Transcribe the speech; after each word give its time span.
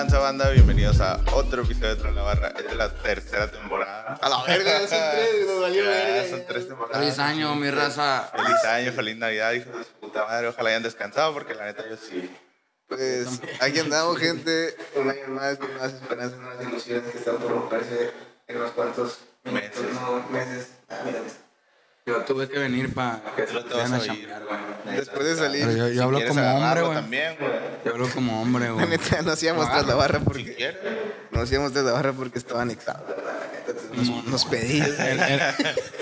tranza 0.00 0.18
banda? 0.18 0.48
Bienvenidos 0.48 0.98
a 1.02 1.20
otro 1.34 1.62
episodio 1.62 1.94
de 1.94 1.96
Tras 1.96 2.14
la 2.14 2.22
Barra. 2.22 2.54
Es 2.66 2.74
la 2.74 2.88
tercera 2.88 3.50
temporada. 3.50 4.14
A 4.22 4.28
la 4.30 4.42
verga, 4.44 4.78
son 4.88 4.98
tres, 5.12 5.46
nos 5.46 5.60
valió 5.60 5.84
Ya, 5.84 5.90
verga. 5.90 6.30
son 6.30 6.46
tres 6.48 6.68
temporadas. 6.68 6.98
Feliz 6.98 7.18
año, 7.18 7.54
mi 7.54 7.70
raza. 7.70 8.30
Feliz 8.34 8.64
año, 8.64 8.92
feliz 8.92 9.16
Navidad, 9.18 9.52
hijos 9.52 9.76
de 9.76 9.84
su 9.84 9.92
puta 10.00 10.24
madre. 10.24 10.48
Ojalá 10.48 10.70
hayan 10.70 10.82
descansado 10.82 11.34
porque 11.34 11.54
la 11.54 11.66
neta 11.66 11.84
yo 11.86 11.98
sí. 11.98 12.34
Pues 12.86 13.42
aquí 13.60 13.78
andamos, 13.78 14.16
gente. 14.20 14.74
Un 14.96 15.10
año 15.10 15.28
más 15.28 15.58
con 15.58 15.70
nuevas 15.70 15.92
esperanzas, 15.92 16.38
nuevas 16.38 16.66
ilusiones 16.66 17.12
que 17.12 17.18
están 17.18 17.36
por 17.36 17.50
romperse 17.50 18.10
en 18.46 18.56
unos 18.56 18.70
cuantos 18.70 19.18
Meses. 19.44 19.82
No, 19.92 20.26
meses. 20.30 20.68
Ah, 20.88 21.00
mira. 21.04 21.18
Yo 22.10 22.24
tuve 22.24 22.48
que 22.48 22.58
venir 22.58 22.92
para 22.92 23.20
que 23.36 23.42
te 23.42 23.54
vas 23.74 23.92
a 23.92 23.96
güey. 23.98 24.26
Después 24.96 25.24
de 25.24 25.36
salir, 25.36 25.64
Pero 25.66 25.76
yo, 25.76 25.86
yo 25.88 25.92
Si 25.94 25.98
hablo 26.00 26.20
como 26.26 26.42
hombre, 26.42 26.82
güey. 26.82 27.50
Yo 27.84 27.92
hablo 27.92 28.08
como 28.10 28.42
hombre, 28.42 28.66
La 28.66 28.72
güey. 28.72 28.88
neta, 28.88 29.22
no 29.22 29.32
hacíamos 29.32 29.70
tras 29.70 29.86
la 29.86 29.94
barra 29.94 30.18
Si 30.18 30.24
porque 30.24 30.54
quieres. 30.54 30.76
no 31.30 31.40
hacíamos 31.40 31.72
tras 31.72 31.84
la 31.84 31.92
barra 31.92 32.12
porque 32.12 32.38
estaba 32.38 32.62
anexado. 32.62 33.04
¿verdad? 33.06 33.24
Entonces 33.68 34.08
nos, 34.10 34.24
nos 34.24 34.44
pedí. 34.46 34.80
El, 34.80 35.20
el, 35.20 35.40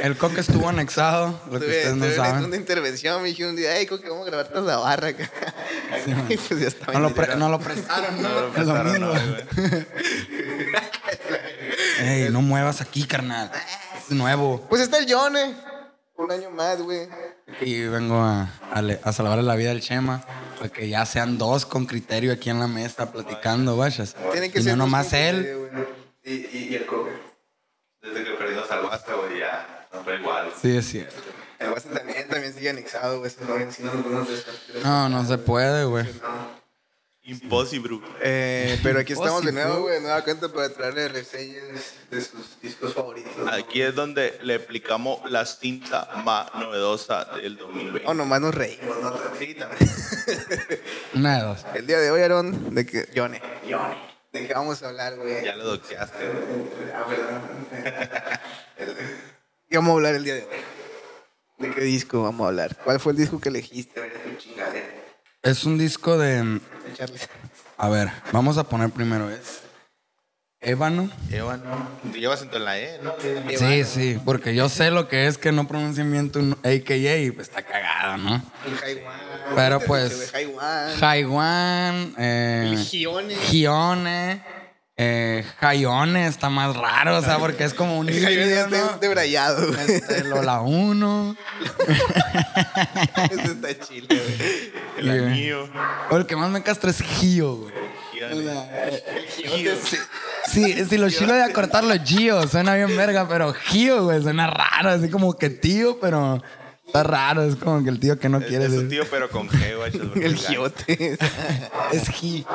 el 0.03 0.17
coque 0.17 0.41
estuvo 0.41 0.69
anexado, 0.69 1.39
lo 1.51 1.59
que 1.61 1.67
Tuve, 1.67 1.77
ustedes 1.93 1.97
no 1.97 2.11
saben. 2.25 2.45
una 2.47 2.57
intervención, 2.57 3.21
me 3.23 3.29
dijeron 3.29 3.51
un 3.51 3.57
día, 3.57 3.77
hey, 3.77 3.87
Coque, 3.87 4.09
vamos 4.09 4.27
a 4.27 4.31
grabar 4.31 4.49
tras 4.49 4.65
la 4.65 4.77
barra. 4.79 5.09
acá". 5.09 5.31
y 6.31 6.37
pues 6.39 6.61
ya 6.61 6.69
estaba. 6.69 6.93
No 6.95 7.01
lo, 7.01 7.15
pre- 7.15 7.37
no 7.37 7.49
lo 7.51 7.59
prestaron, 7.61 8.23
No 8.23 8.29
lo 8.29 8.41
¿no? 8.41 8.47
El 8.47 8.53
prestaron, 8.53 9.01
no, 9.01 9.09
güey. 9.11 9.87
Ey, 12.01 12.29
no 12.31 12.41
muevas 12.43 12.81
aquí, 12.81 13.05
carnal. 13.05 13.51
Es 13.99 14.11
nuevo. 14.15 14.65
Pues 14.69 14.81
está 14.83 14.99
el 14.99 15.07
Yone. 15.07 15.68
Un 16.19 16.33
año 16.33 16.51
más, 16.51 16.83
güey. 16.83 17.09
Y 17.61 17.85
vengo 17.85 18.17
a, 18.17 18.51
a, 18.73 18.83
a 19.05 19.13
salvarle 19.13 19.45
la 19.45 19.55
vida 19.55 19.71
al 19.71 19.81
Chema. 19.81 20.25
Para 20.59 20.69
que 20.69 20.89
ya 20.89 21.07
sean 21.07 21.39
dos 21.39 21.65
con 21.65 21.87
criterio 21.87 22.33
aquí 22.33 22.51
en 22.51 22.59
la 22.59 22.67
mesa 22.67 23.13
platicando, 23.13 23.77
vayas. 23.77 24.17
Tiene 24.33 24.51
que 24.51 24.59
y 24.59 24.63
ser 24.63 24.77
no 24.77 24.85
nomás 24.85 25.13
él. 25.13 25.71
Y, 26.25 26.33
y, 26.35 26.69
y 26.71 26.75
el 26.75 26.87
Coque. 26.87 27.13
Desde 28.03 28.25
que 28.25 28.31
perdimos 28.33 28.69
al 28.71 28.83
Basta, 28.83 29.15
güey, 29.15 29.39
ya. 29.39 29.87
No 29.93 30.03
fue 30.03 30.17
igual. 30.17 30.53
Sí, 30.61 30.77
es 30.77 30.89
cierto. 30.89 31.15
El 31.61 31.71
Basta 31.71 31.91
también, 31.91 32.29
también 32.29 32.53
sigue 32.53 32.71
anexado, 32.71 33.21
güey. 33.21 33.31
Si 33.31 33.45
no, 33.45 33.55
no 33.55 33.95
nos 33.95 34.03
podemos 34.03 34.29
descartar. 34.29 34.83
No, 34.83 35.09
no 35.09 35.25
se 35.25 35.39
puede, 35.39 35.85
güey. 35.85 36.07
Impossible. 37.29 38.01
Eh, 38.23 38.81
pero 38.83 39.01
aquí 39.01 39.13
estamos 39.13 39.45
de 39.45 39.53
nuevo, 39.53 39.83
güey, 39.83 40.01
nueva 40.01 40.25
cuenta 40.25 40.51
para 40.51 40.71
traerle 40.71 41.09
reseñas 41.09 41.93
de 42.11 42.23
sus 42.23 42.59
discos 42.63 42.95
favoritos. 42.95 43.31
Aquí 43.53 43.83
es 43.83 43.95
donde 43.95 44.39
le 44.43 44.55
aplicamos 44.55 45.31
la 45.31 45.45
cinta 45.45 46.09
más 46.25 46.55
novedosa 46.55 47.27
del 47.37 47.59
2020. 47.59 48.09
O 48.09 48.15
nomás 48.15 48.41
nos 48.41 48.55
reímos, 48.55 48.97
¿no? 49.03 49.15
Sí, 49.39 49.55
también. 49.55 49.91
Una 51.15 51.37
de 51.37 51.43
dos. 51.45 51.67
El 51.75 51.87
día 51.87 51.99
de 51.99 52.11
hoy, 52.11 52.23
Aaron, 52.23 52.75
de 52.75 52.87
que... 52.87 53.07
Yone. 53.15 53.43
Yone. 53.69 53.95
¿De 54.33 54.47
qué 54.47 54.55
vamos 54.55 54.83
a 54.83 54.89
hablar, 54.89 55.17
güey? 55.17 55.45
Ya 55.45 55.55
lo 55.55 55.65
doxeaste, 55.67 56.29
güey. 56.29 56.91
Ah, 56.95 57.05
perdón. 57.07 57.41
¿Qué 59.69 59.77
vamos 59.77 59.91
a 59.91 59.95
hablar 59.97 60.15
el 60.15 60.25
día 60.25 60.35
de 60.35 60.45
hoy? 60.45 60.57
¿De 61.59 61.75
qué 61.75 61.83
disco 61.83 62.23
vamos 62.23 62.47
a 62.47 62.49
hablar? 62.49 62.75
¿Cuál 62.83 62.99
fue 63.01 63.13
el 63.13 63.19
disco 63.19 63.39
que 63.39 63.51
elegiste? 63.51 64.01
Es 65.43 65.65
un 65.65 65.77
disco 65.77 66.17
de. 66.17 66.61
Charlie. 66.99 67.21
A 67.77 67.89
ver, 67.89 68.11
vamos 68.33 68.59
a 68.59 68.65
poner 68.65 68.91
primero. 68.91 69.31
Es. 69.31 69.61
Ébano. 70.61 71.09
Ébano. 71.31 71.89
Te 72.13 72.19
llevas 72.19 72.43
en 72.43 72.65
la 72.65 72.77
E, 72.77 72.99
¿no? 73.01 73.15
Sí, 73.57 73.85
sí, 73.85 74.21
porque 74.25 74.53
yo 74.57 74.69
sé 74.69 74.91
lo 74.91 75.07
que 75.07 75.29
es 75.29 75.39
que 75.39 75.53
no 75.53 75.69
pronuncien 75.69 76.11
bien 76.11 76.33
tu 76.33 76.41
AKA 76.65 77.17
y 77.19 77.31
pues 77.31 77.47
está 77.47 77.63
cagado, 77.63 78.17
¿no? 78.17 78.43
El. 78.85 79.01
Pero, 79.55 79.79
pues, 79.81 80.35
Haiwan. 80.35 81.05
Haiwan, 81.05 82.15
eh, 82.19 82.71
El 82.73 82.85
Gione. 82.85 83.37
Gione, 83.37 84.43
eh, 85.01 85.45
Jaione 85.61 86.27
está 86.27 86.51
más 86.51 86.77
raro, 86.77 87.17
o 87.19 87.23
sea, 87.23 87.39
porque 87.39 87.63
es 87.65 87.73
como 87.73 87.99
un 87.99 88.09
El 88.11 88.17
está 88.17 88.67
¿no? 88.69 88.99
debrayado, 88.99 89.69
güey. 89.69 89.93
Este, 89.93 90.25
Lola 90.25 90.61
1. 90.61 91.37
Eso 93.31 93.53
está 93.53 93.79
chile, 93.87 94.07
güey. 94.09 94.73
El 94.99 95.05
Yeah. 95.05 95.27
anillo. 95.29 95.69
O 96.11 96.17
el 96.17 96.27
que 96.27 96.35
más 96.37 96.51
me 96.51 96.63
castra 96.63 96.91
es 96.91 97.01
Gio, 97.01 97.57
güey. 97.57 97.75
Gio. 99.37 99.73
Sí, 100.51 100.85
si 100.87 100.99
lo 100.99 101.09
chilo 101.09 101.35
de 101.35 101.45
acortarlo 101.45 101.95
Gio, 102.05 102.47
suena 102.49 102.75
bien 102.75 102.97
verga, 102.97 103.29
pero 103.29 103.53
Gio, 103.55 104.05
güey, 104.05 104.21
suena 104.23 104.49
raro, 104.49 104.91
así 104.91 105.09
como 105.09 105.37
que 105.37 105.51
tío, 105.51 106.01
pero 106.01 106.43
está 106.89 107.03
raro, 107.05 107.43
es 107.45 107.55
como 107.57 107.83
que 107.85 107.91
el 107.91 108.01
tío 108.01 108.19
que 108.19 108.29
no 108.29 108.39
Es, 108.39 108.47
quiere 108.47 108.65
es 108.65 108.71
ser. 108.73 108.81
un 108.81 108.89
tío, 108.89 109.05
pero 109.11 109.29
con 109.31 109.49
G, 109.49 109.57
es 109.87 109.95
El 110.17 110.35
es 110.35 110.47
Giote. 110.47 111.19
Es 111.93 112.09
Gi. 112.09 112.47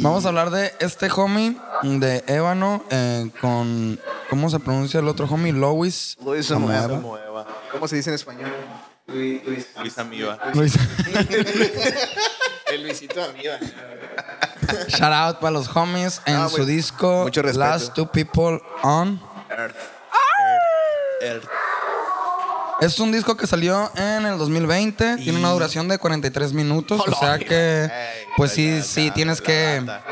Vamos 0.00 0.24
a 0.24 0.28
hablar 0.28 0.50
de 0.50 0.72
este 0.78 1.10
homie 1.10 1.56
de 1.82 2.22
Ébano 2.28 2.84
eh, 2.90 3.28
con. 3.40 3.98
¿Cómo 4.30 4.48
se 4.48 4.60
pronuncia 4.60 5.00
el 5.00 5.08
otro 5.08 5.26
homie? 5.26 5.52
Lois. 5.52 6.16
Como 6.18 6.32
Eva. 6.72 7.46
¿Cómo 7.72 7.88
se 7.88 7.96
dice 7.96 8.10
en 8.10 8.14
español? 8.14 8.52
Luis. 9.08 9.42
Luis. 9.44 9.66
Luis 9.80 9.98
Amiba. 9.98 10.38
Luis. 10.54 10.74
El 12.72 12.82
Luisito 12.82 13.22
Amiga. 13.22 13.58
Shout 14.88 15.12
out 15.12 15.38
para 15.38 15.50
los 15.52 15.68
homies 15.76 16.20
en 16.26 16.36
Ah, 16.36 16.48
su 16.48 16.56
güey. 16.62 16.66
disco 16.68 17.24
Mucho 17.24 17.42
respeto. 17.42 17.60
Last 17.60 17.92
Two 17.94 18.10
People 18.10 18.60
On. 18.82 19.20
Earth. 19.50 19.76
Earth. 21.20 21.44
Es 22.80 22.98
un 22.98 23.12
disco 23.12 23.36
que 23.36 23.46
salió 23.46 23.90
en 23.96 24.26
el 24.26 24.36
2020. 24.38 25.16
Tiene 25.18 25.38
una 25.38 25.50
duración 25.50 25.88
de 25.88 25.98
43 25.98 26.52
minutos. 26.52 27.00
O 27.06 27.14
sea 27.18 27.38
que, 27.38 27.88
pues 28.36 28.52
sí, 28.52 28.82
sí, 28.82 29.10
tienes 29.12 29.40
la 29.40 29.46
que. 29.46 29.82
La 29.84 30.02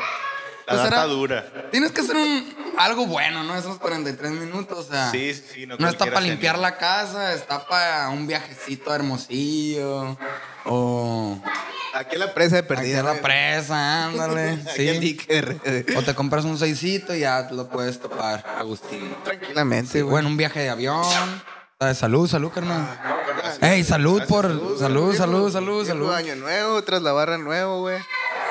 Pues 0.78 0.84
data 0.84 0.96
era- 1.02 1.04
dura. 1.06 1.52
Tienes 1.72 1.90
que 1.90 2.00
hacer 2.02 2.16
un, 2.16 2.54
algo 2.78 3.04
bueno, 3.06 3.42
¿no? 3.42 3.56
Esos 3.56 3.78
43 3.78 4.30
minutos. 4.32 4.78
O 4.86 4.90
sea, 4.90 5.10
Sí, 5.10 5.34
sí. 5.34 5.66
No, 5.66 5.76
no 5.76 5.88
está 5.88 6.06
para 6.06 6.20
limpiar 6.20 6.56
la 6.56 6.76
casa, 6.78 7.34
está 7.34 7.66
para 7.66 8.08
un 8.10 8.26
viajecito 8.28 8.94
Hermosillo. 8.94 10.16
O 10.64 11.38
Aquí 11.94 12.14
en 12.14 12.20
la 12.20 12.32
presa 12.32 12.56
de 12.56 12.60
aquí 12.60 12.68
perdida. 12.68 13.00
a 13.00 13.02
la 13.02 13.20
presa, 13.20 14.06
ándale. 14.06 14.52
Aquí 14.72 15.18
Sí. 15.26 15.94
O 15.96 16.02
te 16.02 16.14
compras 16.14 16.44
un 16.44 16.56
seisito 16.56 17.14
y 17.14 17.20
ya 17.20 17.48
lo 17.50 17.68
puedes 17.68 17.98
topar, 18.00 18.42
Agustín. 18.56 19.14
Tranquilamente, 19.24 20.00
güey. 20.00 20.10
Bueno, 20.12 20.28
un 20.28 20.36
viaje 20.36 20.60
de 20.60 20.70
avión. 20.70 21.04
¿Sabes? 21.82 21.98
Salud, 21.98 22.28
salud, 22.28 22.52
carnal. 22.52 22.86
Ey, 23.60 23.82
salud 23.82 24.22
por. 24.28 24.44
Salud, 24.78 24.78
salud, 25.16 25.50
salud, 25.50 25.84
salud. 25.84 26.12
año 26.14 26.36
nuevo, 26.36 26.80
tras 26.84 27.02
la 27.02 27.10
barra 27.10 27.38
nuevo, 27.38 27.80
güey. 27.80 27.98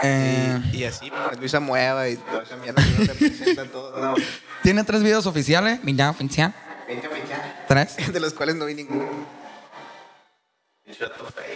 Eh, 0.04 0.62
Y 0.74 0.84
así, 0.84 1.10
pues, 1.10 1.40
Luisa 1.40 1.62
Mueva 1.62 2.10
y 2.10 2.18
toda 2.18 2.44
esa 2.44 2.58
mierda 2.58 2.84
que 2.84 3.06
representa 3.06 3.64
todo. 3.72 3.98
No, 4.02 4.16
Tiene 4.64 4.84
tres 4.84 5.02
videos 5.02 5.26
oficiales. 5.28 5.80
Mira, 5.84 6.10
oficial. 6.10 6.54
20, 6.90 7.08
20, 7.08 7.34
Tres. 7.70 7.96
de 8.14 8.20
los 8.20 8.34
cuales 8.34 8.56
no 8.56 8.66
vi 8.66 8.74
ninguno. 8.74 9.08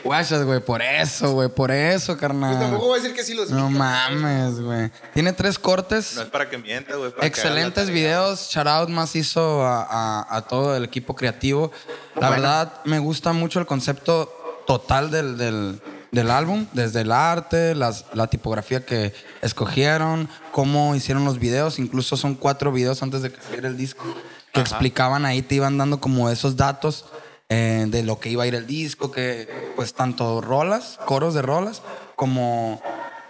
Guachas, 0.03 0.44
güey, 0.44 0.59
por 0.59 0.81
eso, 0.81 1.34
güey, 1.34 1.50
por 1.50 1.72
eso, 1.72 2.13
Pues 2.13 2.19
carnal. 2.22 2.59
tampoco 2.59 2.88
voy 2.88 3.00
a 3.00 3.01
decir 3.01 3.16
que 3.16 3.23
sí 3.23 3.34
los. 3.34 3.50
No 3.50 3.69
mames, 3.69 4.59
güey. 4.59 4.91
Tiene 5.13 5.34
tres 5.34 5.57
cortes. 5.57 6.16
No 6.16 6.22
es 6.23 6.29
para 6.29 6.50
que 6.50 6.57
mienta, 6.57 6.96
güey. 6.96 7.12
Excelentes 7.22 7.90
videos. 7.90 8.50
Shout 8.51 8.68
out 8.68 8.90
macizo 8.90 9.66
a, 9.66 9.84
a, 9.84 10.35
a 10.38 10.41
todo 10.44 10.75
el 10.75 10.84
equipo 10.84 11.16
creativo. 11.16 11.72
La 12.16 12.29
verdad, 12.29 12.81
me 12.85 13.00
gusta 13.00 13.34
mucho 13.34 13.59
el 13.59 13.66
concepto 13.66 14.63
total 14.68 15.12
del, 15.12 15.38
del, 15.38 15.81
del 16.12 16.31
álbum. 16.31 16.67
Desde 16.73 17.02
el 17.02 17.12
arte, 17.12 17.75
las, 17.75 18.06
la 18.13 18.28
tipografía 18.28 18.85
que 18.85 19.13
escogieron, 19.41 20.29
cómo 20.52 20.96
hicieron 20.96 21.25
los 21.25 21.40
videos. 21.40 21.79
Incluso 21.79 22.17
son 22.17 22.35
cuatro 22.35 22.72
videos 22.72 23.02
antes 23.03 23.22
de 23.22 23.31
que 23.31 23.41
saliera 23.41 23.67
el 23.67 23.78
disco. 23.78 24.03
Que 24.53 24.62
explicaban 24.62 25.25
ahí, 25.25 25.41
te 25.41 25.56
iban 25.56 25.78
dando 25.78 26.00
como 26.00 26.29
esos 26.29 26.55
datos 26.55 27.05
eh, 27.50 27.86
de 27.88 28.03
lo 28.03 28.20
que 28.20 28.30
iba 28.30 28.44
a 28.44 28.47
ir 28.47 28.56
el 28.56 28.66
disco. 28.68 29.12
Que 29.12 29.72
pues 29.76 29.94
tanto 29.94 30.42
rolas, 30.42 31.00
coros 31.06 31.34
de 31.34 31.42
rolas, 31.42 31.82
como 32.16 32.82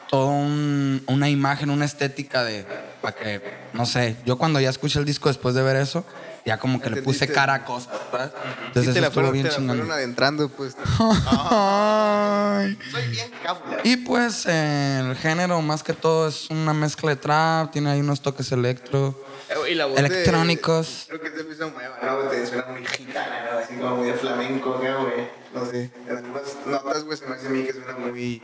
todo 0.09 0.27
un- 0.27 1.03
una 1.07 1.29
imagen, 1.29 1.69
una 1.69 1.85
estética 1.85 2.43
de 2.43 2.65
para 3.01 3.15
que 3.15 3.41
no 3.73 3.85
sé, 3.85 4.15
yo 4.25 4.37
cuando 4.37 4.59
ya 4.59 4.69
escuché 4.69 4.99
el 4.99 5.05
disco 5.05 5.27
después 5.29 5.53
de 5.55 5.61
ver 5.63 5.75
eso, 5.75 6.05
ya 6.45 6.57
como 6.59 6.79
que 6.79 6.89
le 6.89 7.01
puse 7.01 7.25
Entendiste. 7.25 7.33
cara 7.33 7.53
a 7.55 7.65
cosas. 7.65 7.93
Sí, 7.93 8.17
Entonces 8.67 8.73
te 8.73 8.91
eso 8.91 9.01
la 9.01 9.07
estuvo 9.07 9.11
fueron, 9.13 9.31
bien 9.33 9.43
te 9.45 9.49
la 9.51 9.55
fueron 9.57 9.75
chingón. 9.77 9.91
adentrando, 9.91 10.49
pues. 10.49 10.75
Ay. 11.57 12.77
Soy 12.91 13.07
bien 13.09 13.31
cábula. 13.43 13.77
Y 13.83 13.97
pues 13.97 14.45
eh, 14.47 14.99
el 15.01 15.15
género 15.17 15.61
más 15.61 15.83
que 15.83 15.93
todo 15.93 16.27
es 16.27 16.49
una 16.49 16.73
mezcla 16.73 17.09
de 17.09 17.15
trap, 17.17 17.71
tiene 17.71 17.91
ahí 17.91 17.99
unos 17.99 18.21
toques 18.21 18.51
electro. 18.51 19.19
Y 19.69 19.75
la 19.75 19.85
voz 19.85 19.95
de- 19.95 20.05
Electrónicos. 20.07 21.05
creo 21.07 21.21
que 21.21 21.29
de 21.29 21.43
Luisa 21.43 21.67
Mueva, 21.67 21.97
¿no? 22.01 22.17
Te 22.29 22.45
suena 22.45 22.65
muy 22.67 22.85
gitana, 22.85 23.45
¿no? 23.51 23.57
Así 23.59 23.75
como 23.75 23.95
muy 23.97 24.07
de 24.07 24.13
flamenco, 24.15 24.79
¿qué, 24.81 24.93
güey? 24.93 25.29
No 25.53 25.65
sé. 25.65 25.91
En 26.07 26.17
algunas 26.17 26.55
notas, 26.65 27.03
güey, 27.03 27.17
se 27.17 27.27
me 27.27 27.35
hace 27.35 27.47
a 27.47 27.49
mí 27.51 27.63
que 27.63 27.73
suena 27.73 27.93
muy... 27.97 28.41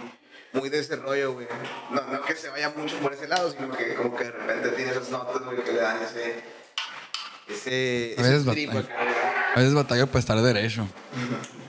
Muy 0.54 0.70
de 0.70 0.80
ese 0.80 0.98
rollo, 0.98 1.34
güey. 1.34 1.48
No, 1.92 2.02
no 2.12 2.22
que 2.24 2.36
se 2.36 2.50
vaya 2.50 2.70
mucho 2.76 2.98
por 2.98 3.14
ese 3.14 3.26
lado, 3.28 3.52
sino 3.52 3.72
que 3.72 3.96
como 3.96 4.16
que 4.18 4.26
de 4.26 4.32
repente 4.32 4.70
tiene 4.70 4.92
esas 4.92 5.10
notas, 5.10 5.42
güey, 5.44 5.64
que 5.64 5.72
le 5.72 5.80
dan 5.82 5.98
ese... 6.04 6.44
Ese... 7.48 8.16
A 8.18 8.22
veces 8.22 8.42
ese 8.42 8.52
trip 8.52 8.74
batalla. 8.74 8.94
acá, 8.94 9.04
güey. 9.04 9.16
A 9.56 9.60
veces 9.60 9.74
batallo 9.74 10.08
para 10.08 10.20
estar 10.20 10.42
derecho. 10.42 10.88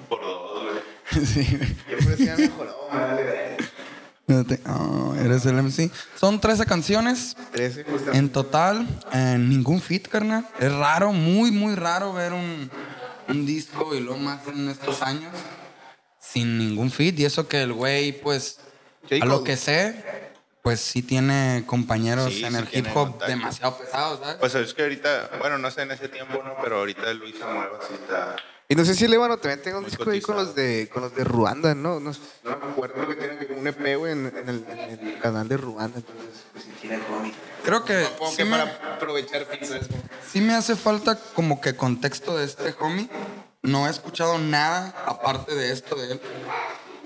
Por 0.09 0.21
dos, 0.21 0.63
güey. 0.65 1.27
sí, 1.27 1.57
güey. 1.57 1.77
Yo 1.91 1.99
por 2.05 2.13
eso 2.13 2.23
ya 2.25 2.37
mejoró. 2.37 2.77
No 2.93 4.45
Quédate. 4.45 4.61
Oh, 4.69 5.15
eres 5.25 5.47
el 5.47 5.55
MC. 5.63 5.91
Son 6.17 6.41
13 6.41 6.65
canciones 6.67 7.37
13, 7.53 7.85
justamente. 7.85 8.19
en 8.19 8.31
total. 8.33 8.87
eh, 9.13 9.37
ningún 9.39 9.81
fit, 9.81 10.09
carnal. 10.09 10.47
Es 10.59 10.73
raro, 10.73 11.13
muy, 11.13 11.51
muy 11.51 11.75
raro 11.75 12.13
ver 12.13 12.33
un, 12.33 12.71
un 13.29 13.47
disco 13.47 13.95
y 13.95 14.01
lo 14.01 14.17
más 14.17 14.47
en 14.49 14.69
estos 14.69 15.03
años 15.03 15.33
sin 16.19 16.59
ningún 16.59 16.91
fit. 16.91 17.19
Y 17.21 17.25
eso 17.25 17.47
que 17.49 17.63
el 17.63 17.73
güey, 17.73 18.13
pues, 18.21 18.59
J. 19.09 19.17
a 19.23 19.27
lo 19.27 19.45
que 19.45 19.57
sé, 19.57 20.03
pues 20.63 20.81
sí 20.81 21.03
tiene 21.03 21.65
compañeros 21.67 22.33
Sí, 22.33 22.45
en 22.45 22.53
sí 22.53 22.59
el 22.59 22.69
hip 22.79 22.87
hop 22.95 23.11
contacto. 23.11 23.27
demasiado 23.27 23.77
pesados, 23.79 24.21
¿sabes? 24.21 24.37
Pues 24.37 24.55
es 24.55 24.73
que 24.75 24.83
ahorita, 24.83 25.31
bueno, 25.41 25.59
no 25.59 25.71
sé 25.71 25.83
en 25.83 25.91
ese 25.91 26.09
tiempo, 26.09 26.41
¿no? 26.45 26.55
Pero 26.63 26.79
ahorita 26.79 27.13
Luis 27.15 27.35
Samuel 27.39 27.69
sí 27.89 27.95
está. 27.95 28.37
Y 28.73 28.75
no 28.75 28.87
sé 28.87 28.95
si 28.95 29.05
el 29.05 29.13
Ébano 29.13 29.37
también 29.37 29.61
tenga 29.61 29.77
un 29.77 29.83
Muy 29.83 29.91
disco 29.91 30.09
ahí 30.11 30.23
con 30.23 30.35
los 30.37 30.55
de 30.55 30.89
con 30.91 31.03
los 31.03 31.15
de 31.15 31.25
Ruanda, 31.25 31.75
¿no? 31.75 32.01
No, 32.01 32.15
sé, 32.15 32.21
no 32.43 32.57
me 32.57 32.73
acuerdo 32.73 32.95
creo 32.95 33.09
que 33.09 33.15
tienen 33.17 33.39
que 33.39 33.53
un 33.53 33.67
EP 33.67 33.99
güey, 33.99 34.13
en, 34.13 34.27
en 34.35 34.49
el, 34.49 34.65
en 34.67 35.09
el 35.09 35.19
canal 35.19 35.47
de 35.47 35.59
Ruanda, 35.59 35.99
entonces 35.99 36.25
pues 36.55 36.65
si 36.65 36.71
tiene 36.81 36.99
cómic. 37.05 37.35
Creo 37.63 37.85
que 37.85 38.05
Supongo 38.07 38.31
sí 38.31 38.37
que 38.39 38.45
me- 38.47 38.51
para 38.53 38.95
aprovechar 38.95 39.45
pizzas. 39.45 39.89
Sí 40.27 40.41
me 40.41 40.55
hace 40.55 40.75
falta 40.75 41.19
como 41.35 41.61
que 41.61 41.77
contexto 41.77 42.35
de 42.39 42.47
este 42.47 42.75
homie. 42.81 43.11
No 43.61 43.87
he 43.87 43.91
escuchado 43.91 44.39
nada 44.39 44.95
aparte 45.07 45.55
de 45.55 45.71
esto 45.71 45.95
de 45.95 46.13
él. 46.13 46.21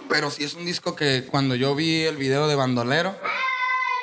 Pero 0.08 0.30
sí 0.30 0.44
es 0.44 0.54
un 0.54 0.64
disco 0.66 0.94
que 0.94 1.26
cuando 1.28 1.56
yo 1.56 1.74
vi 1.74 2.02
el 2.04 2.16
video 2.16 2.46
de 2.46 2.54
Bandolero, 2.54 3.12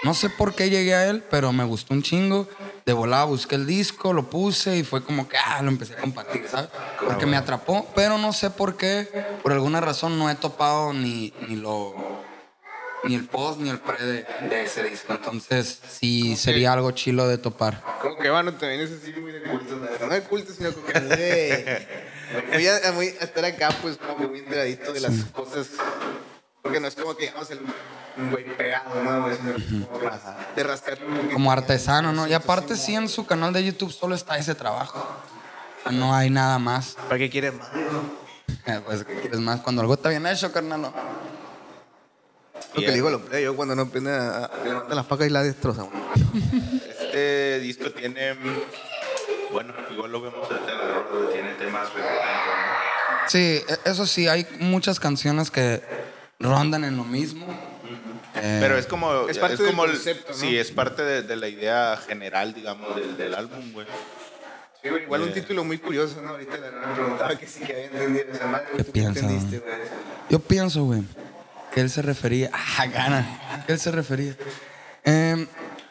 no 0.03 0.13
sé 0.13 0.29
por 0.29 0.53
qué 0.53 0.69
llegué 0.69 0.95
a 0.95 1.07
él, 1.09 1.23
pero 1.31 1.53
me 1.53 1.63
gustó 1.63 1.93
un 1.93 2.03
chingo. 2.03 2.45
De 2.85 2.93
volada 2.93 3.23
busqué 3.25 3.55
el 3.55 3.65
disco, 3.65 4.11
lo 4.11 4.29
puse 4.29 4.77
y 4.77 4.83
fue 4.83 5.03
como 5.03 5.27
que, 5.27 5.37
ah, 5.37 5.61
lo 5.61 5.69
empecé 5.69 5.93
a 5.93 5.97
compartir, 5.97 6.47
¿sabes? 6.49 6.69
Porque 7.03 7.25
me 7.25 7.37
atrapó, 7.37 7.87
pero 7.95 8.17
no 8.17 8.33
sé 8.33 8.49
por 8.49 8.75
qué. 8.75 9.07
Por 9.41 9.53
alguna 9.53 9.79
razón 9.79 10.19
no 10.19 10.29
he 10.29 10.35
topado 10.35 10.93
ni, 10.93 11.33
ni 11.47 11.55
lo... 11.55 11.95
Ni 13.05 13.15
el 13.15 13.25
post 13.25 13.59
ni 13.59 13.69
el 13.69 13.79
pre 13.79 14.01
de, 14.01 14.25
de 14.49 14.63
ese 14.63 14.81
disco. 14.83 15.11
Entonces, 15.13 15.79
sí 15.89 16.37
sería 16.37 16.71
algo 16.71 16.91
chilo 16.91 17.27
de 17.27 17.37
topar. 17.37 17.83
Como 18.01 18.17
que 18.17 18.29
Ébano 18.29 18.53
también 18.53 18.79
es 18.79 18.91
así 18.91 19.11
muy 19.19 19.33
de 19.33 19.43
culto, 19.43 19.75
¿no? 19.75 20.07
No 20.07 20.13
de 20.13 20.21
culto, 20.21 20.53
sino 20.53 20.71
como 20.71 20.87
que. 20.87 21.87
Muy 22.53 22.67
a, 22.67 22.77
estar 22.77 23.45
acá, 23.45 23.69
pues 23.81 23.97
como 23.97 24.27
muy 24.27 24.39
enteradito 24.39 24.91
de 24.91 25.01
las 25.01 25.13
cosas. 25.33 25.67
Porque 26.63 26.79
no 26.79 26.87
es 26.87 26.95
como 26.95 27.13
que 27.15 27.25
digamos 27.27 27.51
el 27.51 27.59
un 28.15 28.31
güey 28.31 28.45
pegado, 28.55 29.03
¿no? 29.03 29.23
güey? 29.23 29.35
Sino 29.35 29.87
como 29.87 29.99
de 30.55 31.33
como 31.33 31.51
artesano, 31.51 32.13
¿no? 32.13 32.25
Y 32.27 32.33
aparte 32.33 32.77
sí 32.77 32.95
en 32.95 33.09
su 33.09 33.25
canal 33.25 33.51
de 33.51 33.65
YouTube 33.65 33.91
solo 33.91 34.15
está 34.15 34.37
ese 34.37 34.55
trabajo. 34.55 35.05
No 35.91 36.15
hay 36.15 36.29
nada 36.29 36.57
más. 36.59 36.95
¿Para 37.09 37.17
qué 37.17 37.29
quieres 37.29 37.53
más? 37.53 37.69
Pues 38.85 39.03
¿qué 39.03 39.19
quieres 39.19 39.39
más 39.39 39.59
cuando 39.59 39.81
algo 39.81 39.93
está 39.95 40.07
bien 40.09 40.25
hecho, 40.25 40.51
carnal. 40.53 40.81
no. 40.83 40.93
Lo 42.75 42.81
que 42.81 42.91
digo 42.91 43.09
a 43.09 43.19
play, 43.19 43.43
yo 43.43 43.55
cuando 43.57 43.75
no 43.75 43.81
aprende 43.83 44.11
a, 44.11 44.45
a 44.45 44.63
levantar 44.63 44.95
las 44.95 45.05
pacas 45.05 45.27
y 45.27 45.29
la 45.31 45.43
destroza. 45.43 45.81
güey. 45.83 45.93
Este 46.89 47.59
disco 47.59 47.91
tiene. 47.91 48.35
Bueno, 49.51 49.73
igual 49.91 50.11
lo 50.13 50.21
vemos 50.21 50.49
en 50.49 50.57
el 50.57 50.69
error, 50.69 51.29
tiene 51.33 51.53
temas 51.55 51.87
recurrentes, 51.93 52.21
¿no? 52.23 53.29
Sí, 53.29 53.61
e- 53.67 53.89
eso 53.89 54.05
sí, 54.05 54.27
hay 54.29 54.47
muchas 54.59 54.99
canciones 54.99 55.51
que 55.51 55.81
rondan 56.43 56.83
en 56.83 56.97
lo 56.97 57.03
mismo. 57.03 57.45
Eh, 58.35 58.57
Pero 58.61 58.77
es 58.77 58.85
como. 58.87 59.27
Es 59.29 59.37
parte 59.37 59.57
del 59.57 59.67
como 59.71 59.85
el- 59.85 59.91
concepto, 59.91 60.31
¿no? 60.31 60.37
Sí, 60.37 60.57
es 60.57 60.71
parte 60.71 61.03
de, 61.03 61.21
de 61.23 61.35
la 61.35 61.47
idea 61.47 61.97
general, 62.07 62.53
digamos, 62.53 62.95
del, 62.95 63.15
del 63.17 63.35
álbum, 63.35 63.71
güey. 63.73 63.85
Sí, 64.81 64.89
güey, 64.89 65.03
igual 65.03 65.21
un 65.21 65.29
Eh. 65.29 65.33
título 65.33 65.63
muy 65.63 65.77
curioso, 65.77 66.21
¿no? 66.21 66.29
Ahorita 66.31 66.57
la 66.57 66.71
me 66.87 66.93
preguntaba 66.95 67.35
que 67.37 67.47
sí 67.47 67.61
que 67.61 67.73
había 67.73 67.85
entendido 67.85 68.25
esa 68.33 68.47
madre. 68.47 68.65
¿Qué 68.75 68.83
¿Tú 68.83 68.91
qué 68.91 68.91
piensas? 68.91 69.31
Yo 70.29 70.39
pienso, 70.39 70.83
güey, 70.83 71.03
que 71.73 71.81
él 71.81 71.89
se 71.89 72.01
refería. 72.01 72.49
Ah, 72.77 72.85
gana. 72.87 73.63
Que 73.65 73.73
él 73.73 73.79
se 73.79 73.91
refería. 73.91 74.35
Eh, 75.05 75.47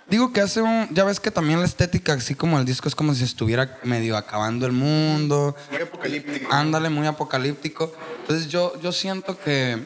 digo 0.08 0.32
que 0.32 0.40
hace 0.40 0.60
un. 0.62 0.88
Ya 0.90 1.04
ves 1.04 1.20
que 1.20 1.30
también 1.30 1.60
la 1.60 1.66
estética, 1.66 2.14
así 2.14 2.34
como 2.34 2.58
el 2.58 2.64
disco, 2.64 2.88
es 2.88 2.94
como 2.94 3.14
si 3.14 3.22
estuviera 3.24 3.78
medio 3.84 4.16
acabando 4.16 4.66
el 4.66 4.72
mundo. 4.72 5.54
Muy 5.70 5.80
apocalíptico. 5.82 6.52
Ándale, 6.52 6.90
muy 6.90 7.06
apocalíptico. 7.06 7.94
Entonces 8.22 8.48
yo, 8.48 8.78
yo 8.82 8.90
siento 8.92 9.38
que, 9.40 9.78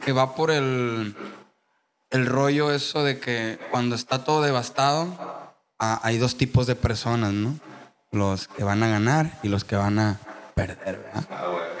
que 0.00 0.12
va 0.12 0.34
por 0.34 0.50
el, 0.50 1.14
el 2.10 2.26
rollo 2.26 2.70
eso 2.72 3.02
de 3.04 3.18
que 3.18 3.58
cuando 3.70 3.94
está 3.94 4.24
todo 4.24 4.42
devastado, 4.42 5.06
ah, 5.78 6.00
hay 6.02 6.18
dos 6.18 6.36
tipos 6.36 6.66
de 6.66 6.76
personas, 6.76 7.32
¿no? 7.32 7.58
Los 8.12 8.48
que 8.48 8.62
van 8.64 8.82
a 8.82 8.88
ganar 8.88 9.38
y 9.42 9.48
los 9.48 9.64
que 9.64 9.76
van 9.76 9.98
a 9.98 10.20
perder, 10.54 10.98
¿verdad? 10.98 11.24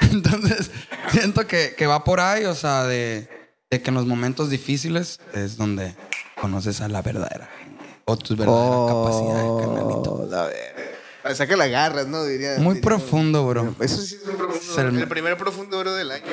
Entonces, 0.00 0.70
siento 1.10 1.46
que, 1.46 1.74
que 1.76 1.86
va 1.86 2.02
por 2.04 2.20
ahí, 2.20 2.44
o 2.44 2.54
sea, 2.54 2.84
de, 2.84 3.28
de 3.70 3.82
que 3.82 3.90
en 3.90 3.94
los 3.94 4.06
momentos 4.06 4.50
difíciles 4.50 5.20
es 5.32 5.56
donde 5.56 5.94
conoces 6.40 6.80
a 6.80 6.88
la 6.88 7.02
verdadera 7.02 7.48
gente. 7.60 7.84
O 8.06 8.16
tus 8.18 8.36
verdaderas 8.36 8.88
capacidades, 8.88 9.60
carnalito. 9.60 10.12
Oh, 10.14 10.26
la 10.28 10.42
verga. 10.44 10.82
Ah, 11.22 11.34
Saca 11.34 11.56
la 11.56 11.68
garras, 11.68 12.06
¿no? 12.06 12.22
Diría. 12.24 12.56
Muy 12.58 12.74
diría- 12.74 12.82
profundo, 12.82 13.46
bro. 13.46 13.74
Eso 13.80 13.96
sí 14.02 14.16
es 14.20 14.28
un 14.28 14.36
profundo. 14.36 14.60
Es 14.72 14.76
el- 14.78 14.98
el... 14.98 15.08
primer 15.08 15.38
profundo 15.38 15.78
oro 15.78 15.94
del 15.94 16.10
año. 16.10 16.24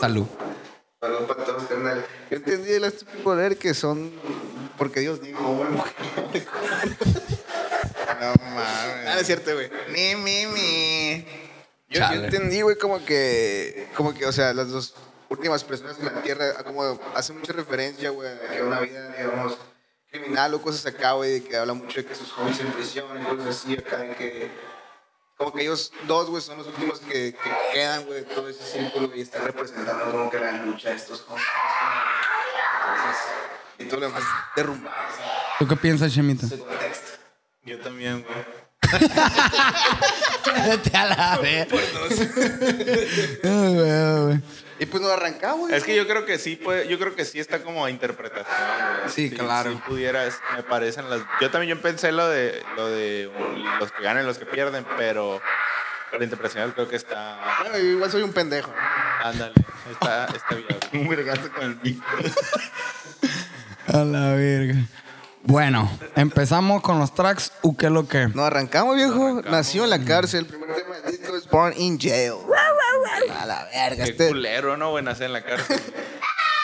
Salud. 0.00 0.26
Saludos 1.04 1.28
para 1.28 1.44
todos, 1.44 1.64
carnal. 1.64 2.06
Yo 2.30 2.36
entendí 2.38 2.72
el 2.72 2.84
estúpido 2.84 3.22
poder 3.22 3.58
que 3.58 3.74
son. 3.74 4.10
Porque 4.78 5.00
Dios 5.00 5.20
dijo. 5.20 5.66
No 8.20 8.32
mames. 8.42 8.64
Ah, 9.06 9.12
no 9.14 9.20
es 9.20 9.26
cierto, 9.26 9.52
güey. 9.52 9.68
Ni, 9.88 10.14
mi, 10.14 10.46
mi. 10.46 11.26
Yo, 11.90 12.00
yo 12.00 12.24
entendí, 12.24 12.62
güey, 12.62 12.78
como 12.78 13.04
que, 13.04 13.88
como 13.94 14.14
que, 14.14 14.24
o 14.24 14.32
sea, 14.32 14.54
las 14.54 14.70
dos 14.70 14.94
últimas 15.28 15.62
personas 15.62 15.98
en 15.98 16.06
la 16.06 16.22
Tierra, 16.22 16.54
ah, 16.56 16.64
como 16.64 16.98
hace 17.14 17.34
mucha 17.34 17.52
referencia, 17.52 18.08
güey, 18.10 18.30
a 18.30 18.50
que 18.50 18.62
una 18.62 18.80
vida, 18.80 19.14
digamos, 19.18 19.58
criminal 20.10 20.54
o 20.54 20.62
cosas 20.62 20.86
acá, 20.86 21.12
güey, 21.12 21.42
que 21.42 21.54
habla 21.54 21.74
mucho 21.74 22.00
de 22.00 22.06
que 22.06 22.14
sus 22.14 22.32
jóvenes 22.32 22.60
en 22.60 22.72
prisión 22.72 23.20
y 23.20 23.24
cosas 23.24 23.46
así, 23.48 23.74
acá, 23.74 23.98
de 23.98 24.14
que, 24.14 24.50
como 25.36 25.52
que 25.52 25.62
ellos 25.62 25.92
dos, 26.06 26.30
güey, 26.30 26.42
son 26.42 26.58
los 26.58 26.66
últimos 26.66 27.00
que, 27.00 27.34
que 27.34 27.50
quedan, 27.72 28.04
güey, 28.06 28.20
de 28.20 28.26
todo 28.26 28.48
ese 28.48 28.64
círculo, 28.64 29.14
y 29.14 29.20
están 29.20 29.44
representando 29.44 30.10
como 30.10 30.30
que 30.30 30.38
la 30.38 30.52
lucha 30.52 30.90
de 30.90 30.96
estos 30.96 31.22
jóvenes. 31.22 31.46
Entonces, 32.96 33.22
y 33.78 33.84
todo 33.84 34.00
lo 34.00 34.06
demás 34.06 34.22
derrumbado, 34.54 34.96
¿Tú 35.58 35.66
qué 35.66 35.76
piensas, 35.76 36.12
Chemita? 36.12 36.46
Yo 37.64 37.80
también, 37.80 38.22
güey. 38.22 38.64
Vete 40.68 40.96
a 40.96 41.04
la 41.06 41.38
vez. 41.38 41.68
Y 44.78 44.86
pues 44.86 45.02
nos 45.02 45.12
arrancamos, 45.12 45.68
güey. 45.68 45.74
Es 45.74 45.84
que 45.84 45.94
yo 45.94 46.06
creo 46.06 46.24
que 46.24 46.38
sí, 46.38 46.56
puede, 46.56 46.88
yo 46.88 46.98
creo 46.98 47.14
que 47.14 47.24
sí 47.24 47.38
está 47.38 47.62
como 47.62 47.84
a 47.84 47.90
interpretación. 47.90 48.46
güey. 48.98 49.10
Sí, 49.10 49.30
claro. 49.30 49.70
Si 49.72 49.76
pudieras, 49.78 50.40
me 50.56 50.62
parecen 50.62 51.08
las. 51.08 51.20
Yo 51.40 51.50
también 51.50 51.76
yo 51.76 51.82
pensé 51.82 52.12
lo 52.12 52.28
de 52.28 52.62
lo 52.76 52.88
de 52.88 53.30
los 53.78 53.92
que 53.92 54.02
ganan, 54.02 54.26
los 54.26 54.38
que 54.38 54.46
pierden, 54.46 54.84
pero 54.96 55.40
la 56.18 56.24
interpretación 56.24 56.72
creo 56.72 56.88
que 56.88 56.96
está. 56.96 57.38
Bueno, 57.60 57.78
yo 57.78 57.84
igual 57.84 58.10
soy 58.10 58.22
un 58.22 58.32
pendejo. 58.32 58.72
Ándale, 59.22 59.54
está, 59.90 60.26
está 60.26 60.54
bien. 60.54 60.66
Un 60.92 61.08
vergazo 61.08 61.50
con 61.52 61.64
el 61.64 61.76
micro. 61.82 62.06
A 63.88 63.98
la 64.04 64.34
verga. 64.34 64.76
Bueno, 65.42 65.90
empezamos 66.16 66.82
con 66.82 66.98
los 66.98 67.14
tracks. 67.14 67.52
¿U 67.62 67.76
qué 67.76 67.90
lo 67.90 68.08
que? 68.08 68.28
Nos 68.28 68.46
arrancamos, 68.46 68.96
viejo. 68.96 69.42
Nació 69.42 69.84
en 69.84 69.90
la 69.90 70.04
cárcel. 70.04 70.40
El 70.40 70.46
primer 70.46 70.74
tema 70.74 70.96
del 70.96 71.18
disco 71.18 71.36
es 71.36 71.48
Born 71.48 71.74
in 71.76 71.98
Jail. 72.00 72.34
A 73.40 73.46
la 73.46 73.64
verga. 73.72 74.04
Qué 74.04 74.10
Este, 74.12 74.28
culero, 74.28 74.76
¿no? 74.76 74.90
Güey, 74.90 75.04
nacer 75.04 75.26
en 75.26 75.32
la 75.34 75.44
cárcel. 75.44 75.80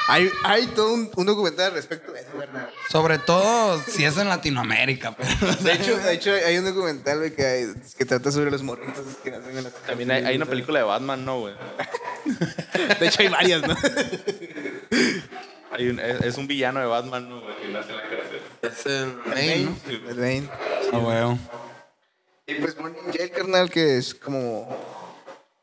hay, 0.09 0.31
hay 0.45 0.67
todo 0.69 0.93
un, 0.95 1.11
un 1.17 1.27
documental 1.27 1.67
al 1.67 1.73
respecto 1.75 2.13
de 2.13 2.21
eso, 2.21 2.31
Bernardo. 2.37 2.71
Sobre 2.91 3.19
todo 3.19 3.81
si 3.87 4.05
es 4.05 4.17
en 4.17 4.29
Latinoamérica. 4.29 5.15
Pero, 5.17 5.55
De 5.57 5.73
hecho, 5.73 5.97
de 5.99 6.13
hecho, 6.15 6.33
hay 6.33 6.59
un 6.59 6.65
documental 6.65 7.19
güey, 7.19 7.35
que, 7.35 7.45
hay- 7.47 7.73
que 7.97 8.05
trata 8.05 8.31
sobre 8.33 8.51
los 8.51 8.63
morritos 8.63 9.05
que 9.23 9.31
nacen 9.31 9.57
en 9.59 9.65
la 9.65 9.71
cárcel. 9.71 9.87
También 9.87 10.11
hay, 10.11 10.25
hay 10.25 10.37
una 10.37 10.47
película 10.47 10.79
de 10.81 10.85
Batman, 10.85 11.25
¿no, 11.25 11.41
güey? 11.41 11.55
De 12.99 13.07
hecho, 13.07 13.23
hay 13.23 13.29
varias, 13.29 13.63
¿no? 13.67 13.77
Hay 15.73 15.89
un- 15.89 16.01
es, 16.01 16.21
es 16.23 16.37
un 16.37 16.47
villano 16.49 16.81
de 16.81 16.87
Batman, 16.87 17.29
¿no, 17.29 17.41
güey? 17.43 17.57
Que 17.63 17.69
nace 17.69 17.91
en 17.91 17.97
la 17.97 18.03
cárcel. 18.03 18.41
es 18.63 18.87
el 18.87 19.13
Bane, 19.25 19.65
¿no? 19.67 19.77
Sí, 19.87 20.03
el 20.09 20.17
Bane. 20.19 20.49
Ah, 20.93 20.99
bueno. 20.99 21.39
Y 22.47 22.55
pues 22.57 22.77
Born 22.77 22.97
in 23.07 23.13
Jail, 23.13 23.31
carnal, 23.31 23.71
que 23.71 23.97
es 23.99 24.13
como... 24.15 25.00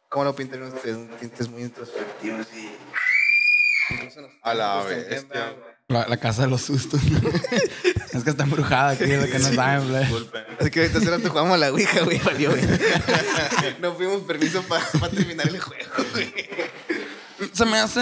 ¿Cómo 0.10 0.26
lo 0.26 0.36
pintan 0.36 0.64
ustedes? 0.64 0.96
Un 0.96 1.10
tintes 1.20 1.50
muy 1.50 1.64
introspectivos 1.64 2.48
y... 2.54 2.70
A 4.42 4.54
la 4.54 4.84
güey. 4.84 5.06
La, 5.90 6.06
la 6.08 6.18
casa 6.18 6.42
de 6.42 6.50
los 6.50 6.62
sustos. 6.62 7.00
es 8.14 8.24
que 8.24 8.30
está 8.30 8.44
embrujada 8.44 8.92
aquí, 8.92 9.06
es 9.06 9.22
lo 9.22 9.32
que 9.32 9.40
no 9.40 9.54
saben, 9.54 9.90
güey. 9.90 10.02
Disculpen. 10.02 10.44
Es 10.60 10.70
que 10.70 10.82
ahorita 10.82 11.00
hace 11.00 11.10
rato 11.10 11.30
jugamos 11.30 11.54
a 11.54 11.58
la 11.58 11.72
Ouija, 11.72 12.02
güey, 12.02 12.20
valió, 12.20 12.50
güey. 12.50 12.64
No 13.82 13.94
fuimos 13.94 14.22
permiso 14.24 14.64
para 14.64 14.84
terminar 15.10 15.48
el 15.48 15.60
juego, 15.60 15.84
güey. 16.12 16.34
Se 17.54 17.66
me 17.66 17.78
hace, 17.78 18.02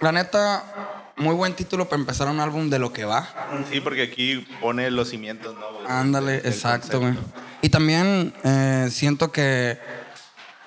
la 0.00 0.12
neta, 0.12 1.12
muy 1.16 1.34
buen 1.34 1.54
título 1.54 1.88
para 1.88 2.00
empezar 2.00 2.28
un 2.28 2.38
álbum 2.38 2.70
de 2.70 2.78
lo 2.78 2.92
que 2.92 3.04
va. 3.04 3.28
Sí, 3.70 3.80
porque 3.80 4.02
aquí 4.02 4.46
pone 4.60 4.90
los 4.90 5.10
cimientos, 5.10 5.56
¿no? 5.58 5.72
güey? 5.74 5.86
Ándale, 5.88 6.36
exacto, 6.36 7.00
güey. 7.00 7.14
Y 7.62 7.70
también 7.70 8.32
eh, 8.44 8.88
siento 8.90 9.32
que, 9.32 9.78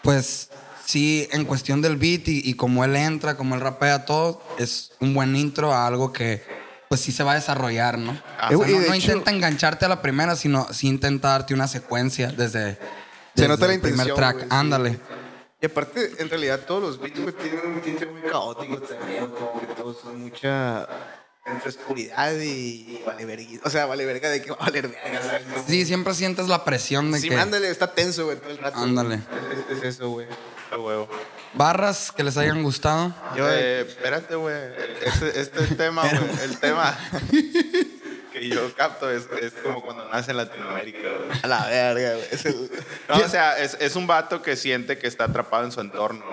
pues, 0.02 0.50
sí, 0.94 1.28
en 1.32 1.46
cuestión 1.46 1.82
del 1.82 1.98
beat 1.98 2.28
y, 2.28 2.42
y 2.48 2.54
cómo 2.54 2.84
él 2.86 2.96
entra, 2.96 3.36
cómo 3.36 3.56
él 3.56 3.62
rapea 3.62 4.06
todo, 4.06 4.42
es 4.60 4.92
un 5.00 5.14
buen 5.16 5.36
intro 5.36 5.74
a 5.74 5.88
algo 5.88 6.14
que 6.14 6.44
pues 6.88 7.02
sí 7.02 7.12
se 7.12 7.24
va 7.24 7.32
a 7.32 7.36
desarrollar, 7.36 7.98
¿no? 7.98 8.12
Ah, 8.40 8.50
O 8.54 8.64
sea, 8.64 8.68
no, 8.68 8.80
no 8.80 8.94
hecho- 8.94 9.12
intenta 9.12 9.32
engancharte 9.32 9.86
a 9.86 9.88
la 9.90 10.02
primera, 10.04 10.36
sino 10.36 10.68
sí 10.72 10.88
intenta 10.88 11.30
darte 11.30 11.54
una 11.56 11.68
secuencia 11.68 12.28
desde, 12.28 12.76
Se 12.76 12.80
desde 13.34 13.48
nota 13.48 13.66
la 13.68 13.74
el 13.74 13.82
primer 13.82 14.14
track. 14.14 14.42
sí. 14.42 14.46
Ándale. 14.52 15.00
Y 15.60 15.66
aparte, 15.66 16.12
en 16.20 16.30
realidad, 16.30 16.60
todos 16.68 16.82
los 16.84 17.00
beats, 17.02 17.16
tienen 17.42 17.66
un 17.66 17.82
tinte 17.82 18.06
muy 18.06 18.22
caótico 18.22 18.78
también, 18.80 19.28
como 19.32 19.60
que 19.62 19.66
todos 19.74 19.98
son 20.02 20.22
mucha... 20.22 20.88
Entre 21.46 21.70
oscuridad 21.70 22.32
y, 22.40 23.02
vale 23.06 23.26
verga. 23.26 23.46
O 23.66 23.70
sea, 23.70 23.86
vale 23.86 24.06
verga 24.06 24.30
de 24.30 24.42
que 24.42 24.52
va 24.52 24.56
a 24.62 24.66
valer 24.66 24.88
verga, 24.88 25.22
¿sabes? 25.22 25.42
Como- 25.52 25.68
Sí, 25.68 25.86
siempre 25.86 26.14
sientes 26.14 26.48
la 26.48 26.64
presión 26.64 27.12
de 27.12 27.20
Sí, 27.20 27.28
que 27.28 27.36
ándale, 27.38 27.70
está 27.70 27.94
tenso, 27.94 28.24
güey, 28.26 28.38
todo 28.38 28.52
el 28.52 28.60
rato. 28.60 28.78
Ándale. 28.80 29.20
Es, 29.70 29.78
es 29.78 29.84
eso, 29.96 30.10
güey. 30.10 30.28
A 30.74 30.78
huevo. 30.78 31.08
barras 31.54 32.12
que 32.12 32.24
les 32.24 32.36
hayan 32.38 32.64
gustado. 32.64 33.14
Yo, 33.36 33.48
Eh, 33.50 33.82
espérate, 33.88 34.36
güey. 34.36 34.56
Este, 35.06 35.40
este 35.42 35.68
tema, 35.76 36.02
güey. 36.02 36.44
El 36.44 36.58
tema 36.60 36.98
que 38.34 38.50
yo 38.50 38.74
capto 38.76 39.10
es, 39.12 39.28
es 39.42 39.54
como 39.54 39.82
cuando 39.84 40.08
nace 40.10 40.32
en 40.32 40.38
Latinoamérica, 40.38 41.00
güey. 41.00 41.40
a 41.44 41.48
la 41.48 41.66
verga, 41.68 42.14
güey. 42.16 42.28
Es 42.32 42.46
el- 42.46 42.72
No, 43.08 43.16
o 43.18 43.28
sea, 43.28 43.58
es, 43.60 43.78
es 43.80 43.96
un 43.96 44.08
vato 44.08 44.42
que 44.42 44.56
siente 44.56 44.98
que 44.98 45.08
está 45.08 45.26
atrapado 45.26 45.64
en 45.64 45.72
su 45.72 45.82
entorno. 45.82 46.26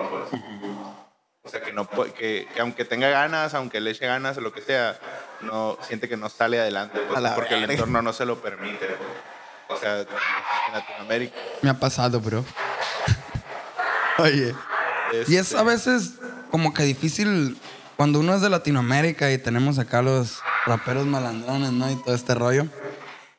O 1.43 1.49
sea, 1.49 1.61
que, 1.61 1.73
no, 1.73 1.87
que, 1.89 2.47
que 2.53 2.61
aunque 2.61 2.85
tenga 2.85 3.09
ganas, 3.09 3.53
aunque 3.55 3.81
le 3.81 3.91
eche 3.91 4.05
ganas 4.05 4.37
o 4.37 4.41
lo 4.41 4.53
que 4.53 4.61
sea, 4.61 4.97
no 5.41 5.77
siente 5.87 6.07
que 6.07 6.15
no 6.15 6.29
sale 6.29 6.59
adelante 6.59 6.99
pues, 6.99 7.17
A 7.17 7.21
la 7.21 7.35
porque 7.35 7.55
el 7.55 7.61
verga. 7.61 7.73
entorno 7.73 8.01
no 8.01 8.13
se 8.13 8.25
lo 8.25 8.41
permite. 8.41 8.87
O 9.67 9.75
sea, 9.77 10.01
en 10.01 10.07
Latinoamérica. 10.73 11.35
Me 11.61 11.69
ha 11.69 11.73
pasado, 11.73 12.19
bro. 12.19 12.43
Oye. 14.21 14.55
Y 15.27 15.35
es 15.35 15.47
este, 15.47 15.57
a 15.57 15.63
veces 15.63 16.13
como 16.49 16.73
que 16.73 16.83
difícil 16.83 17.57
cuando 17.97 18.19
uno 18.19 18.35
es 18.35 18.41
de 18.41 18.49
Latinoamérica 18.49 19.31
y 19.31 19.37
tenemos 19.37 19.77
acá 19.79 20.01
los 20.01 20.39
raperos 20.65 21.05
malandrones, 21.05 21.71
¿no? 21.71 21.91
Y 21.91 21.95
todo 21.95 22.15
este 22.15 22.33
rollo. 22.33 22.65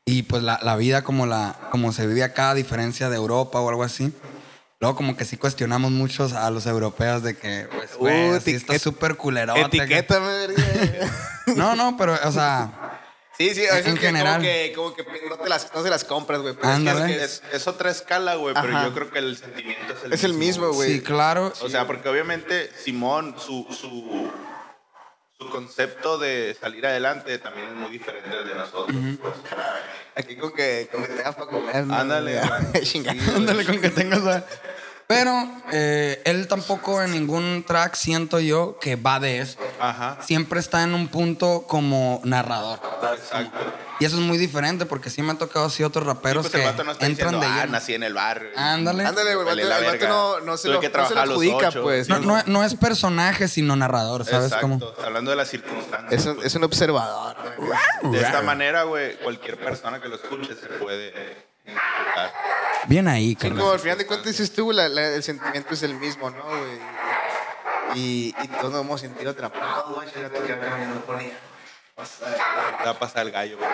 Y 0.05 0.25
pues 0.25 0.43
la, 0.43 0.59
la 0.63 0.77
vida 0.77 1.03
como, 1.03 1.27
la, 1.27 1.57
como 1.71 1.93
se 1.93 2.07
vive 2.07 2.25
acá, 2.25 2.51
a 2.51 2.55
diferencia 2.55 3.09
de 3.09 3.17
Europa 3.17 3.61
o 3.61 3.69
algo 3.69 3.83
así. 3.83 4.13
Luego 4.81 4.97
como 4.97 5.17
que 5.17 5.25
sí 5.25 5.37
cuestionamos 5.37 5.93
muchos 5.93 6.33
a 6.33 6.51
los 6.51 6.67
europeos 6.67 7.23
de 7.23 7.37
que, 7.37 7.69
pues, 7.73 7.97
güey, 7.97 8.31
Uh, 8.31 8.35
así 8.35 8.51
está 8.51 8.77
súper 8.81 9.17
culerote. 9.17 9.61
Etiquétame, 9.61 10.27
verga. 10.27 10.63
No, 11.57 11.77
no, 11.77 11.97
pero, 11.97 12.17
o 12.25 12.33
sea, 12.33 12.71
Sí, 13.49 13.55
sí, 13.55 13.67
a 13.67 13.75
veces 13.75 13.87
En 13.89 13.95
que 13.95 14.07
general. 14.07 14.35
Como 14.75 14.95
que, 14.95 15.05
como 15.05 15.19
que 15.21 15.29
no, 15.29 15.37
te 15.39 15.49
las, 15.49 15.75
no 15.75 15.83
se 15.83 15.91
las 15.91 16.05
compras, 16.05 16.41
güey. 16.41 16.55
es 16.55 16.61
que- 16.61 16.67
Ándale. 16.67 17.15
es, 17.17 17.23
Es, 17.23 17.43
es 17.53 17.67
otra 17.69 17.91
escala, 17.91 18.35
güey, 18.37 18.55
pero 18.55 18.83
yo 18.83 18.95
creo 18.95 19.11
que 19.11 19.19
el 19.19 19.37
sentimiento 19.37 19.93
es 19.95 20.05
el 20.05 20.13
Es 20.13 20.25
el 20.25 20.35
mismo, 20.35 20.71
güey. 20.73 20.93
sí, 20.95 21.01
claro. 21.01 21.53
O 21.61 21.69
sea, 21.69 21.87
porque 21.87 22.09
obviamente 22.09 22.71
Simón, 22.85 23.35
su, 23.39 23.67
su, 23.71 24.31
su 25.39 25.51
concepto 25.51 26.19
de 26.19 26.57
salir 26.61 26.87
adelante 26.87 27.37
también 27.39 27.69
es 27.69 27.75
muy 27.75 27.91
diferente 27.91 28.29
del 28.29 28.47
de 28.49 28.55
nosotros. 28.55 28.97
pues. 29.21 29.35
Aquí 30.15 30.37
con 30.37 30.53
que, 30.53 30.89
con 30.93 31.03
que 31.03 31.09
tengas 31.09 31.35
para 31.35 31.47
comer. 31.51 31.77
Ándale. 31.77 32.41
Ándale 33.37 33.65
con 33.65 33.81
que 33.81 33.91
tengas 33.91 34.25
a- 34.27 34.45
Pero 35.07 35.33
eh, 35.73 36.23
él 36.25 36.47
tampoco 36.49 37.03
en 37.03 37.11
ningún 37.13 37.65
track 37.67 37.95
siento 37.95 38.39
yo 38.41 38.79
que 38.81 38.97
va 38.97 39.19
de 39.21 39.41
eso. 39.41 39.59
Ajá. 39.85 40.19
Siempre 40.23 40.61
está 40.61 40.83
en 40.85 40.95
un 40.95 41.09
punto 41.09 41.65
como 41.67 42.21
narrador. 42.25 42.79
Exacto. 43.17 43.59
Y 43.99 44.05
eso 44.05 44.17
es 44.17 44.23
muy 44.23 44.39
diferente 44.39 44.87
porque 44.87 45.11
sí 45.11 45.23
me 45.23 45.33
ha 45.33 45.35
tocado 45.37 45.67
así 45.67 45.83
otros 45.85 46.07
raperos 46.07 46.45
Pues 46.45 46.55
el 46.55 46.61
que 46.61 46.67
vato 46.67 46.85
no 46.85 46.93
está 46.93 47.07
entran 47.07 47.35
diciendo, 47.35 47.57
de 47.57 47.63
ah, 47.63 47.67
nací 47.67 47.95
en 47.95 48.03
el 48.05 48.15
barrio. 48.15 48.51
Ándale. 48.57 49.05
Ándale, 49.05 49.35
güey. 49.35 49.61
El 49.61 49.69
vato 49.69 50.09
no, 50.09 50.41
no 50.41 50.57
se 50.57 50.69
Tuve 50.69 50.75
lo, 50.75 50.81
que 50.81 50.87
no 50.89 50.91
se 50.91 50.93
trabajar 50.93 51.17
lo 51.17 51.23
a 51.23 51.27
los 51.27 51.33
adjudica, 51.35 51.69
ocho. 51.69 51.83
pues. 51.83 52.09
No, 52.09 52.19
no- 52.21 52.43
no 52.47 52.65
es 52.65 52.75
personaje, 52.75 53.49
sino 53.49 53.75
narrador, 53.77 54.25
¿sabes 54.25 54.47
Exacto. 54.53 54.69
cómo? 54.69 54.93
Hablando 55.05 55.31
de 55.33 55.37
las 55.37 55.49
circunstancias. 55.49 56.13
Es 56.13 56.27
un, 56.27 56.45
es 56.45 56.55
un 56.55 56.65
observador. 56.65 57.37
De 58.03 58.21
esta 58.21 58.41
manera, 58.43 58.85
güey, 58.85 59.17
cualquier 59.19 59.59
persona 59.59 60.01
que 60.01 60.09
lo 60.09 60.15
escuche 60.17 60.55
se 60.55 60.67
puede. 60.79 61.13
Bien 62.87 63.07
ahí, 63.07 63.31
Sí, 63.31 63.37
carnal. 63.37 63.59
como 63.61 63.73
al 63.73 63.79
final 63.79 63.99
de 63.99 64.07
cuentas 64.07 64.27
dices 64.29 64.53
tú, 64.53 64.65
güey, 64.65 64.77
la- 64.77 64.89
la- 64.89 65.09
el 65.15 65.23
sentimiento 65.23 65.75
es 65.75 65.83
el 65.85 65.95
mismo, 65.95 66.29
¿no, 66.31 66.43
güey? 66.45 66.79
Y, 67.97 68.35
y 68.43 68.49
todos 68.49 68.73
nos 68.73 68.81
hemos 68.83 69.01
sentido 69.01 69.31
atrapados, 69.31 69.95
güey. 69.95 70.09
Ya 70.09 70.29
te 70.29 70.41
quedas 70.41 70.71
caminando 70.71 71.01
por 71.03 71.17
ahí. 71.17 71.33
Te 71.97 72.85
va 72.85 72.91
a 72.91 72.99
pasar 72.99 73.27
el 73.27 73.33
gallo, 73.33 73.59
güey. 73.59 73.71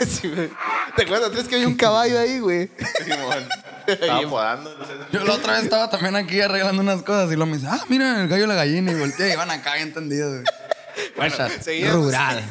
sí, 0.08 0.28
güey. 0.28 0.50
¿Te 0.96 1.02
acuerdas? 1.02 1.30
¿Tres 1.30 1.48
que 1.48 1.56
había 1.56 1.68
un 1.68 1.76
caballo 1.76 2.18
ahí, 2.18 2.40
güey? 2.40 2.70
Simón. 3.04 3.48
Estaba 3.86 4.22
podando. 4.28 4.78
no 4.78 4.84
sé. 4.86 4.92
Yo 5.12 5.24
la 5.24 5.34
otra 5.34 5.54
vez 5.54 5.64
estaba 5.64 5.90
también 5.90 6.16
aquí 6.16 6.40
arreglando 6.40 6.80
unas 6.80 7.02
cosas 7.02 7.30
y 7.30 7.36
lo 7.36 7.44
me 7.46 7.58
dice, 7.58 7.68
ah, 7.70 7.84
mira 7.88 8.22
el 8.22 8.28
gallo 8.28 8.44
y 8.44 8.46
la 8.46 8.54
gallina 8.54 8.92
y 8.92 8.94
volteé 8.94 9.28
y 9.28 9.32
iban 9.32 9.50
acá 9.50 9.74
bien 9.74 9.92
tendidos. 9.92 10.42
güey. 11.16 11.30
Seguíamos. 11.60 12.06
rural. 12.06 12.42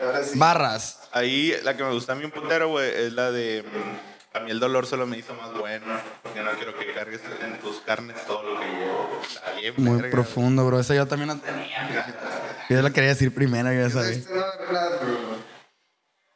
Ahora 0.00 0.24
sí. 0.24 0.38
Barras. 0.38 1.00
Ahí 1.12 1.54
la 1.62 1.76
que 1.76 1.84
me 1.84 1.92
gusta 1.92 2.12
a 2.12 2.16
mí 2.16 2.24
un 2.24 2.32
puntero, 2.32 2.68
güey, 2.68 2.90
es 2.90 3.12
la 3.12 3.30
de. 3.30 3.64
A 4.34 4.40
mí 4.40 4.50
el 4.50 4.58
dolor 4.58 4.84
solo 4.84 5.06
me 5.06 5.16
hizo 5.16 5.32
más 5.34 5.52
bueno. 5.54 5.86
Porque 6.22 6.42
no 6.42 6.50
quiero 6.52 6.76
que 6.76 6.92
cargues 6.92 7.20
en 7.40 7.58
tus 7.60 7.80
carnes 7.80 8.16
todo 8.26 8.42
lo 8.42 8.60
que 8.60 8.66
llevo. 8.66 9.20
Bien, 9.60 9.74
Muy 9.76 9.96
verga. 9.96 10.10
profundo, 10.10 10.66
bro. 10.66 10.80
Esa 10.80 10.94
yo 10.94 11.06
también 11.06 11.28
la 11.28 11.36
tenía. 11.36 12.14
Yo 12.68 12.82
la 12.82 12.90
quería 12.90 13.10
decir 13.10 13.32
primero, 13.32 13.72
ya 13.72 13.88
sabía. 13.90 14.18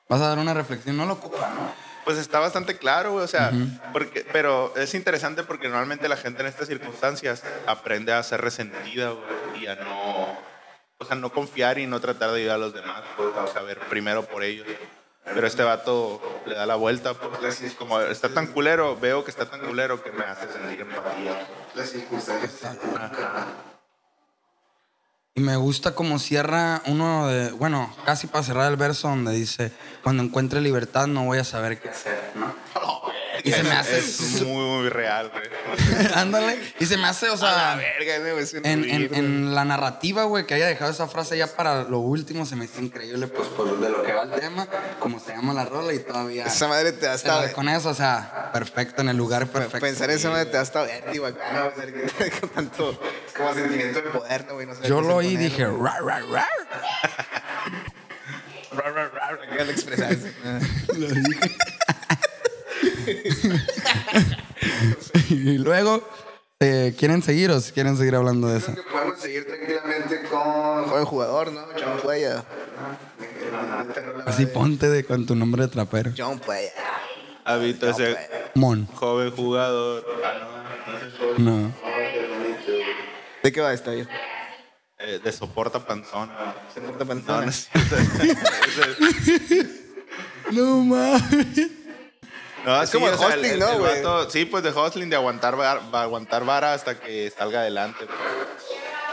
Vas 0.08 0.20
a 0.20 0.28
dar 0.28 0.38
una 0.38 0.54
reflexión, 0.54 0.96
no 0.96 1.06
lo 1.06 1.14
ocupa, 1.14 1.50
¿no? 1.54 1.88
Pues 2.04 2.18
está 2.18 2.38
bastante 2.38 2.78
claro, 2.78 3.12
güey. 3.12 3.24
O 3.24 3.28
sea, 3.28 3.52
porque, 3.92 4.24
pero 4.32 4.74
es 4.76 4.94
interesante 4.94 5.42
porque 5.42 5.68
normalmente 5.68 6.08
la 6.08 6.16
gente 6.16 6.40
en 6.42 6.46
estas 6.48 6.68
circunstancias 6.68 7.42
aprende 7.66 8.12
a 8.12 8.22
ser 8.22 8.40
resentida, 8.40 9.10
güey, 9.10 9.64
y 9.64 9.66
a 9.66 9.74
no, 9.74 10.38
o 10.98 11.04
sea, 11.04 11.16
no 11.16 11.30
confiar 11.32 11.78
y 11.78 11.86
no 11.86 12.00
tratar 12.00 12.30
de 12.30 12.40
ayudar 12.40 12.54
a 12.54 12.58
los 12.58 12.72
demás, 12.72 13.02
pues, 13.16 13.28
o 13.36 13.46
sea, 13.48 13.60
ver 13.62 13.80
primero 13.90 14.24
por 14.24 14.42
ellos. 14.44 14.66
Pero 15.34 15.46
este 15.46 15.62
vato 15.62 16.20
le 16.46 16.54
da 16.54 16.66
la 16.66 16.76
vuelta, 16.76 17.14
pues, 17.14 17.60
es 17.62 17.74
como 17.74 18.00
está 18.00 18.28
tan 18.28 18.48
culero, 18.48 18.96
veo 18.98 19.24
que 19.24 19.30
está 19.30 19.46
tan 19.46 19.60
culero 19.60 20.02
que 20.02 20.10
me 20.12 20.24
hace 20.24 20.50
sentir 20.52 20.80
empatía. 20.80 21.46
Las 21.74 21.90
circunstancias. 21.90 22.76
Y 25.34 25.40
me 25.40 25.56
gusta 25.56 25.94
como 25.94 26.18
cierra 26.18 26.82
uno 26.86 27.28
de, 27.28 27.52
bueno, 27.52 27.94
casi 28.04 28.26
para 28.26 28.42
cerrar 28.42 28.70
el 28.70 28.76
verso 28.76 29.08
donde 29.08 29.32
dice, 29.32 29.72
cuando 30.02 30.22
encuentre 30.22 30.60
libertad 30.60 31.06
no 31.06 31.24
voy 31.24 31.38
a 31.38 31.44
saber 31.44 31.80
qué 31.80 31.90
hacer, 31.90 32.32
¿no? 32.34 32.52
Y 33.44 33.52
se 33.52 33.62
me 33.62 33.72
hace... 33.72 33.98
Es 33.98 34.42
muy, 34.42 34.64
muy 34.64 34.88
real, 34.88 35.30
güey. 35.30 36.08
Ándale. 36.14 36.58
Y 36.80 36.86
se 36.86 36.96
me 36.96 37.06
hace, 37.06 37.28
o 37.28 37.32
A 37.32 37.36
la 37.36 37.38
sea, 37.38 37.76
verga, 37.76 38.32
güey. 38.32 38.44
en, 38.64 38.84
en- 38.84 39.14
en 39.14 39.54
la 39.54 39.64
narrativa, 39.64 40.24
güey, 40.24 40.46
que 40.46 40.54
haya 40.54 40.66
dejado 40.66 40.90
esa 40.90 41.06
frase 41.08 41.36
ya 41.38 41.46
para 41.46 41.84
lo 41.84 41.98
último, 42.00 42.44
se 42.46 42.56
me 42.56 42.64
hizo 42.66 42.80
increíble, 42.80 43.26
pues, 43.28 43.48
por 43.48 43.78
de 43.80 43.88
lo 43.90 44.02
que 44.02 44.12
va 44.12 44.22
el 44.22 44.30
tema, 44.32 44.66
como 44.98 45.20
se 45.20 45.32
llama 45.32 45.54
la 45.54 45.64
rola 45.64 45.92
y 45.94 45.98
todavía... 46.00 46.46
Esa 46.46 46.68
madre 46.68 46.92
te 46.92 47.06
hasta... 47.08 47.52
con 47.52 47.68
eso, 47.68 47.90
o 47.90 47.94
sea, 47.94 48.50
perfecto, 48.52 49.02
en 49.02 49.10
el 49.10 49.16
lugar 49.16 49.46
perfecto. 49.46 49.80
Pensar 49.80 50.10
esa 50.10 50.30
madre 50.30 50.46
te 50.46 50.56
hasta 50.58 50.82
vértigo 50.82 51.26
acá, 51.26 51.52
¿no? 51.52 51.70
Sea, 51.74 52.30
tanto... 52.54 53.00
Como 53.36 53.54
sentimiento 53.54 54.02
de 54.02 54.10
poder, 54.10 54.46
¿no, 54.46 54.54
güey? 54.54 54.66
No 54.66 54.82
Yo 54.82 55.00
lo 55.00 55.16
oí 55.16 55.28
y 55.28 55.36
dije, 55.36 55.64
güey. 55.66 55.80
"Rar, 55.82 56.02
rar, 56.02 56.24
rar". 56.28 56.48
Acá 58.72 59.62
al 59.62 59.70
expresarse. 59.70 60.32
y 65.30 65.58
luego, 65.58 66.06
eh, 66.60 66.94
¿quieren 66.98 67.22
seguir 67.22 67.50
o 67.50 67.60
si 67.60 67.72
quieren 67.72 67.96
seguir 67.96 68.14
hablando 68.14 68.48
de 68.48 68.58
eso? 68.58 68.72
Creo 68.72 68.84
que 68.84 68.90
podemos 68.90 69.20
seguir 69.20 69.46
tranquilamente 69.46 70.22
con 70.30 70.88
joven 70.88 71.04
jugador, 71.04 71.52
¿no? 71.52 71.62
John 71.74 72.00
Playa. 72.02 72.44
Así 74.26 74.46
ponte 74.46 74.88
de 74.88 75.04
con 75.04 75.26
tu 75.26 75.34
nombre 75.34 75.62
de 75.62 75.68
trapero. 75.68 76.12
John 76.16 76.38
Playa. 76.38 76.72
Habito 77.44 77.88
ese 77.88 78.16
Mon. 78.54 78.86
joven 78.86 79.30
jugador. 79.30 80.04
No. 81.38 81.72
¿De 83.42 83.52
qué 83.52 83.60
va 83.60 83.72
esta 83.72 83.94
yo? 83.94 84.04
Eh, 84.98 85.20
de 85.22 85.32
soporta 85.32 85.78
panzón. 85.78 86.30
Se 86.74 86.80
porta 86.80 87.04
No, 90.50 90.50
No 90.50 90.76
mames. 90.84 91.77
No, 92.64 92.82
Es 92.82 92.90
como 92.90 93.08
el 93.08 93.14
hustling, 93.14 93.58
¿no, 93.58 93.78
güey? 93.78 94.02
sí, 94.30 94.44
pues 94.44 94.62
de 94.62 94.70
hustling, 94.70 95.08
de 95.10 95.16
aguantar, 95.16 95.54
a 95.60 96.02
aguantar 96.02 96.44
vara 96.44 96.74
hasta 96.74 96.98
que 96.98 97.30
salga 97.30 97.60
adelante. 97.60 98.06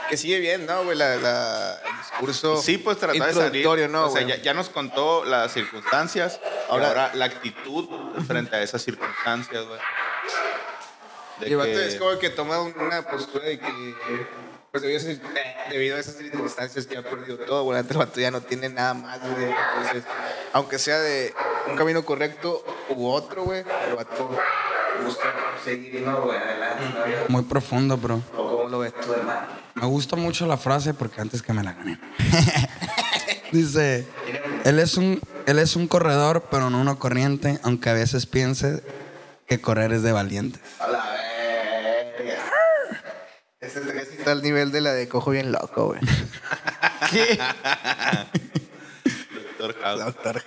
Que 0.09 0.17
sigue 0.17 0.39
bien, 0.39 0.65
¿no, 0.65 0.83
güey? 0.83 0.97
La, 0.97 1.15
la, 1.15 1.73
el 1.83 1.97
discurso 1.97 2.61
Sí, 2.61 2.77
pues 2.77 2.97
tratar 2.99 3.27
de 3.27 3.33
salir. 3.33 3.89
¿no, 3.89 4.05
o 4.07 4.11
sea, 4.11 4.21
ya, 4.21 4.35
ya 4.37 4.53
nos 4.53 4.69
contó 4.69 5.25
las 5.25 5.51
circunstancias, 5.51 6.39
ahora, 6.69 7.11
la 7.15 7.25
actitud 7.25 7.87
frente 8.27 8.55
a 8.55 8.61
esas 8.61 8.83
circunstancias, 8.83 9.65
güey. 9.65 9.79
De 11.39 11.47
Y 11.47 11.49
que- 11.73 11.87
es 11.87 11.95
como 11.95 12.17
que 12.19 12.29
toma 12.29 12.61
una 12.61 13.01
postura 13.01 13.45
de 13.45 13.59
que, 13.59 13.95
pues 14.75 14.81
debido 14.81 14.99
a, 14.99 15.11
esas, 15.13 15.21
debido 15.69 15.95
a 15.95 15.99
esas 16.01 16.17
circunstancias 16.17 16.85
que 16.85 16.97
ha 16.97 17.01
perdido 17.01 17.37
todo, 17.37 17.63
güey, 17.63 17.79
el 17.79 17.97
vato 17.97 18.19
ya 18.19 18.29
no 18.29 18.41
tiene 18.41 18.67
nada 18.67 18.93
más, 18.93 19.21
güey. 19.21 19.45
Entonces, 19.45 20.03
aunque 20.51 20.79
sea 20.79 20.99
de 20.99 21.33
un 21.69 21.77
camino 21.77 22.03
correcto 22.03 22.61
u 22.89 23.07
otro, 23.07 23.45
güey, 23.45 23.63
el 23.87 23.95
vato 23.95 24.29
busca 25.01 25.33
seguir, 25.63 26.01
¿no, 26.01 26.23
güey? 26.23 26.37
Adelante, 26.37 27.23
Muy 27.29 27.43
profundo, 27.43 27.95
bro. 27.95 28.21
¿O 28.35 28.49
cómo 28.49 28.67
lo 28.67 28.79
ves 28.79 28.93
tú, 28.99 29.13
hermano? 29.13 29.47
Me 29.75 29.85
gusta 29.87 30.17
mucho 30.17 30.45
la 30.45 30.57
frase 30.57 30.93
porque 30.93 31.21
antes 31.21 31.41
que 31.41 31.53
me 31.53 31.63
la 31.63 31.71
gané. 31.71 31.97
Dice, 33.53 34.05
él 34.65 34.79
es 34.79 34.97
un 34.97 35.21
él 35.45 35.59
es 35.59 35.77
un 35.77 35.87
corredor, 35.87 36.47
pero 36.51 36.69
no 36.69 36.81
uno 36.81 36.99
corriente, 36.99 37.59
aunque 37.63 37.91
a 37.91 37.93
veces 37.93 38.25
piense 38.25 38.83
que 39.47 39.61
correr 39.61 39.93
es 39.93 40.03
de 40.03 40.11
valientes. 40.11 40.61
A 40.79 40.87
la 40.89 41.11
verga. 42.17 42.43
Ese 43.61 43.79
ese 43.79 44.14
está 44.25 44.31
al 44.31 44.41
nivel 44.41 44.71
de 44.71 44.81
la 44.81 44.91
de 44.91 45.07
cojo 45.07 45.29
bien 45.29 45.51
loco, 45.51 45.85
güey. 45.89 45.99
¿Qué? 47.11 47.37
Doctor 49.59 49.75
House. 49.83 49.99
Doctor. 50.03 50.43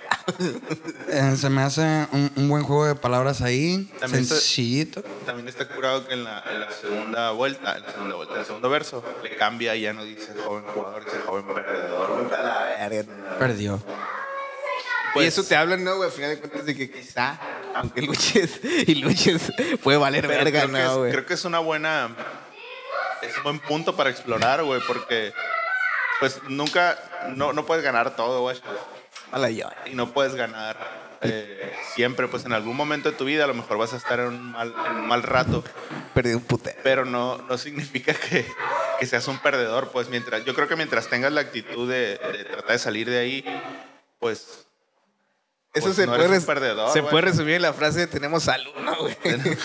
Eh, 1.07 1.35
se 1.37 1.49
me 1.49 1.61
hace 1.61 1.81
un, 2.11 2.29
un 2.35 2.49
buen 2.49 2.63
juego 2.63 2.85
de 2.85 2.95
palabras 2.95 3.41
ahí, 3.41 3.89
También 4.01 4.25
se- 4.25 4.35
sencillito. 4.35 5.01
También 5.25 5.47
está 5.47 5.65
curado 5.67 6.05
que 6.05 6.13
en 6.13 6.25
la, 6.25 6.43
en 6.51 6.59
la 6.59 6.71
segunda 6.71 7.31
vuelta, 7.31 7.77
en 7.77 7.83
la 7.83 7.91
segunda 7.91 8.15
vuelta, 8.15 8.33
en 8.35 8.39
el 8.41 8.45
segundo 8.45 8.69
verso, 8.69 9.01
le 9.23 9.35
cambia 9.37 9.75
y 9.77 9.81
ya 9.83 9.93
no 9.93 10.03
dice 10.03 10.33
joven 10.45 10.65
jugador, 10.73 11.05
dice 11.05 11.17
joven 11.25 11.45
perdedor. 11.53 12.23
güey. 12.25 12.39
A 12.39 12.43
la 12.43 12.87
verga. 12.89 13.37
Perdió. 13.39 13.81
y 15.15 15.23
eso 15.23 15.43
te 15.43 15.55
habla, 15.55 15.77
¿no, 15.77 15.95
güey? 15.95 16.09
Al 16.09 16.15
final 16.15 16.31
de 16.31 16.39
cuentas 16.39 16.65
de 16.65 16.75
que 16.75 16.91
quizá, 16.91 17.39
aunque 17.75 18.01
luches 18.01 18.59
y 18.87 18.95
luches, 18.95 19.53
puede 19.81 19.97
valer 19.97 20.27
verga, 20.27 20.63
creo, 20.63 20.65
que 20.67 20.71
¿no, 20.73 20.77
es, 20.91 20.97
güey? 20.97 21.11
creo 21.13 21.25
que 21.25 21.33
es 21.35 21.45
una 21.45 21.59
buena. 21.59 22.13
Es 23.21 23.37
un 23.37 23.43
buen 23.43 23.59
punto 23.59 23.95
para 23.95 24.09
explorar, 24.09 24.63
güey, 24.63 24.81
porque. 24.87 25.33
Pues 26.19 26.41
nunca. 26.47 26.97
No, 27.35 27.53
no 27.53 27.65
puedes 27.65 27.83
ganar 27.83 28.15
todo, 28.15 28.41
güey. 28.41 28.57
Y 29.85 29.95
no 29.95 30.11
puedes 30.11 30.35
ganar 30.35 30.77
eh, 31.21 31.73
siempre, 31.93 32.27
pues 32.27 32.45
en 32.45 32.53
algún 32.53 32.75
momento 32.75 33.11
de 33.11 33.17
tu 33.17 33.25
vida 33.25 33.43
a 33.43 33.47
lo 33.47 33.53
mejor 33.53 33.77
vas 33.77 33.93
a 33.93 33.97
estar 33.97 34.19
en 34.19 34.27
un 34.27 34.51
mal, 34.51 34.73
en 34.87 34.95
un 34.97 35.07
mal 35.07 35.23
rato, 35.23 35.63
Perdí 36.13 36.33
un 36.33 36.43
putero. 36.43 36.79
pero 36.83 37.05
no, 37.05 37.37
no 37.37 37.57
significa 37.57 38.13
que, 38.13 38.45
que 38.99 39.05
seas 39.05 39.27
un 39.27 39.37
perdedor. 39.39 39.89
Pues 39.91 40.09
mientras, 40.09 40.45
yo 40.45 40.55
creo 40.55 40.67
que 40.67 40.75
mientras 40.75 41.07
tengas 41.07 41.31
la 41.31 41.41
actitud 41.41 41.89
de, 41.89 42.17
de 42.17 42.45
tratar 42.45 42.71
de 42.71 42.79
salir 42.79 43.09
de 43.09 43.19
ahí, 43.19 43.61
pues 44.19 44.68
Eso 45.71 45.85
Pues 45.85 45.97
se, 45.97 46.07
no 46.07 46.15
puede, 46.15 46.41
perdedor, 46.41 46.91
se 46.91 47.01
resumir 47.21 47.53
en 47.55 47.61
la 47.61 47.73
frase 47.73 47.99
de 47.99 48.07
tenemos 48.07 48.41
salud, 48.41 48.71
¿no, 48.83 48.95
güey? 49.01 49.15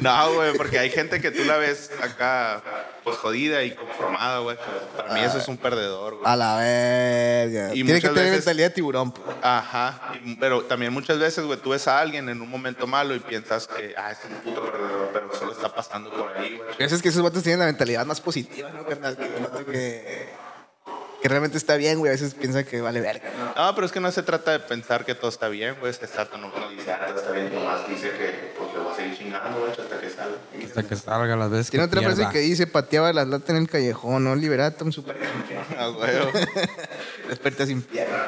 No, 0.00 0.34
güey, 0.34 0.56
porque 0.56 0.80
hay 0.80 0.90
gente 0.90 1.20
que 1.20 1.30
tú 1.30 1.44
la 1.44 1.56
ves 1.56 1.92
acá, 2.02 2.60
pues 3.04 3.16
jodida 3.18 3.62
y 3.62 3.70
conformada, 3.70 4.40
güey. 4.40 4.56
Para 4.96 5.14
mí 5.14 5.20
eso 5.20 5.38
es 5.38 5.46
un 5.46 5.56
perdedor, 5.56 6.14
güey. 6.14 6.24
A 6.26 6.34
la 6.34 6.56
verga. 6.56 7.68
Y 7.74 7.84
Tiene 7.84 8.00
que 8.00 8.08
tener 8.08 8.24
veces- 8.24 8.38
mentalidad 8.38 8.66
de 8.70 8.74
tiburón, 8.74 9.12
pues. 9.12 9.36
Ajá, 9.40 10.14
y- 10.24 10.34
pero 10.34 10.64
también 10.64 10.92
muchas 10.92 11.20
veces, 11.20 11.44
güey, 11.44 11.60
tú 11.60 11.70
ves 11.70 11.86
a 11.86 12.00
alguien 12.00 12.28
en 12.28 12.42
un 12.42 12.50
momento 12.50 12.88
malo 12.88 13.14
y 13.14 13.20
piensas 13.20 13.68
que, 13.68 13.94
ah, 13.96 14.10
es 14.10 14.18
un 14.28 14.36
puto 14.38 14.68
perdedor, 14.68 15.10
pero 15.12 15.32
solo 15.32 15.52
está 15.52 15.72
pasando 15.72 16.10
por 16.10 16.36
ahí, 16.36 16.56
güey. 16.56 16.70
Es 16.92 17.00
que 17.00 17.08
esos 17.10 17.22
vatos 17.22 17.44
tienen 17.44 17.60
la 17.60 17.66
mentalidad 17.66 18.04
más 18.04 18.20
positiva, 18.20 18.68
¿no, 18.70 18.84
carnal? 18.84 19.16
Que, 19.16 20.28
que 21.22 21.28
realmente 21.28 21.56
está 21.56 21.76
bien, 21.76 21.98
güey. 22.00 22.10
A 22.10 22.12
veces 22.12 22.34
piensa 22.34 22.64
que 22.64 22.80
vale 22.80 23.00
verga, 23.00 23.30
¿no? 23.38 23.64
No, 23.66 23.74
pero 23.76 23.86
es 23.86 23.92
que 23.92 24.00
no 24.00 24.10
se 24.10 24.22
trata 24.24 24.50
de 24.50 24.58
pensar 24.58 25.04
que 25.04 25.14
todo 25.14 25.30
está 25.30 25.48
bien, 25.48 25.76
güey. 25.78 25.92
Se 25.92 26.06
trata, 26.08 26.36
no, 26.36 26.48
no 26.48 26.68
dice, 26.70 26.90
ah, 26.90 27.06
todo 27.06 27.16
está 27.18 27.30
bien, 27.30 27.54
nomás 27.54 27.88
dice 27.88 28.10
que, 28.10 28.52
pues, 28.58 28.72
le 28.74 28.80
voy 28.80 28.92
a 28.92 28.96
seguir 28.96 29.16
chingando, 29.18 29.60
güey, 29.60 29.70
hasta 29.70 30.00
que 30.00 30.10
salga. 30.10 30.36
Hasta 30.66 30.82
que 30.82 30.96
salga 30.96 31.36
las 31.36 31.50
veces 31.50 31.70
Tiene 31.70 31.84
que 31.84 31.88
otra 31.90 32.00
frase 32.02 32.16
pierda. 32.16 32.32
que 32.32 32.38
dice, 32.40 32.66
pateaba 32.66 33.12
las 33.12 33.28
latas 33.28 33.50
en 33.50 33.56
el 33.56 33.68
callejón, 33.68 34.24
¿no? 34.24 34.34
Liberatum, 34.34 34.90
super 34.90 35.16
Ah, 35.78 35.86
güey. 35.88 36.10
Desperta 37.28 37.66
sin 37.66 37.82
pierna. 37.82 38.18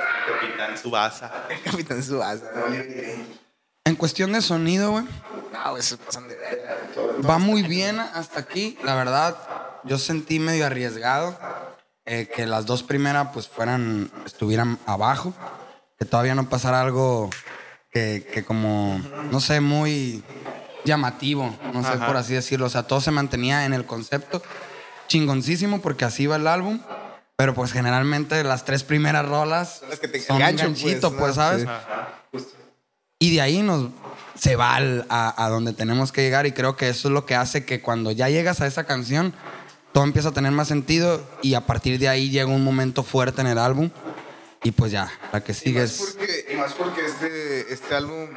Capitán 0.40 0.78
Subasa. 0.78 1.32
Capitán 1.64 2.02
Subasa, 2.02 2.44
¿no? 2.54 2.74
En 3.86 3.96
cuestión 3.96 4.32
de 4.32 4.40
sonido, 4.40 4.92
güey, 4.92 5.04
No, 5.52 5.70
güey, 5.72 5.82
se 5.82 5.96
pasan 5.98 6.28
de 6.28 6.36
verga. 6.36 6.76
va 7.28 7.38
muy 7.38 7.62
bien 7.64 7.98
hasta 7.98 8.40
aquí. 8.40 8.78
La 8.84 8.94
verdad, 8.94 9.36
yo 9.82 9.98
sentí 9.98 10.38
medio 10.38 10.64
arriesgado 10.64 11.37
eh, 12.06 12.28
que 12.34 12.46
las 12.46 12.66
dos 12.66 12.82
primeras 12.82 13.28
pues 13.32 13.48
fueran, 13.48 14.10
estuvieran 14.26 14.78
abajo. 14.86 15.32
Que 15.98 16.04
todavía 16.04 16.34
no 16.34 16.48
pasara 16.48 16.80
algo 16.80 17.30
que, 17.90 18.26
que 18.32 18.44
como, 18.44 19.00
no 19.30 19.40
sé, 19.40 19.60
muy 19.60 20.22
llamativo, 20.84 21.56
no 21.72 21.82
sé 21.82 21.90
Ajá. 21.90 22.06
por 22.06 22.16
así 22.16 22.34
decirlo. 22.34 22.66
O 22.66 22.70
sea, 22.70 22.82
todo 22.84 23.00
se 23.00 23.10
mantenía 23.10 23.64
en 23.64 23.72
el 23.72 23.86
concepto 23.86 24.42
chingoncísimo 25.06 25.80
porque 25.80 26.04
así 26.04 26.26
va 26.26 26.36
el 26.36 26.46
álbum. 26.46 26.80
Pero 27.36 27.52
pues 27.54 27.72
generalmente 27.72 28.44
las 28.44 28.64
tres 28.64 28.84
primeras 28.84 29.26
rolas 29.26 29.78
Son 29.80 29.90
las 29.90 29.98
que 29.98 30.06
te 30.08 30.20
son 30.20 30.36
enganchan, 30.36 30.68
ganchito, 30.68 31.10
pues, 31.10 31.20
pues. 31.20 31.34
¿sabes? 31.34 31.66
Sí. 32.32 32.44
Y 33.18 33.34
de 33.34 33.40
ahí 33.40 33.62
nos 33.62 33.88
se 34.38 34.54
va 34.56 34.74
al- 34.76 35.06
a, 35.08 35.44
a 35.44 35.48
donde 35.48 35.72
tenemos 35.72 36.12
que 36.12 36.22
llegar 36.22 36.46
y 36.46 36.52
creo 36.52 36.76
que 36.76 36.88
eso 36.88 37.08
es 37.08 37.14
lo 37.14 37.24
que 37.26 37.34
hace 37.36 37.64
que 37.64 37.80
cuando 37.80 38.10
ya 38.12 38.28
llegas 38.28 38.60
a 38.60 38.66
esa 38.66 38.84
canción 38.84 39.32
todo 39.94 40.02
empieza 40.02 40.30
a 40.30 40.33
tener 40.33 40.50
más 40.50 40.66
sentido 40.66 41.22
y 41.40 41.54
a 41.54 41.61
partir 41.61 42.00
de 42.00 42.09
ahí 42.09 42.28
llega 42.28 42.48
un 42.48 42.64
momento 42.64 43.04
fuerte 43.04 43.40
en 43.42 43.46
el 43.46 43.59
álbum 43.59 43.90
y 44.64 44.72
pues 44.72 44.90
ya, 44.90 45.09
la 45.33 45.44
que 45.44 45.54
sigue 45.54 45.78
Y 45.78 45.83
más 45.83 46.00
es... 46.00 46.16
porque, 46.16 46.46
y 46.52 46.57
más 46.57 46.72
porque 46.72 47.07
este, 47.07 47.72
este 47.72 47.94
álbum, 47.94 48.28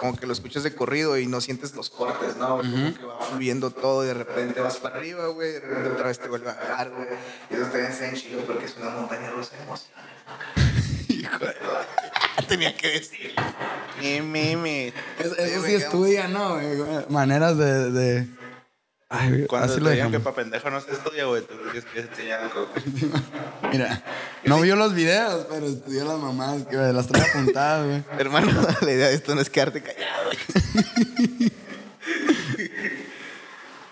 como 0.00 0.16
que 0.16 0.26
lo 0.26 0.32
escuchas 0.32 0.64
de 0.64 0.74
corrido 0.74 1.16
y 1.16 1.28
no 1.28 1.40
sientes 1.40 1.76
los 1.76 1.90
cortes, 1.90 2.36
¿no? 2.38 2.56
Como 2.56 2.94
que 2.94 3.04
va 3.04 3.20
fluyendo 3.20 3.70
todo 3.70 4.02
y 4.02 4.08
de 4.08 4.14
repente 4.14 4.60
vas 4.60 4.78
para 4.78 4.96
arriba, 4.96 5.28
güey, 5.28 5.52
de 5.52 5.60
repente 5.60 5.90
otra 5.90 6.08
vez 6.08 6.18
te 6.18 6.28
vuelve 6.28 6.50
a 6.50 6.54
bajar, 6.54 6.90
güey. 6.90 7.06
Y 7.50 7.54
eso 7.54 7.66
está 7.66 7.78
bien 7.78 7.92
sencillo 7.92 8.38
porque 8.44 8.64
es 8.64 8.76
una 8.76 8.90
montaña 8.90 9.30
rusa 9.30 9.54
de 9.54 9.62
emociones. 9.62 11.08
Hijo 11.08 11.38
de 11.38 11.54
Tenía 12.48 12.76
que 12.76 12.88
decir. 12.88 13.32
Mi, 14.00 14.56
mi. 14.56 14.92
Eso 15.18 15.64
sí 15.64 15.74
estudia, 15.74 16.26
¿no? 16.26 16.58
Maneras 17.10 17.56
de... 17.56 17.90
de... 17.92 18.45
Ay, 19.08 19.28
güey, 19.30 19.46
Cuando 19.46 19.66
así 19.66 19.76
te 19.76 19.80
lo 19.82 19.90
digan 19.90 20.10
que 20.10 20.18
para 20.18 20.34
pendejo 20.34 20.68
no 20.68 20.80
se 20.80 20.90
estudia, 20.90 21.26
güey, 21.26 21.40
tú 21.42 21.54
tienes 21.70 21.84
que 21.84 22.00
enseñar 22.00 22.50
cosas. 22.50 22.82
Mira, 23.72 24.02
no 24.44 24.60
vio 24.60 24.74
los 24.74 24.94
videos, 24.94 25.46
pero 25.48 25.66
estudió 25.66 26.04
las 26.04 26.18
mamás, 26.18 26.64
que 26.66 26.76
las 26.76 27.06
trae 27.06 27.22
apuntadas, 27.22 27.86
güey. 27.86 28.02
Hermano, 28.18 28.50
la 28.82 28.90
idea 28.90 29.06
de 29.08 29.14
esto 29.14 29.34
no 29.36 29.40
es 29.40 29.48
quedarte 29.50 29.80
callado. 29.80 30.24
güey. 30.24 31.52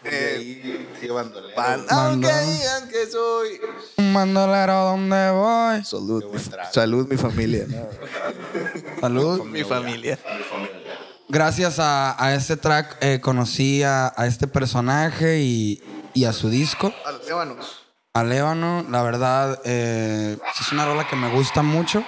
Ahí 0.07 0.89
sigue 1.01 1.13
bandolero. 1.13 1.55
Pan- 1.55 1.87
aunque 1.89 2.29
digan 2.29 2.89
que 2.89 3.07
soy. 3.07 3.61
Un 3.97 4.13
bandolero, 4.15 4.75
¿dónde 4.85 5.31
voy? 5.31 5.85
Salud, 5.85 6.25
trago. 6.51 6.73
salud, 6.73 7.09
mi 7.09 7.17
familia. 7.17 7.65
¿no? 7.69 9.01
Salud. 9.01 9.45
mi 9.45 9.65
familia. 9.65 10.19
Mi 10.37 10.43
familia. 10.45 10.84
Gracias 11.29 11.79
a, 11.79 12.23
a 12.23 12.35
este 12.35 12.57
track 12.57 12.99
eh, 13.01 13.21
conocí 13.21 13.83
a, 13.83 14.13
a 14.17 14.27
este 14.27 14.47
personaje 14.47 15.41
y, 15.41 15.83
y 16.13 16.25
a 16.27 16.33
su 16.33 16.51
disco, 16.51 16.93
A 17.07 17.13
los 17.13 17.29
ébanos. 17.29 17.83
a 18.13 18.25
Lébano. 18.25 18.85
La 18.91 19.03
verdad, 19.03 19.59
eh, 19.65 20.37
es 20.61 20.73
una 20.73 20.85
rola 20.85 21.07
que 21.09 21.17
me 21.17 21.31
gusta 21.31 21.63
mucho. 21.63 22.05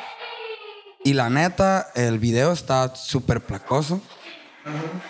Y 1.02 1.14
la 1.14 1.30
neta, 1.30 1.88
el 1.94 2.18
video 2.18 2.52
está 2.52 2.94
súper 2.94 3.40
placoso. 3.40 4.00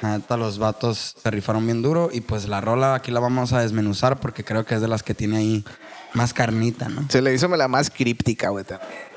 La 0.02 0.18
neta, 0.18 0.36
los 0.36 0.58
vatos 0.58 1.16
se 1.20 1.30
rifaron 1.30 1.64
bien 1.64 1.82
duro. 1.82 2.10
Y 2.12 2.20
pues 2.20 2.46
la 2.46 2.60
rola 2.60 2.94
aquí 2.94 3.10
la 3.10 3.20
vamos 3.20 3.52
a 3.54 3.60
desmenuzar 3.60 4.20
porque 4.20 4.44
creo 4.44 4.64
que 4.64 4.74
es 4.76 4.80
de 4.82 4.88
las 4.88 5.02
que 5.02 5.14
tiene 5.14 5.38
ahí 5.38 5.64
más 6.12 6.32
carnita, 6.32 6.88
¿no? 6.88 7.06
Se 7.08 7.22
le 7.22 7.34
hizo 7.34 7.48
la 7.48 7.66
más 7.66 7.90
críptica, 7.90 8.50
güey, 8.50 8.64
también. 8.64 9.15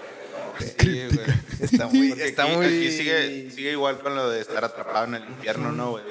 Sí, 0.60 1.08
güey. 1.13 1.28
Está 1.62 1.88
muy, 1.88 2.10
Porque 2.10 2.26
está 2.28 2.43
aquí, 2.43 2.56
muy... 2.56 2.65
aquí 2.65 2.91
sigue, 2.91 3.52
sigue 3.56 3.72
igual 3.72 4.00
con 4.00 4.15
lo 4.15 4.30
de 4.30 4.41
estar 4.41 4.63
atrapado 4.63 5.06
en 5.06 5.15
el 5.15 5.24
infierno, 5.30 5.72
¿no, 5.72 5.91
güey? 5.91 6.04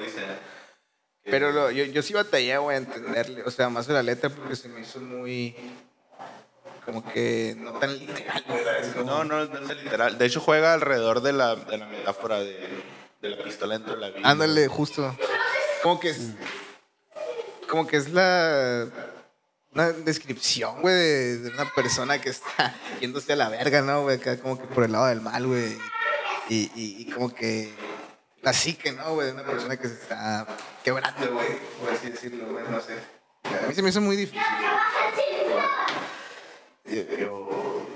Pero 1.23 1.51
lo- 1.51 1.69
yo, 1.71 1.85
yo 1.85 2.01
sí 2.01 2.13
batallé, 2.13 2.57
güey, 2.57 2.75
a 2.75 2.79
entenderle. 2.79 3.43
O 3.43 3.51
sea, 3.51 3.69
más 3.69 3.87
de 3.87 3.93
la 3.93 4.03
letra 4.03 4.29
porque 4.29 4.55
se 4.55 4.67
me 4.69 4.81
hizo 4.81 4.99
muy... 4.99 5.55
Como 6.85 7.07
que 7.11 7.55
no 7.59 7.73
tan 7.73 7.99
literal, 7.99 8.43
No, 9.05 9.23
no, 9.23 9.45
no 9.45 9.71
es 9.71 9.83
literal. 9.83 10.17
De 10.17 10.25
hecho, 10.25 10.39
juega 10.39 10.73
alrededor 10.73 11.21
de 11.21 11.33
la, 11.33 11.55
de 11.55 11.77
la 11.77 11.85
metáfora 11.85 12.39
de, 12.39 12.67
de 13.21 13.29
la 13.29 13.43
pistola 13.43 13.75
dentro 13.77 13.93
de 13.93 13.99
la 14.01 14.09
vida. 14.09 14.27
Ándale, 14.27 14.67
justo. 14.67 15.15
Como 15.83 15.99
que 15.99 16.09
es... 16.09 16.31
Como 17.67 17.85
que 17.85 17.97
es 17.97 18.09
la... 18.09 18.87
Una 19.73 19.91
descripción, 19.91 20.81
güey, 20.81 20.95
de, 20.95 21.37
de 21.39 21.49
una 21.49 21.71
persona 21.73 22.19
que 22.19 22.29
está 22.29 22.75
yéndose 23.01 23.33
a 23.33 23.35
la 23.35 23.49
verga, 23.49 23.81
¿no, 23.81 24.01
güey? 24.03 24.17
Acá 24.17 24.37
como 24.37 24.59
que 24.59 24.67
por 24.67 24.83
el 24.83 24.91
lado 24.91 25.05
del 25.05 25.21
mal, 25.21 25.45
güey. 25.45 25.77
Y, 26.49 26.71
y, 26.75 26.95
y 26.99 27.11
como 27.11 27.33
que... 27.33 27.73
La 28.41 28.53
psique, 28.53 28.91
¿no, 28.93 29.13
güey? 29.15 29.27
De 29.27 29.33
una 29.33 29.43
persona 29.43 29.75
que 29.77 29.87
se 29.87 29.95
está 29.95 30.47
quebrando, 30.83 31.33
güey. 31.33 31.59
Por 31.79 31.93
así 31.93 32.09
decirlo, 32.09 32.51
güey. 32.51 32.63
No 32.69 32.79
sé. 32.79 32.93
A 33.43 33.67
mí 33.67 33.73
se 33.73 33.81
me 33.81 33.89
hizo 33.89 33.99
muy 33.99 34.15
difícil. 34.15 34.41
Yo... 36.85 37.17
yo. 37.19 37.87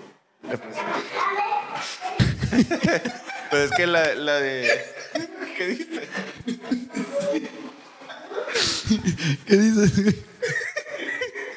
Pero 3.50 3.64
es 3.64 3.72
que 3.72 3.88
la, 3.88 4.16
la 4.16 4.40
de. 4.40 4.86
¿Qué 5.58 5.68
dices? 5.68 6.10
¿Qué 9.48 9.58
dices? 9.58 10.16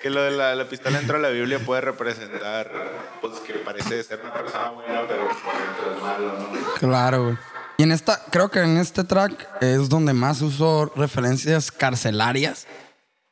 Que 0.07 0.11
lo 0.11 0.23
de 0.23 0.31
la, 0.31 0.55
la 0.55 0.69
pistola 0.69 0.99
dentro 0.99 1.17
de 1.17 1.23
la 1.25 1.31
Biblia 1.31 1.59
puede 1.59 1.81
representar, 1.81 2.71
pues 3.21 3.41
que 3.41 3.55
parece 3.55 4.05
ser 4.05 4.21
una 4.23 4.33
persona 4.33 4.71
buena, 4.71 5.01
pero 5.09 5.27
por 5.27 5.35
dentro 5.35 5.97
es 5.97 6.01
malo, 6.01 6.39
¿no? 6.39 6.75
Claro, 6.79 7.25
güey. 7.25 7.37
Y 7.79 7.83
en 7.83 7.91
esta, 7.91 8.23
creo 8.31 8.49
que 8.49 8.61
en 8.61 8.77
este 8.77 9.03
track 9.03 9.49
es 9.61 9.89
donde 9.89 10.13
más 10.13 10.43
uso 10.43 10.93
referencias 10.95 11.73
carcelarias. 11.73 12.69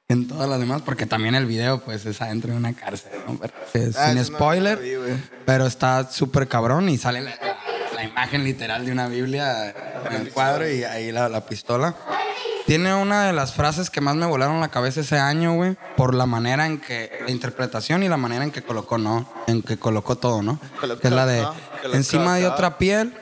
En 0.09 0.27
todas 0.27 0.49
las 0.49 0.59
demás, 0.59 0.83
porque 0.85 1.07
también 1.07 1.37
el 1.37 1.47
video, 1.47 1.79
pues, 1.81 2.05
es 2.07 2.21
adentro 2.21 2.51
de 2.51 2.57
una 2.57 2.73
cárcel, 2.75 3.13
¿no? 3.29 3.39
Pero, 3.39 3.55
eh, 3.75 3.93
Ah, 3.97 4.09
sin 4.09 4.17
no 4.17 4.25
spoiler, 4.25 4.79
lo 4.79 5.05
vi, 5.05 5.15
pero 5.47 5.67
está 5.67 6.11
súper 6.11 6.49
cabrón 6.49 6.89
y 6.89 6.99
sale 6.99 7.21
la, 7.23 7.35
la 7.95 8.03
imagen 8.03 8.43
literal 8.43 8.85
de 8.85 8.91
una 8.91 9.07
Biblia 9.07 9.73
en 10.11 10.13
el 10.23 10.31
cuadro 10.31 10.69
y 10.69 10.83
ahí 10.83 11.13
la, 11.13 11.29
la 11.29 11.47
pistola. 11.47 11.95
Tiene 12.66 12.94
una 12.94 13.27
de 13.27 13.33
las 13.35 13.53
frases 13.53 13.90
que 13.90 14.00
más 14.00 14.16
me 14.16 14.24
volaron 14.24 14.61
la 14.61 14.68
cabeza 14.68 15.00
ese 15.03 15.18
año, 15.18 15.53
güey, 15.55 15.77
por 15.96 16.14
la 16.14 16.24
manera 16.24 16.64
en 16.66 16.81
que, 16.81 17.20
la 17.24 17.31
interpretación 17.31 18.03
y 18.03 18.09
la 18.09 18.16
manera 18.16 18.42
en 18.44 18.50
que 18.50 18.62
colocó, 18.62 18.96
¿no? 18.96 19.31
En 19.46 19.61
que 19.62 19.77
colocó 19.79 20.16
todo, 20.16 20.42
¿no? 20.42 20.59
Colocó, 20.81 21.00
que 21.03 21.09
es 21.09 21.12
la 21.14 21.27
de, 21.27 21.42
¿no? 21.42 21.55
Colocó, 21.83 21.96
encima 21.96 22.37
de 22.37 22.46
otra 22.46 22.79
piel, 22.79 23.12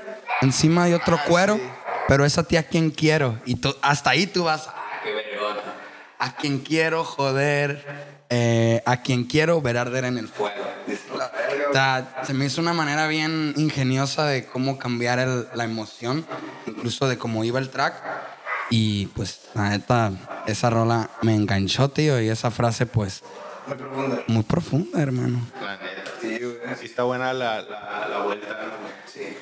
encima 0.42 0.86
de 0.86 0.94
otro 0.94 1.16
Ah, 1.20 1.24
cuero, 1.26 1.56
sí. 1.56 1.62
pero 2.06 2.24
es 2.24 2.38
a 2.38 2.44
ti 2.44 2.56
a 2.56 2.62
quien 2.62 2.90
quiero. 2.92 3.40
Y 3.44 3.56
tú, 3.56 3.74
hasta 3.82 4.10
ahí 4.10 4.28
tú 4.28 4.44
vas, 4.44 4.68
"Ah, 4.68 4.74
qué 5.02 5.12
vergüenza". 5.12 5.60
A 6.20 6.36
quien 6.36 6.60
quiero 6.60 7.02
joder, 7.02 7.84
eh, 8.30 8.80
a 8.86 8.98
quien 9.02 9.24
quiero 9.24 9.60
ver 9.60 9.76
arder 9.76 10.04
en 10.04 10.18
el 10.18 10.28
fuego. 10.28 10.54
O 11.68 11.72
sea, 11.72 12.20
se 12.22 12.32
me 12.34 12.44
hizo 12.44 12.60
una 12.60 12.74
manera 12.74 13.08
bien 13.08 13.54
ingeniosa 13.56 14.24
de 14.26 14.44
cómo 14.46 14.78
cambiar 14.78 15.18
el- 15.18 15.48
la 15.54 15.64
emoción, 15.64 16.24
incluso 16.66 17.08
de 17.08 17.18
cómo 17.18 17.42
iba 17.44 17.58
el 17.58 17.70
track. 17.70 17.94
Y 18.74 19.06
pues, 19.08 19.42
la 19.52 19.68
neta, 19.68 20.12
esa 20.46 20.70
rola 20.70 21.10
me 21.20 21.34
enganchó, 21.34 21.90
tío, 21.90 22.18
y 22.22 22.30
esa 22.30 22.50
frase, 22.50 22.86
pues, 22.86 23.22
Muy 23.66 23.76
profunda. 23.76 24.22
muy 24.28 24.42
profunda, 24.44 25.02
hermano. 25.02 25.40
La 25.60 25.76
neta. 25.76 26.10
Sí, 26.22 26.38
güey. 26.38 26.56
Sí 26.80 26.86
está 26.86 27.02
buena 27.02 27.34
la, 27.34 27.60
la, 27.60 28.08
la 28.08 28.18
vuelta. 28.24 28.48
¿no? 28.48 28.88
Sí. 29.12 29.36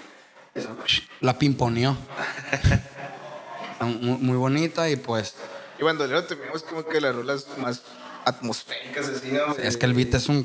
Eso. 0.53 0.77
La 1.21 1.39
pimponeó. 1.39 1.97
Muy, 3.81 4.19
muy 4.19 4.37
bonita 4.37 4.91
y 4.91 4.97
pues, 4.97 5.35
Y 5.79 5.83
cuando 5.83 6.07
luego 6.07 6.27
terminamos 6.27 6.63
como 6.65 6.85
que 6.85 7.01
las 7.01 7.15
rolas 7.15 7.47
más 7.57 7.81
atmosféricas 8.27 9.09
así, 9.09 9.33
¿no? 9.33 9.55
es 9.57 9.79
que 9.79 9.87
el 9.87 9.95
beat 9.95 10.13
es 10.13 10.29
un... 10.29 10.45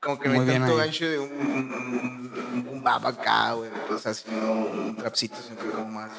Como 0.00 0.18
que 0.18 0.30
muy 0.30 0.38
no 0.46 0.52
hay 0.52 0.58
tanto 0.60 0.76
gancho 0.76 1.04
de 1.06 1.18
un, 1.18 1.30
un, 1.30 2.68
un 2.70 2.82
bap 2.82 3.04
acá, 3.04 3.52
güey. 3.52 3.70
Pues 3.86 4.06
así, 4.06 4.24
no 4.30 4.52
un 4.52 4.96
trapcito, 4.96 5.36
siempre 5.42 5.68
como 5.72 5.88
más 5.90 6.10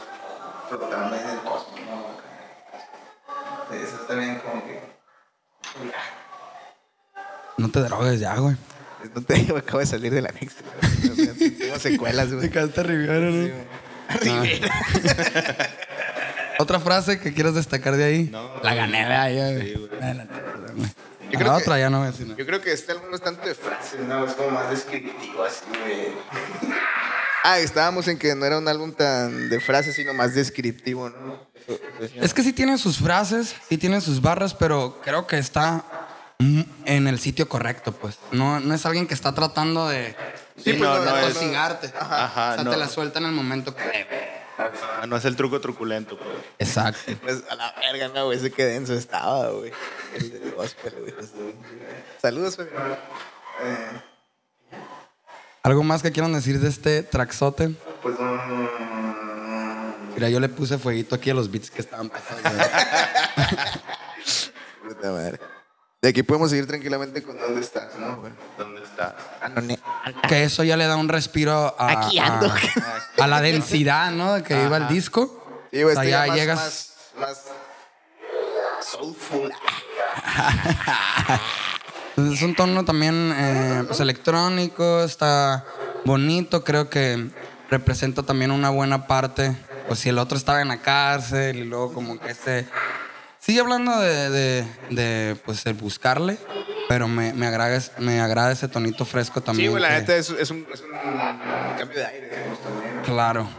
flotando 0.77 1.15
ahí 1.15 1.21
en 1.23 1.29
el 1.29 1.39
cosmos, 1.39 1.79
¿no? 1.79 3.75
Eso 3.75 3.97
también 4.07 4.39
como 4.39 4.63
que... 4.65 4.81
No 7.57 7.69
te 7.69 7.79
drogues 7.81 8.19
ya, 8.19 8.36
güey. 8.36 8.55
No 9.15 9.21
te 9.21 9.34
digo, 9.36 9.57
acabo 9.57 9.79
de 9.79 9.86
salir 9.86 10.13
del 10.13 10.27
anexo. 10.27 10.57
güey. 11.15 11.53
Tengo 11.57 11.79
secuelas, 11.79 12.34
güey. 12.34 12.49
quedaste 12.49 12.84
Rivera, 12.84 13.29
¿no? 13.29 13.49
Otra 16.60 16.79
frase 16.79 17.19
que 17.19 17.34
quieras 17.34 17.55
destacar 17.55 17.95
de 17.95 18.03
ahí. 18.03 18.29
No. 18.31 18.62
la 18.62 18.75
gané 18.75 19.07
de 19.07 19.13
ahí, 19.13 19.36
güey. 19.55 19.62
Sí, 19.73 19.73
güey. 19.79 19.99
La- 20.01 20.13
la- 20.13 20.23
la- 20.25 20.27
Yo 21.31 21.31
la 21.31 21.39
creo 21.39 21.53
otra 21.53 21.75
que- 21.75 21.81
ya 21.81 21.89
no 21.89 21.99
voy 21.99 22.07
a 22.07 22.12
decir 22.12 22.27
nada. 22.27 22.38
Yo 22.38 22.45
creo 22.45 22.62
que 22.62 22.71
este 22.73 22.91
álbum 22.91 23.10
no 23.10 23.15
es 23.15 23.21
tanto 23.21 23.47
de 23.47 23.55
frases, 23.55 23.99
no, 24.01 24.25
es 24.25 24.34
como 24.34 24.51
más 24.51 24.69
descriptivo, 24.69 25.43
así, 25.43 25.63
güey. 25.84 26.12
Ah, 27.43 27.60
estábamos 27.60 28.08
en 28.08 28.17
que 28.19 28.36
no 28.36 28.45
era 28.45 28.58
un 28.58 28.67
álbum 28.67 28.91
tan 28.93 29.49
de 29.49 29.60
frases, 29.60 29.95
sino 29.95 30.13
más 30.13 30.36
descriptivo, 30.36 31.10
¿no? 31.10 31.47
Es 32.21 32.34
que 32.34 32.43
sí 32.43 32.54
tiene 32.54 32.77
sus 32.77 32.97
frases, 32.97 33.56
sí 33.69 33.77
tiene 33.77 34.01
sus 34.01 34.21
barras, 34.21 34.54
pero 34.54 34.99
creo 35.04 35.25
que 35.27 35.38
está 35.38 35.84
mm, 36.39 36.62
en 36.86 37.08
el 37.08 37.19
sitio 37.19 37.47
correcto, 37.49 37.91
pues. 37.93 38.17
No, 38.32 38.60
no 38.60 38.73
es 38.73 38.86
alguien 38.86 39.08
que 39.08 39.13
está 39.13 39.34
tratando 39.34 39.88
de, 39.88 40.15
Sí, 40.63 40.73
de 40.73 40.77
no, 40.80 40.99
no 41.04 41.17
es- 41.17 41.34
tosigarte. 41.34 41.91
Ajá, 41.99 42.51
o 42.51 42.56
sea, 42.56 42.63
no. 42.63 42.71
te 42.71 42.77
la 42.77 42.88
suelta 42.88 43.19
en 43.19 43.25
el 43.25 43.32
momento 43.32 43.75
que 43.75 43.84
debe. 43.84 44.41
Ah, 45.01 45.08
No 45.08 45.17
es 45.17 45.25
el 45.25 45.36
truco 45.36 45.60
truculento, 45.60 46.17
pues. 46.17 46.30
Exacto. 46.60 47.12
Pues 47.21 47.43
a 47.49 47.56
la 47.56 47.73
verga, 47.80 48.10
no, 48.10 48.25
güey, 48.25 48.38
ese 48.38 48.51
que 48.51 48.65
denso 48.65 48.93
estaba, 48.93 49.49
güey. 49.49 49.71
El 50.13 50.30
del 50.32 50.51
gospel, 50.51 50.93
güey. 50.99 51.13
Saludos, 52.21 52.58
güey. 52.58 52.67
Eh, 52.69 54.01
¿Algo 55.63 55.84
más 55.84 56.02
que 56.02 56.12
quieran 56.12 56.34
decir 56.34 56.60
de 56.60 56.69
este 56.69 57.04
traxote? 57.04 57.69
pues, 58.02 58.15
mm, 58.19 60.13
Mira, 60.15 60.30
yo 60.30 60.39
le 60.39 60.50
puse 60.50 60.78
fueguito 60.78 61.15
aquí 61.15 61.30
a 61.30 61.34
los 61.34 61.50
beats 61.52 61.69
que 61.71 61.82
estaban 61.82 62.10
pasando. 62.10 62.50
puta 64.88 65.12
madre. 65.12 65.39
De 66.02 66.10
aquí 66.10 66.24
podemos 66.24 66.50
seguir 66.50 66.67
tranquilamente 66.67 67.21
con 67.24 67.38
dónde 67.39 67.62
estás, 67.62 67.95
¿no? 67.97 68.24
¿Dónde 68.58 68.82
está? 68.84 69.15
que 70.28 70.43
eso 70.43 70.63
ya 70.63 70.76
le 70.76 70.88
da 70.88 70.95
un 70.97 71.08
respiro 71.10 71.76
a, 71.78 72.08
Aquí 72.08 72.17
ando. 72.17 72.47
a, 72.47 73.24
a 73.24 73.28
la 73.28 73.39
densidad, 73.41 74.10
¿no? 74.12 74.41
Que 74.43 74.63
iba 74.63 74.78
el 74.78 74.88
disco. 74.88 75.67
Sí, 75.71 75.84
güey, 75.84 75.95
o 75.95 76.02
sea, 76.02 76.10
ya 76.10 76.12
ya 76.26 76.28
más, 76.28 76.36
llegas. 76.38 76.93
más, 77.19 77.19
más 77.19 77.45
soulful. 78.84 79.54
Es 82.34 82.41
un 82.41 82.55
tono 82.55 82.84
también 82.86 83.34
eh, 83.36 83.84
pues, 83.88 83.99
electrónico, 83.99 85.03
está 85.03 85.65
bonito, 86.05 86.63
creo 86.63 86.89
que 86.89 87.29
representa 87.69 88.23
también 88.23 88.51
una 88.51 88.69
buena 88.69 89.07
parte. 89.07 89.55
Pues 89.88 89.99
si 89.99 90.10
el 90.10 90.17
otro 90.19 90.38
estaba 90.38 90.62
en 90.62 90.67
la 90.69 90.77
cárcel 90.81 91.57
y 91.57 91.63
luego 91.63 91.93
como 91.93 92.19
que 92.19 92.31
este... 92.31 92.67
Sigue 93.39 93.60
hablando 93.60 93.99
de, 93.99 94.29
de, 94.29 94.65
de, 94.91 95.36
pues 95.43 95.65
el 95.65 95.73
buscarle, 95.73 96.38
pero 96.88 97.07
me, 97.07 97.34
me, 97.34 97.47
agrada, 97.47 97.81
me 97.97 98.21
agrada 98.21 98.51
ese 98.51 98.67
tonito 98.67 99.03
fresco 99.03 99.41
también. 99.41 99.67
Sí, 99.67 99.71
güey, 99.71 99.81
la 99.81 99.89
que- 99.89 99.95
neta 99.95 100.15
es, 100.15 100.29
es, 100.29 100.51
un, 100.51 100.67
es 100.71 100.81
un 100.81 100.91
cambio 101.77 101.97
de 101.97 102.05
aire. 102.05 102.29
Claro. 103.03 103.49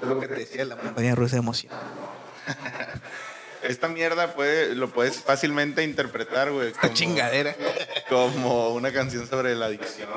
Es 0.00 0.08
lo 0.08 0.18
que 0.18 0.26
te 0.28 0.34
decía, 0.36 0.64
la 0.64 0.76
montaña 0.76 1.14
rusa 1.14 1.36
de 1.36 1.40
emoción. 1.40 1.72
Esta 3.62 3.88
mierda 3.88 4.34
puede, 4.34 4.74
lo 4.74 4.88
puedes 4.90 5.16
fácilmente 5.18 5.82
interpretar, 5.82 6.50
güey. 6.52 6.68
Esta 6.68 6.82
como- 6.82 6.94
chingadera. 6.94 7.54
Como 8.08 8.70
una 8.74 8.92
canción 8.92 9.26
sobre 9.28 9.54
la 9.54 9.66
adicción. 9.66 10.08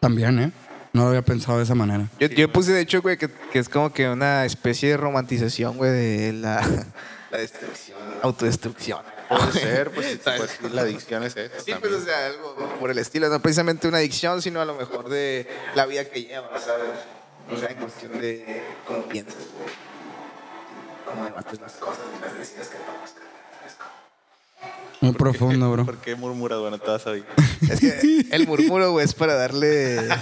También, 0.00 0.38
¿eh? 0.38 0.52
No 0.92 1.02
lo 1.02 1.08
había 1.08 1.22
pensado 1.22 1.58
de 1.58 1.64
esa 1.64 1.74
manera. 1.74 2.08
Yo, 2.18 2.28
yo 2.28 2.50
puse, 2.52 2.72
de 2.72 2.80
hecho, 2.80 3.02
güey, 3.02 3.16
que, 3.18 3.28
que 3.52 3.58
es 3.58 3.68
como 3.68 3.92
que 3.92 4.08
una 4.08 4.44
especie 4.44 4.90
de 4.90 4.96
romantización, 4.96 5.76
güey, 5.76 5.90
de 5.90 6.32
la, 6.32 6.60
la 7.30 7.38
destrucción, 7.38 7.98
autodestrucción. 8.22 9.02
Puede 9.28 9.52
ser, 9.52 9.90
pues, 9.90 10.18
pues 10.24 10.50
sí, 10.60 10.68
la 10.70 10.82
adicción 10.82 11.22
es 11.24 11.36
eso. 11.36 11.54
Sí, 11.62 11.72
también. 11.72 11.80
pues, 11.80 12.02
o 12.02 12.04
sea, 12.06 12.26
algo 12.26 12.76
por 12.80 12.90
el 12.90 12.98
estilo, 12.98 13.28
no 13.28 13.40
precisamente 13.40 13.86
una 13.88 13.98
adicción, 13.98 14.40
sino 14.40 14.60
a 14.60 14.64
lo 14.64 14.74
mejor 14.74 15.08
de 15.08 15.46
la 15.74 15.84
vida 15.86 16.04
que 16.06 16.22
llevas, 16.22 16.64
¿sabes? 16.64 16.88
O 17.50 17.56
sea, 17.58 17.68
en 17.70 17.76
cuestión 17.76 18.18
de 18.20 18.62
cómo 18.86 19.02
piensas, 19.04 19.34
güey. 19.36 19.87
Cómo 21.08 21.24
debates 21.24 21.60
las 21.60 21.72
cosas 21.72 22.04
y 22.16 22.20
las 22.24 22.38
decisiones 22.38 22.68
que 22.68 22.76
tomas. 22.78 23.14
Muy 25.00 25.12
profundo, 25.12 25.70
bro. 25.72 25.84
¿Por 25.86 25.98
qué 25.98 26.16
murmuras? 26.16 26.58
Bueno, 26.58 26.78
te 26.78 26.90
vas 26.90 27.06
a 27.06 27.10
oír. 27.10 27.24
Es 27.70 27.78
que 27.80 28.26
el 28.32 28.46
murmuro, 28.46 28.90
güey, 28.92 29.04
es 29.04 29.14
para 29.14 29.34
darle... 29.34 30.08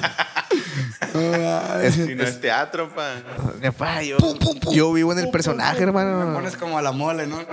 Si 1.17 2.15
no 2.15 2.25
es 2.25 2.41
teatro, 2.43 2.95
pa. 2.95 3.15
Mi 3.55 3.71
papá, 3.71 4.03
yo, 4.03 4.19
yo 4.71 4.93
vivo 4.93 5.13
en 5.13 5.19
el 5.21 5.31
personaje, 5.31 5.79
Me 5.79 5.85
hermano. 5.85 6.35
pones 6.35 6.57
como 6.59 6.77
a 6.77 6.83
la 6.83 6.93
mole, 6.93 7.27
¿no? 7.27 7.39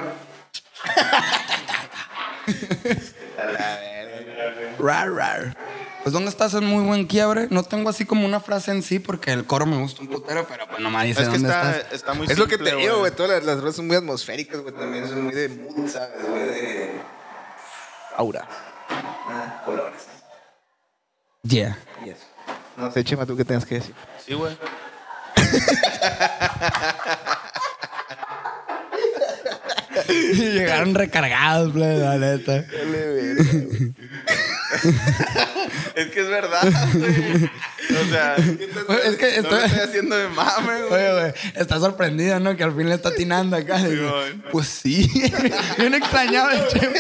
Rar, 4.80 5.12
rar. 5.14 5.56
Pues 6.04 6.12
¿dónde 6.12 6.30
estás? 6.30 6.54
Es 6.54 6.62
muy 6.62 6.84
buen 6.84 7.06
quiebre. 7.08 7.48
No 7.50 7.64
tengo 7.64 7.90
así 7.90 8.06
como 8.06 8.26
una 8.26 8.42
frase 8.42 8.72
en 8.72 8.84
sí 8.84 9.00
porque 9.00 9.32
el 9.32 9.46
coro 9.46 9.66
me 9.66 9.78
gusta 9.78 10.02
un 10.02 10.10
putero, 10.10 10.46
pero 10.50 10.68
pues 10.68 10.82
nomás 10.82 11.06
dice 11.06 11.22
Es 11.22 11.30
que 11.30 11.34
dónde 11.36 11.48
está, 11.50 11.78
estás. 11.78 11.94
está 11.94 12.14
muy 12.14 12.28
Es 12.28 12.38
lo 12.38 12.48
que 12.48 12.58
te 12.58 12.76
digo, 12.76 13.00
güey. 13.00 13.12
Todas 13.12 13.32
las, 13.32 13.44
las 13.46 13.60
rolas 13.60 13.76
son 13.78 13.88
muy 13.88 13.96
atmosféricas, 13.96 14.60
güey. 14.60 14.74
También 14.76 15.08
son 15.08 15.24
muy 15.24 15.34
de 15.34 15.48
mood, 15.48 15.90
¿sabes? 15.90 16.10
Güey, 16.28 16.44
de 16.46 16.92
aura. 18.18 18.46
Ah, 18.90 19.62
colores. 19.66 20.02
Yeah. 21.44 21.78
Y 22.06 22.10
eso. 22.10 22.26
No 22.76 22.92
sé, 22.92 23.04
Chema, 23.04 23.26
tú 23.26 23.38
qué 23.38 23.46
tengas 23.46 23.66
que 23.66 23.76
decir. 23.76 23.96
Sí, 24.26 24.34
güey. 24.34 24.58
Llegaron 30.34 30.96
recargados, 30.96 31.76
la 31.76 32.18
neta. 32.18 32.66
Es 35.96 36.08
que 36.08 36.22
es 36.22 36.28
verdad, 36.28 36.62
güey. 36.94 37.50
O 38.02 38.10
sea, 38.10 38.36
Es 38.36 39.16
que 39.18 39.38
estoy- 39.40 39.62
haciendo 39.64 40.16
de 40.18 40.28
mame, 40.30 40.82
güey. 40.88 40.94
Oye, 41.08 41.20
güey, 41.22 41.34
está 41.56 41.80
sorprendido, 41.80 42.40
¿no? 42.40 42.56
Que 42.58 42.64
al 42.64 42.76
fin 42.76 42.90
le 42.90 42.96
está 42.96 43.10
atinando 43.10 43.56
acá. 43.56 43.80
Sí, 43.80 43.96
pues 44.52 44.68
sí. 44.68 45.10
Bien 45.78 45.94
extrañado 45.94 46.50
el 46.52 46.68
chema. 46.68 46.94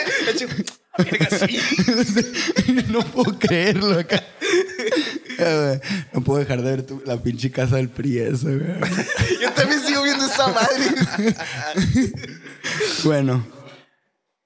no 2.90 3.02
puedo 3.02 3.40
creerlo 3.40 3.98
acá. 4.00 4.24
No 6.12 6.22
puedo 6.22 6.40
dejar 6.40 6.62
de 6.62 6.70
ver 6.70 6.84
tu- 6.86 7.02
la 7.06 7.18
pinche 7.18 7.50
casa 7.52 7.78
del 7.78 7.90
PRI 7.90 8.20
eso, 8.20 8.46
güey. 8.46 8.62
Yo 9.42 9.52
también 9.54 9.82
sigo 9.84 10.04
viendo 10.04 10.26
esa 10.26 10.48
madre. 10.50 10.86
Bueno. 13.04 13.62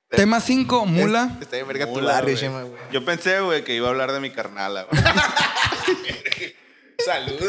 Tema 0.09 0.39
5, 0.39 0.85
mula. 0.85 1.37
Está 1.41 1.57
bien 1.57 1.67
verga 1.67 1.85
tu 1.85 1.91
Mula, 1.95 2.13
barrio, 2.13 2.51
güey. 2.51 2.65
Yo 2.93 3.03
pensé, 3.03 3.41
güey, 3.41 3.63
que 3.65 3.75
iba 3.75 3.87
a 3.87 3.91
hablar 3.91 4.13
de 4.13 4.21
mi 4.21 4.29
carnala, 4.29 4.87
güey. 4.89 5.03
Salud. 7.05 7.39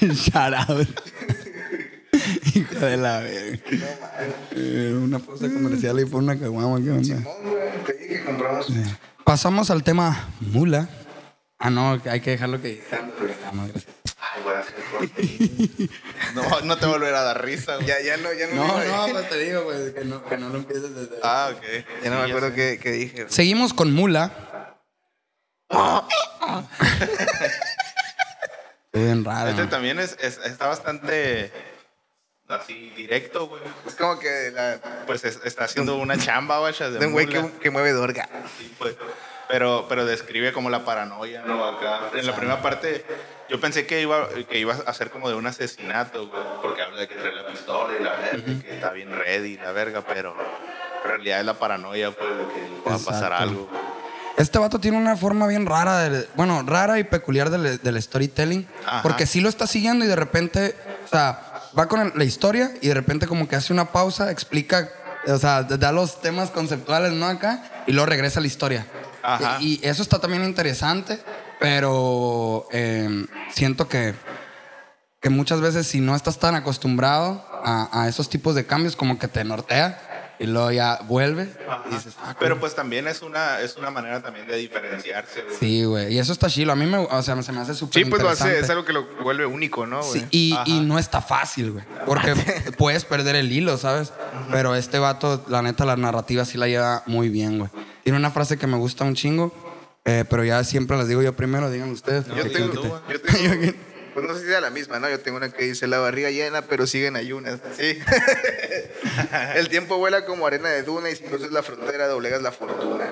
Shout 0.12 0.54
out. 0.54 0.88
Hijo 2.54 2.74
de 2.74 2.96
la 2.96 3.20
verga. 3.20 3.60
Eh, 4.56 4.92
una 5.00 5.20
pausa 5.20 5.48
comercial 5.48 6.00
y 6.00 6.04
por 6.04 6.20
una 6.20 6.36
caguama, 6.38 6.82
¿qué 6.82 6.90
onda? 6.90 7.04
Simón, 7.04 7.24
güey. 7.44 7.84
Te 7.86 7.92
dije 7.92 8.08
que 8.08 8.24
compramos. 8.24 8.66
Pasamos 9.24 9.70
al 9.70 9.84
tema 9.84 10.28
mula. 10.40 10.88
Ah, 11.62 11.68
no, 11.70 12.00
hay 12.06 12.20
que 12.20 12.30
dejarlo 12.30 12.60
que. 12.60 12.82
No, 13.52 13.64
gracias. 13.68 13.86
Ay, 14.18 14.42
voy 14.42 14.54
a 14.54 14.58
hacer 14.60 14.74
corte. 14.90 15.88
No, 16.34 16.60
no 16.60 16.76
te 16.78 16.86
volverá 16.86 17.20
a 17.20 17.24
dar 17.24 17.44
risa, 17.44 17.74
güey. 17.76 17.86
Ya, 17.88 18.00
ya 18.00 18.16
no, 18.16 18.32
ya 18.32 18.46
no. 18.48 18.66
No, 18.66 18.84
no, 19.06 19.12
pues 19.12 19.28
te 19.28 19.38
digo, 19.38 19.64
güey, 19.64 19.92
que 19.92 20.04
no, 20.04 20.24
que 20.24 20.36
no 20.36 20.48
lo 20.48 20.58
empieces 20.58 20.94
desde. 20.94 21.16
Ah, 21.24 21.50
ok. 21.52 21.62
Ya 22.04 22.10
no 22.10 22.22
me 22.22 22.28
acuerdo 22.28 22.54
qué, 22.54 22.78
qué 22.80 22.92
dije. 22.92 23.26
Seguimos 23.28 23.74
con 23.74 23.92
mula. 23.92 24.30
Estoy 28.86 29.04
bien 29.04 29.24
raro. 29.24 29.50
Este 29.50 29.66
también 29.66 29.98
es, 29.98 30.16
es- 30.20 30.38
está 30.44 30.66
bastante 30.68 31.52
así 32.48 32.90
directo, 32.96 33.48
güey. 33.48 33.62
Es 33.86 33.94
como 33.94 34.18
que 34.18 34.50
la, 34.52 34.80
Pues 35.06 35.24
es- 35.24 35.40
está 35.44 35.64
haciendo 35.64 35.96
una 35.96 36.16
chamba, 36.18 36.58
güey. 36.60 36.72
de 36.78 37.06
un 37.06 37.12
güey 37.12 37.26
que, 37.26 37.50
que 37.60 37.70
mueve 37.70 37.92
dorga. 37.92 38.28
Sí, 38.58 38.72
pues. 38.78 38.94
Pero, 39.50 39.86
pero 39.88 40.06
describe 40.06 40.52
como 40.52 40.70
la 40.70 40.84
paranoia, 40.84 41.42
¿no? 41.42 41.64
Acá. 41.64 42.10
En 42.14 42.24
la 42.24 42.36
primera 42.36 42.62
parte, 42.62 43.04
yo 43.48 43.60
pensé 43.60 43.84
que 43.84 44.00
iba, 44.00 44.28
que 44.48 44.58
iba 44.58 44.74
a 44.74 44.94
ser 44.94 45.10
como 45.10 45.28
de 45.28 45.34
un 45.34 45.46
asesinato, 45.46 46.28
güey. 46.28 46.42
Porque 46.62 46.82
habla 46.82 47.00
de 47.00 47.08
que 47.08 47.16
trae 47.16 47.34
la 47.34 47.46
pistola 47.48 47.92
y 47.98 48.02
la 48.02 48.12
verga, 48.12 48.52
y 48.52 48.60
que 48.60 48.74
está 48.74 48.92
bien 48.92 49.10
ready, 49.10 49.56
la 49.56 49.72
verga, 49.72 50.02
pero 50.06 50.36
en 51.02 51.10
realidad 51.10 51.40
es 51.40 51.46
la 51.46 51.54
paranoia, 51.54 52.12
pues, 52.12 52.30
de 52.30 52.44
que 52.44 52.88
va 52.88 52.94
a 52.94 52.98
pasar 52.98 53.32
algo. 53.32 53.68
Este 54.36 54.58
vato 54.58 54.78
tiene 54.78 54.96
una 54.96 55.16
forma 55.16 55.48
bien 55.48 55.66
rara, 55.66 56.08
de, 56.08 56.28
bueno, 56.36 56.62
rara 56.64 57.00
y 57.00 57.04
peculiar 57.04 57.50
del, 57.50 57.82
del 57.82 58.02
storytelling. 58.02 58.68
Ajá. 58.86 59.02
Porque 59.02 59.26
sí 59.26 59.40
lo 59.40 59.48
está 59.48 59.66
siguiendo 59.66 60.04
y 60.04 60.08
de 60.08 60.16
repente, 60.16 60.76
o 61.04 61.08
sea, 61.08 61.50
va 61.76 61.88
con 61.88 62.12
la 62.14 62.24
historia 62.24 62.70
y 62.80 62.88
de 62.88 62.94
repente 62.94 63.26
como 63.26 63.48
que 63.48 63.56
hace 63.56 63.72
una 63.72 63.86
pausa, 63.86 64.30
explica, 64.30 64.88
o 65.26 65.38
sea, 65.38 65.64
da 65.64 65.92
los 65.92 66.20
temas 66.20 66.50
conceptuales, 66.50 67.12
¿no? 67.12 67.26
Acá, 67.26 67.64
y 67.86 67.92
luego 67.92 68.06
regresa 68.06 68.38
a 68.38 68.42
la 68.42 68.46
historia. 68.46 68.86
Ajá. 69.22 69.58
Y, 69.60 69.80
y 69.82 69.86
eso 69.86 70.02
está 70.02 70.18
también 70.18 70.44
interesante, 70.44 71.20
pero 71.58 72.66
eh, 72.72 73.26
siento 73.52 73.88
que, 73.88 74.14
que 75.20 75.30
muchas 75.30 75.60
veces 75.60 75.86
si 75.86 76.00
no 76.00 76.14
estás 76.16 76.38
tan 76.38 76.54
acostumbrado 76.54 77.44
a, 77.64 78.02
a 78.02 78.08
esos 78.08 78.28
tipos 78.28 78.54
de 78.54 78.66
cambios, 78.66 78.96
como 78.96 79.18
que 79.18 79.28
te 79.28 79.44
nortea 79.44 80.10
y 80.40 80.46
luego 80.46 80.72
ya 80.72 81.00
vuelve. 81.06 81.50
Y 81.90 81.94
dices, 81.94 82.14
ah, 82.22 82.34
Pero 82.40 82.58
pues 82.58 82.74
también 82.74 83.06
es 83.06 83.20
una, 83.20 83.60
es 83.60 83.76
una 83.76 83.90
manera 83.90 84.22
también 84.22 84.46
de 84.46 84.56
diferenciarse, 84.56 85.42
güey. 85.42 85.56
Sí, 85.60 85.84
güey. 85.84 86.14
Y 86.14 86.18
eso 86.18 86.32
está 86.32 86.48
chilo. 86.48 86.72
A 86.72 86.76
mí 86.76 86.86
me, 86.86 86.96
o 86.96 87.22
sea, 87.22 87.40
se 87.42 87.52
me 87.52 87.60
hace 87.60 87.74
súper 87.74 88.02
Sí, 88.02 88.08
pues 88.08 88.22
lo 88.22 88.30
hace, 88.30 88.44
interesante. 88.44 88.64
es 88.64 88.70
algo 88.70 88.86
que 88.86 88.94
lo 88.94 89.06
vuelve 89.22 89.44
único, 89.44 89.86
¿no, 89.86 90.00
güey? 90.00 90.20
Sí, 90.20 90.26
y, 90.30 90.52
Ajá. 90.54 90.64
y 90.66 90.80
no 90.80 90.98
está 90.98 91.20
fácil, 91.20 91.72
güey. 91.72 91.84
Porque 92.06 92.34
puedes 92.78 93.04
perder 93.04 93.36
el 93.36 93.52
hilo, 93.52 93.76
¿sabes? 93.76 94.14
Pero 94.50 94.74
este 94.74 94.98
vato, 94.98 95.44
la 95.48 95.60
neta, 95.60 95.84
la 95.84 95.96
narrativa 95.96 96.46
sí 96.46 96.56
la 96.56 96.68
lleva 96.68 97.02
muy 97.04 97.28
bien, 97.28 97.58
güey. 97.58 97.70
Tiene 98.02 98.18
una 98.18 98.30
frase 98.30 98.56
que 98.58 98.66
me 98.66 98.76
gusta 98.76 99.04
un 99.04 99.14
chingo, 99.14 99.52
eh, 100.04 100.24
pero 100.28 100.44
ya 100.44 100.62
siempre 100.64 100.96
las 100.96 101.08
digo 101.08 101.22
yo 101.22 101.34
primero, 101.34 101.70
digan 101.70 101.90
ustedes. 101.90 102.26
No, 102.26 102.36
Yo 102.36 102.50
tengo, 102.50 102.72
yo 103.08 103.20
pues 104.14 104.26
no 104.26 104.34
sé 104.34 104.40
si 104.40 104.46
sea 104.46 104.60
la 104.60 104.70
misma, 104.70 104.98
¿no? 104.98 105.08
Yo 105.08 105.20
tengo 105.20 105.36
una 105.36 105.50
que 105.50 105.64
dice 105.64 105.86
la 105.86 105.98
barriga 105.98 106.30
llena, 106.30 106.62
pero 106.62 106.86
sigue 106.86 107.06
en 107.06 107.16
ayunas. 107.16 107.60
Sí. 107.76 107.98
El 109.54 109.68
tiempo 109.68 109.98
vuela 109.98 110.24
como 110.24 110.46
arena 110.46 110.68
de 110.68 110.82
duna 110.82 111.10
y 111.10 111.16
si 111.16 111.22
cruzas 111.24 111.52
la 111.52 111.62
frontera 111.62 112.08
doblegas 112.08 112.42
la 112.42 112.50
fortuna. 112.52 113.08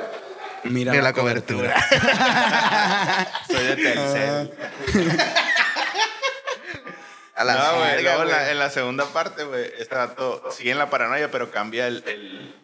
Mira, 0.64 0.90
Mira 0.90 1.04
la 1.04 1.12
cobertura. 1.12 1.76
Soy 3.46 3.64
de 3.64 3.76
Telcel. 3.76 4.52
A 7.36 7.44
la 7.44 7.54
no, 7.54 7.76
güey. 7.78 8.02
Luego 8.02 8.22
en 8.24 8.28
la, 8.30 8.38
güey. 8.38 8.50
en 8.50 8.58
la 8.58 8.70
segunda 8.70 9.04
parte, 9.06 9.44
güey, 9.44 9.70
este 9.78 9.94
dato 9.94 10.42
sigue 10.50 10.72
en 10.72 10.78
la 10.78 10.90
paranoia, 10.90 11.30
pero 11.30 11.52
cambia 11.52 11.86
el, 11.86 12.02
el- 12.06 12.56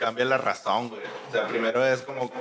cambia 0.00 0.24
la 0.24 0.38
razón, 0.38 0.88
güey. 0.88 1.02
O 1.28 1.32
sea, 1.32 1.46
primero 1.46 1.86
es 1.86 2.00
como, 2.02 2.32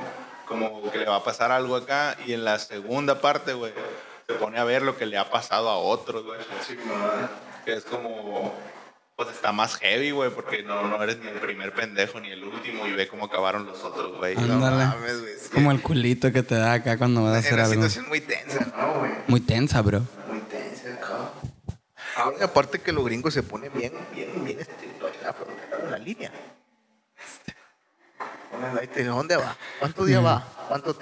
como 0.48 0.90
que 0.92 0.98
le 0.98 1.06
va 1.06 1.18
a 1.18 1.24
pasar 1.24 1.52
algo 1.52 1.76
acá, 1.76 2.18
y 2.26 2.34
en 2.34 2.44
la 2.44 2.58
segunda 2.58 3.22
parte, 3.22 3.54
güey, 3.54 3.74
se 4.28 4.34
pone 4.36 4.58
a 4.58 4.64
ver 4.64 4.82
lo 4.82 4.98
que 4.98 5.06
le 5.06 5.18
ha 5.18 5.30
pasado 5.30 5.70
a 5.70 5.78
otros, 5.78 6.24
güey. 6.26 6.40
Que 7.66 7.74
es 7.74 7.84
como, 7.84 8.54
pues 9.16 9.30
está 9.30 9.52
más 9.52 9.76
heavy, 9.76 10.12
güey, 10.12 10.30
porque 10.32 10.64
no, 10.64 10.88
no 10.88 11.04
eres 11.04 11.20
ni 11.20 11.28
el 11.28 11.40
primer 11.40 11.74
pendejo 11.74 12.20
ni 12.20 12.32
el 12.32 12.44
último, 12.44 12.88
y 12.88 12.94
ve 12.94 13.08
cómo 13.08 13.26
acabaron 13.26 13.66
los 13.66 13.84
otros, 13.84 14.18
güey. 14.18 14.36
Ah, 14.38 14.42
No 14.42 14.54
Ándale. 14.66 14.86
mames, 14.86 15.22
güey. 15.22 15.34
Es 15.34 15.50
como 15.50 15.72
el 15.72 15.82
culito 15.82 16.32
que 16.32 16.42
te 16.42 16.56
da 16.56 16.74
acá 16.74 16.98
cuando 16.98 17.24
vas 17.24 17.36
a 17.36 17.40
hacer 17.40 17.54
una 17.56 17.64
algo. 17.66 17.74
situación 17.76 18.08
muy 18.08 18.22
tensa, 18.22 18.66
¿no, 18.78 19.00
güey? 19.00 19.12
Muy 19.28 19.42
tensa, 19.42 19.82
bro. 19.82 20.02
Muy 20.32 20.40
tensa, 20.42 20.98
cabrón. 21.00 21.30
Ahora, 22.16 22.46
aparte 22.46 22.80
que 22.80 22.92
los 22.92 23.06
gringos 23.06 23.34
se 23.34 23.44
ponen 23.44 23.72
bien, 23.74 23.94
bien, 24.14 24.44
bien 24.44 24.60
en 24.60 25.24
la 25.24 25.34
frontera, 25.34 25.78
en 25.86 25.92
la 25.92 25.98
línea. 25.98 26.32
Ahí, 28.80 29.04
¿Dónde 29.04 29.36
va? 29.38 29.56
¿Cuántos 29.80 30.08
días 30.08 30.24
va? 30.24 30.46
¿Cuánto? 30.68 30.98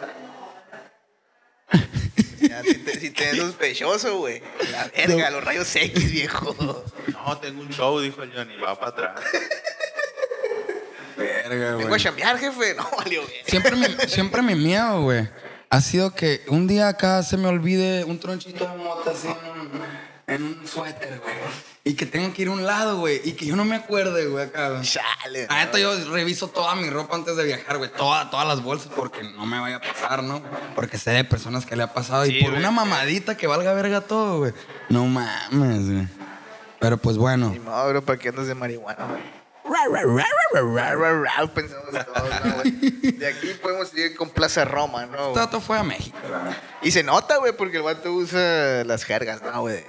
Ya, 2.39 2.61
si, 2.63 2.75
te, 2.75 2.99
si 2.99 3.09
te 3.09 3.31
ves 3.31 3.37
sospechoso, 3.37 4.17
güey. 4.19 4.41
La 4.71 4.87
verga, 4.95 5.29
los 5.31 5.43
rayos 5.43 5.75
X, 5.75 6.11
viejo. 6.11 6.55
No, 7.07 7.37
tengo 7.39 7.61
un 7.61 7.69
show, 7.69 7.99
dijo 7.99 8.21
el 8.23 8.33
Johnny, 8.33 8.55
va 8.57 8.79
para 8.79 8.91
atrás. 8.91 9.21
Verga, 11.17 11.75
Vengo 11.77 11.95
a 11.95 11.97
chambear, 11.97 12.37
jefe. 12.37 12.75
No, 12.75 12.87
valió 12.95 13.25
bien. 13.25 13.45
Siempre 13.45 13.75
mi, 13.75 13.87
siempre 14.07 14.41
mi 14.41 14.55
miedo, 14.55 15.01
güey, 15.01 15.27
ha 15.69 15.81
sido 15.81 16.13
que 16.13 16.41
un 16.47 16.67
día 16.67 16.87
acá 16.89 17.23
se 17.23 17.37
me 17.37 17.47
olvide 17.47 18.03
un 18.03 18.19
tronchito 18.19 18.69
de 18.69 18.77
mota 18.77 19.11
así 19.11 19.27
en 20.27 20.43
un, 20.43 20.67
suéter, 20.67 21.21
güey. 21.23 21.35
Y 21.85 21.93
que 21.93 22.05
tenga 22.05 22.33
que 22.33 22.41
ir 22.41 22.49
a 22.49 22.51
un 22.51 22.65
lado, 22.65 22.97
güey. 22.97 23.21
Y 23.23 23.31
que 23.31 23.45
yo 23.45 23.55
no 23.55 23.63
me 23.63 23.77
acuerde, 23.77 24.27
güey, 24.27 24.45
acá, 24.45 24.71
güey. 24.71 24.81
Chale. 24.81 25.47
La 25.47 25.63
neta, 25.63 25.79
yo 25.79 25.95
reviso 26.11 26.49
toda 26.49 26.75
mi 26.75 26.89
ropa 26.89 27.15
antes 27.15 27.37
de 27.37 27.45
viajar, 27.45 27.77
güey. 27.77 27.89
Toda, 27.93 28.29
todas 28.29 28.45
las 28.45 28.61
bolsas 28.61 28.91
porque 28.93 29.23
no 29.23 29.45
me 29.45 29.57
vaya 29.57 29.77
a 29.77 29.81
pasar, 29.81 30.21
¿no? 30.21 30.41
Porque 30.75 30.97
sé 30.97 31.11
de 31.11 31.23
personas 31.23 31.65
que 31.65 31.77
le 31.77 31.83
ha 31.83 31.93
pasado. 31.93 32.25
Sí, 32.25 32.37
y 32.37 32.41
por 32.41 32.51
güey. 32.51 32.59
una 32.59 32.71
mamadita 32.71 33.37
que 33.37 33.47
valga 33.47 33.73
verga 33.73 34.01
todo, 34.01 34.39
güey. 34.39 34.53
No 34.89 35.05
mames, 35.05 35.89
güey. 35.89 36.07
Pero 36.79 36.97
pues 36.97 37.17
bueno. 37.17 37.49
Ni 37.49 37.59
modo, 37.59 37.87
bro, 37.87 38.01
¿para 38.03 38.19
qué 38.19 38.29
andas 38.29 38.47
de 38.47 38.53
marihuana, 38.53 39.05
güey? 39.05 39.37
Ra, 39.63 40.93
ra, 40.95 41.21
ra, 41.21 41.47
Pensamos 41.53 41.89
todos, 41.89 42.45
¿no, 42.45 42.53
güey? 42.55 42.71
De 43.11 43.27
aquí 43.27 43.47
podemos 43.61 43.93
ir 43.95 44.15
con 44.15 44.29
Plaza 44.29 44.65
Roma, 44.65 45.05
¿no? 45.05 45.13
Este 45.13 45.23
güey? 45.23 45.35
dato 45.35 45.61
fue 45.61 45.77
a 45.77 45.83
México. 45.83 46.17
Y 46.81 46.91
se 46.91 47.03
nota, 47.03 47.37
güey, 47.37 47.53
porque 47.53 47.77
el 47.77 47.83
vato 47.83 48.11
usa 48.11 48.83
las 48.83 49.03
jergas, 49.03 49.41
¿no, 49.41 49.61
güey? 49.61 49.83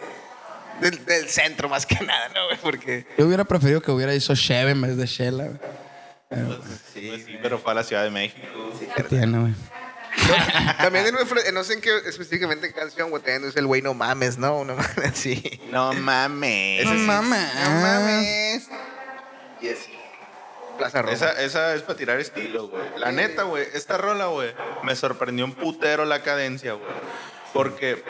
Del, 0.80 1.04
del 1.04 1.28
centro 1.28 1.68
más 1.68 1.86
que 1.86 1.96
nada, 2.04 2.28
¿no, 2.34 2.46
güey? 2.46 2.58
Porque... 2.62 3.06
Yo 3.18 3.26
hubiera 3.26 3.44
preferido 3.44 3.80
que 3.80 3.90
hubiera 3.90 4.14
hizo 4.14 4.34
Cheve 4.36 4.70
en 4.72 4.80
vez 4.80 4.96
de 4.96 5.06
Shela, 5.06 5.44
güey. 5.44 5.58
Sí, 6.92 7.08
Pues 7.08 7.24
sí, 7.24 7.38
pero 7.42 7.58
fue 7.58 7.72
a 7.72 7.74
la 7.76 7.84
Ciudad 7.84 8.04
de 8.04 8.10
México. 8.10 8.46
¿Qué 8.96 9.02
tiene, 9.04 9.38
güey? 9.38 9.54
También 10.78 11.06
en 11.06 11.14
una 11.14 11.24
fra- 11.26 11.40
no 11.52 11.62
sé 11.64 11.74
en 11.74 11.80
qué 11.80 11.90
específicamente 12.06 12.66
en 12.66 12.72
canción, 12.72 13.08
güey, 13.10 13.22
también 13.22 13.44
dice 13.44 13.58
el 13.60 13.66
güey 13.66 13.82
no 13.82 13.94
mames, 13.94 14.36
¿no? 14.36 14.58
Una 14.58 14.74
madre 14.74 15.06
así. 15.06 15.60
No 15.70 15.92
mames. 15.94 16.84
No 16.84 16.94
mames. 16.94 17.54
No 17.54 17.70
mames. 17.70 18.68
Y 19.62 19.68
así. 19.68 19.92
Plaza 20.76 21.02
Roma. 21.02 21.12
Esa, 21.14 21.32
esa 21.42 21.74
es 21.74 21.82
para 21.82 21.96
tirar 21.96 22.20
estilo, 22.20 22.68
güey. 22.68 22.82
La 22.98 23.10
neta, 23.10 23.44
güey, 23.44 23.66
esta 23.74 23.96
rola, 23.96 24.26
güey, 24.26 24.52
me 24.84 24.94
sorprendió 24.96 25.44
un 25.44 25.52
putero 25.54 26.04
la 26.04 26.22
cadencia, 26.22 26.72
güey. 26.74 26.86
Porque 27.52 28.02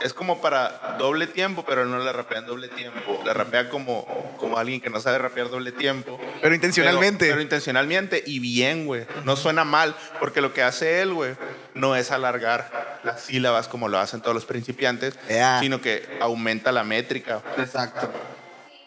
es 0.00 0.12
como 0.12 0.40
para 0.40 0.96
doble 0.98 1.26
tiempo, 1.26 1.64
pero 1.66 1.84
no 1.84 1.98
la 1.98 2.12
rapea 2.12 2.38
en 2.38 2.46
doble 2.46 2.68
tiempo. 2.68 3.20
La 3.24 3.32
rapea 3.32 3.68
como, 3.68 4.06
como 4.38 4.58
alguien 4.58 4.80
que 4.80 4.90
no 4.90 5.00
sabe 5.00 5.18
rapear 5.18 5.50
doble 5.50 5.72
tiempo. 5.72 6.20
Pero 6.42 6.54
intencionalmente. 6.54 7.26
Pero, 7.26 7.32
pero 7.32 7.42
intencionalmente 7.42 8.22
y 8.26 8.38
bien, 8.38 8.86
güey. 8.86 9.06
No 9.24 9.36
suena 9.36 9.64
mal, 9.64 9.94
porque 10.20 10.40
lo 10.40 10.52
que 10.52 10.62
hace 10.62 11.00
él, 11.00 11.14
güey, 11.14 11.36
no 11.74 11.96
es 11.96 12.10
alargar 12.10 13.00
las 13.04 13.22
sílabas 13.22 13.68
como 13.68 13.88
lo 13.88 13.98
hacen 13.98 14.20
todos 14.20 14.34
los 14.34 14.44
principiantes, 14.44 15.18
sino 15.60 15.80
que 15.80 16.18
aumenta 16.20 16.72
la 16.72 16.84
métrica. 16.84 17.42
Exacto. 17.58 18.10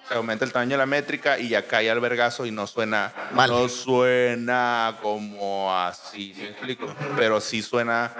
Se 0.07 0.13
aumenta 0.13 0.45
el 0.45 0.53
tamaño 0.53 0.71
de 0.71 0.77
la 0.77 0.85
métrica 0.85 1.37
y 1.37 1.49
ya 1.49 1.67
cae 1.67 1.89
al 1.91 1.99
vergazo 1.99 2.45
y 2.45 2.51
no 2.51 2.65
suena 2.65 3.11
Mal. 3.33 3.49
no 3.49 3.67
suena 3.67 4.97
como 5.01 5.75
así, 5.75 6.33
¿sí 6.33 6.41
me 6.43 6.47
explico? 6.47 6.95
Pero 7.17 7.41
sí 7.41 7.61
suena 7.61 8.13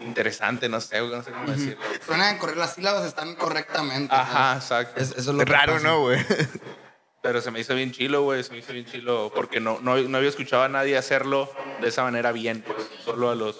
interesante, 0.00 0.68
no 0.68 0.80
sé, 0.80 1.00
no 1.00 1.22
sé 1.22 1.30
cómo 1.32 1.50
decirlo. 1.52 1.78
Suena 2.04 2.32
de 2.32 2.38
correr, 2.38 2.56
las 2.56 2.74
sílabas 2.74 3.04
están 3.06 3.34
correctamente. 3.36 4.14
Ajá, 4.14 4.56
exacto. 4.56 5.00
Es- 5.00 5.10
eso 5.12 5.18
es 5.18 5.26
lo 5.26 5.38
que 5.44 5.44
raro, 5.52 5.74
pasa. 5.74 5.86
¿no, 5.88 6.00
güey? 6.00 6.18
Pero 7.22 7.40
se 7.40 7.50
me 7.50 7.58
hizo 7.58 7.74
bien 7.74 7.90
chilo, 7.92 8.22
güey, 8.22 8.44
se 8.44 8.52
me 8.52 8.58
hizo 8.58 8.72
bien 8.72 8.84
chilo 8.86 9.32
porque 9.34 9.58
no, 9.58 9.80
no, 9.80 9.96
no 9.96 10.18
había 10.18 10.28
escuchado 10.28 10.62
a 10.62 10.68
nadie 10.68 10.96
hacerlo 10.96 11.50
de 11.80 11.88
esa 11.88 12.04
manera 12.04 12.30
bien, 12.30 12.62
pues 12.64 12.78
solo 13.04 13.30
a 13.30 13.34
los 13.34 13.56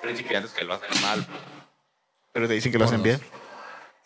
principiantes 0.00 0.52
que 0.52 0.64
lo 0.64 0.74
hacen 0.74 1.02
mal. 1.02 1.24
pues. 1.24 1.38
Pero 2.32 2.46
te 2.48 2.54
dicen 2.54 2.70
que 2.70 2.78
lo 2.78 2.84
hacen 2.84 3.02
bien. 3.02 3.20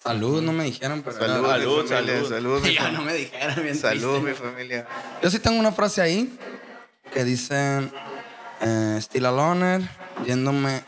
Salud, 0.02 0.40
no 0.42 0.52
me 0.52 0.64
dijeron, 0.64 1.02
pero. 1.02 1.18
Salud, 1.18 1.46
Salud, 1.48 1.82
mi 1.82 1.88
familia, 1.88 2.14
salud. 2.16 2.28
salud. 2.28 2.62
mi 2.62 2.74
Ya 2.74 2.90
no 2.92 3.02
me 3.02 3.12
dijeron, 3.14 3.62
bien 3.62 3.76
Salud, 3.76 4.18
mi 4.20 4.24
triste. 4.26 4.42
familia. 4.44 4.86
Yo 5.22 5.28
sí 5.30 5.38
tengo 5.40 5.58
una 5.58 5.72
frase 5.72 6.00
ahí 6.00 6.38
que 7.12 7.24
dice: 7.24 7.90
eh, 8.60 8.98
Still 9.02 9.26
a 9.26 9.32
loner, 9.32 9.82
yéndome, 10.24 10.82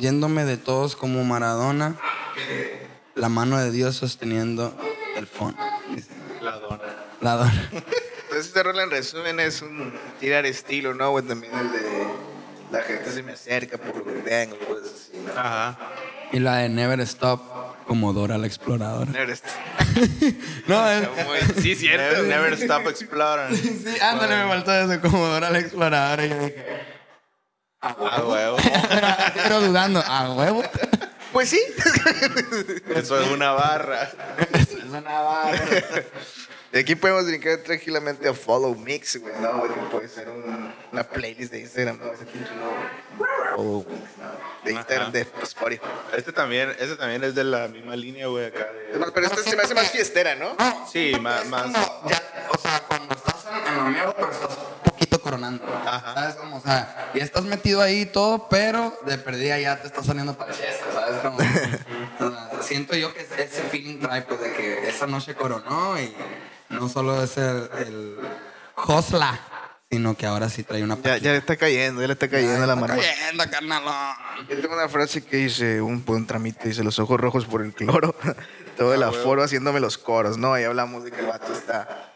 yéndome 0.00 0.44
de 0.44 0.56
todos 0.56 0.96
como 0.96 1.22
Maradona, 1.24 1.96
la 3.14 3.28
mano 3.28 3.58
de 3.58 3.70
Dios 3.70 3.96
sosteniendo 3.96 4.74
el 5.16 5.26
fondo. 5.26 5.58
La 6.40 6.52
dona. 6.58 6.82
La 7.20 7.34
dona. 7.36 7.68
Entonces, 7.72 8.46
este 8.46 8.62
rol 8.62 8.78
en 8.80 8.90
resumen 8.90 9.40
es 9.40 9.60
un 9.62 9.92
tirar 10.18 10.46
estilo, 10.46 10.94
¿no, 10.94 11.10
güey? 11.10 11.24
También 11.24 11.52
el 11.56 11.70
de 11.72 12.06
la 12.72 12.82
gente 12.82 13.10
se 13.12 13.22
me 13.22 13.32
acerca 13.32 13.76
por 13.76 13.96
lo 13.96 14.04
que 14.04 14.20
tengo, 14.20 14.56
pues 14.66 14.80
así, 14.84 15.18
¿no? 15.26 15.32
Ajá. 15.38 15.78
Y 16.32 16.38
la 16.38 16.58
de 16.58 16.68
Never 16.68 17.00
Stop, 17.00 17.40
como 17.86 18.12
Dora 18.12 18.38
la 18.38 18.46
exploradora. 18.46 19.10
Never 19.10 19.30
est- 19.30 19.44
No, 20.68 20.88
es, 20.88 21.08
Muy- 21.26 21.62
Sí, 21.62 21.74
cierto. 21.74 22.22
Never, 22.22 22.28
never 22.28 22.52
stop 22.54 22.86
exploring. 22.86 23.56
sí, 23.56 24.00
ándale, 24.00 24.36
me 24.36 24.48
faltó 24.48 24.72
eso, 24.72 25.00
como 25.00 25.26
Dora 25.26 25.50
la 25.50 25.58
exploradora. 25.58 26.24
Y 26.24 26.28
yo 26.30 26.36
dije, 26.38 26.64
Ah, 27.82 28.22
huevo. 28.26 28.56
pero 29.42 29.60
dudando, 29.66 30.02
a 30.06 30.32
huevo. 30.34 30.62
Pues 31.32 31.48
sí. 31.48 31.60
Eso 32.94 33.18
es 33.20 33.28
una 33.30 33.52
barra. 33.52 34.10
Es 34.52 34.68
una 34.84 35.00
barra. 35.00 35.58
Y 36.72 36.78
aquí 36.78 36.94
podemos 36.94 37.24
brincar 37.26 37.56
tranquilamente 37.58 38.28
a 38.28 38.34
Follow 38.34 38.74
Mix, 38.76 39.16
güey, 39.20 39.34
¿no? 39.40 39.58
Güey, 39.58 39.72
que 39.72 39.80
puede 39.90 40.08
ser 40.08 40.28
un- 40.28 40.72
una 40.92 41.02
playlist 41.04 41.50
de 41.52 41.60
Instagram, 41.60 41.98
¿no? 41.98 42.12
Ese 42.12 42.26
pinche 42.26 42.50
nombre. 42.54 42.88
Follow 43.56 43.86
Mix, 43.88 44.02
¿no? 44.18 44.30
De 44.64 44.72
Instagram, 44.72 45.02
Ajá. 45.08 45.12
de 45.12 45.20
Spotify. 45.42 45.82
Este 46.16 46.32
también, 46.32 46.70
este 46.78 46.96
también 46.96 47.24
es 47.24 47.34
de 47.34 47.44
la 47.44 47.66
misma 47.68 47.96
línea, 47.96 48.26
güey, 48.28 48.46
acá. 48.46 48.68
Es 48.88 48.92
De... 48.92 48.98
más, 49.00 49.10
Pero 49.12 49.26
esta 49.26 49.42
se 49.42 49.56
me 49.56 49.62
hace 49.62 49.74
más 49.74 49.90
fiestera, 49.90 50.34
¿no? 50.36 50.54
Sí, 50.92 51.16
más- 51.20 51.46
más- 51.46 51.72
ya, 52.08 52.22
o 52.52 52.58
sea, 52.58 52.82
cuando 52.86 53.14
estás 53.14 53.46
en, 53.46 53.86
en 53.96 54.04
lo 54.04 54.14
pero 54.14 54.30
estás 54.30 54.58
coronando. 55.30 55.64
Ajá. 55.86 56.14
¿Sabes 56.14 56.34
cómo? 56.34 56.56
O 56.56 56.60
sea, 56.60 57.10
y 57.14 57.20
estás 57.20 57.44
metido 57.44 57.80
ahí 57.80 58.00
y 58.00 58.06
todo, 58.06 58.48
pero 58.48 58.98
de 59.06 59.16
perdida 59.18 59.58
ya 59.58 59.80
te 59.80 59.86
está 59.86 60.02
saliendo 60.02 60.34
para 60.36 60.52
¿sabes 60.52 61.20
cómo? 61.22 61.38
O 62.20 62.30
sea, 62.30 62.62
siento 62.62 62.94
yo 62.96 63.14
que 63.14 63.20
ese 63.20 63.62
feeling 63.70 64.00
trae, 64.00 64.22
pues, 64.22 64.40
de 64.40 64.52
que 64.52 64.88
esa 64.88 65.06
noche 65.06 65.34
coronó 65.34 65.98
y 65.98 66.12
no 66.68 66.88
solo 66.88 67.22
es 67.22 67.36
el, 67.38 67.70
el 67.78 68.16
sino 69.90 70.16
que 70.16 70.26
ahora 70.26 70.48
sí 70.48 70.62
trae 70.62 70.84
una 70.84 70.96
Ya, 71.02 71.16
ya 71.16 71.32
le 71.32 71.38
está 71.38 71.56
cayendo, 71.56 72.00
ya 72.00 72.06
le 72.06 72.12
está 72.12 72.28
cayendo 72.28 72.64
la 72.66 72.76
mano. 72.76 72.94
Está 72.94 73.12
cayendo, 73.12 73.44
carnalón. 73.50 74.14
Yo 74.48 74.60
tengo 74.60 74.74
una 74.74 74.88
frase 74.88 75.24
que 75.24 75.36
dice, 75.38 75.80
un, 75.80 76.04
un 76.06 76.26
tramite, 76.26 76.68
dice, 76.68 76.84
los 76.84 76.98
ojos 76.98 77.18
rojos 77.20 77.46
por 77.46 77.62
el 77.62 77.72
cloro, 77.72 78.14
todo 78.76 78.94
el 78.94 79.02
Ah, 79.02 79.08
aforo 79.08 79.42
haciéndome 79.42 79.80
los 79.80 79.98
coros, 79.98 80.38
¿no? 80.38 80.54
Ahí 80.54 80.64
hablamos 80.64 81.04
de 81.04 81.10
que 81.10 81.20
el 81.20 81.26
vato 81.26 81.52
está, 81.52 82.09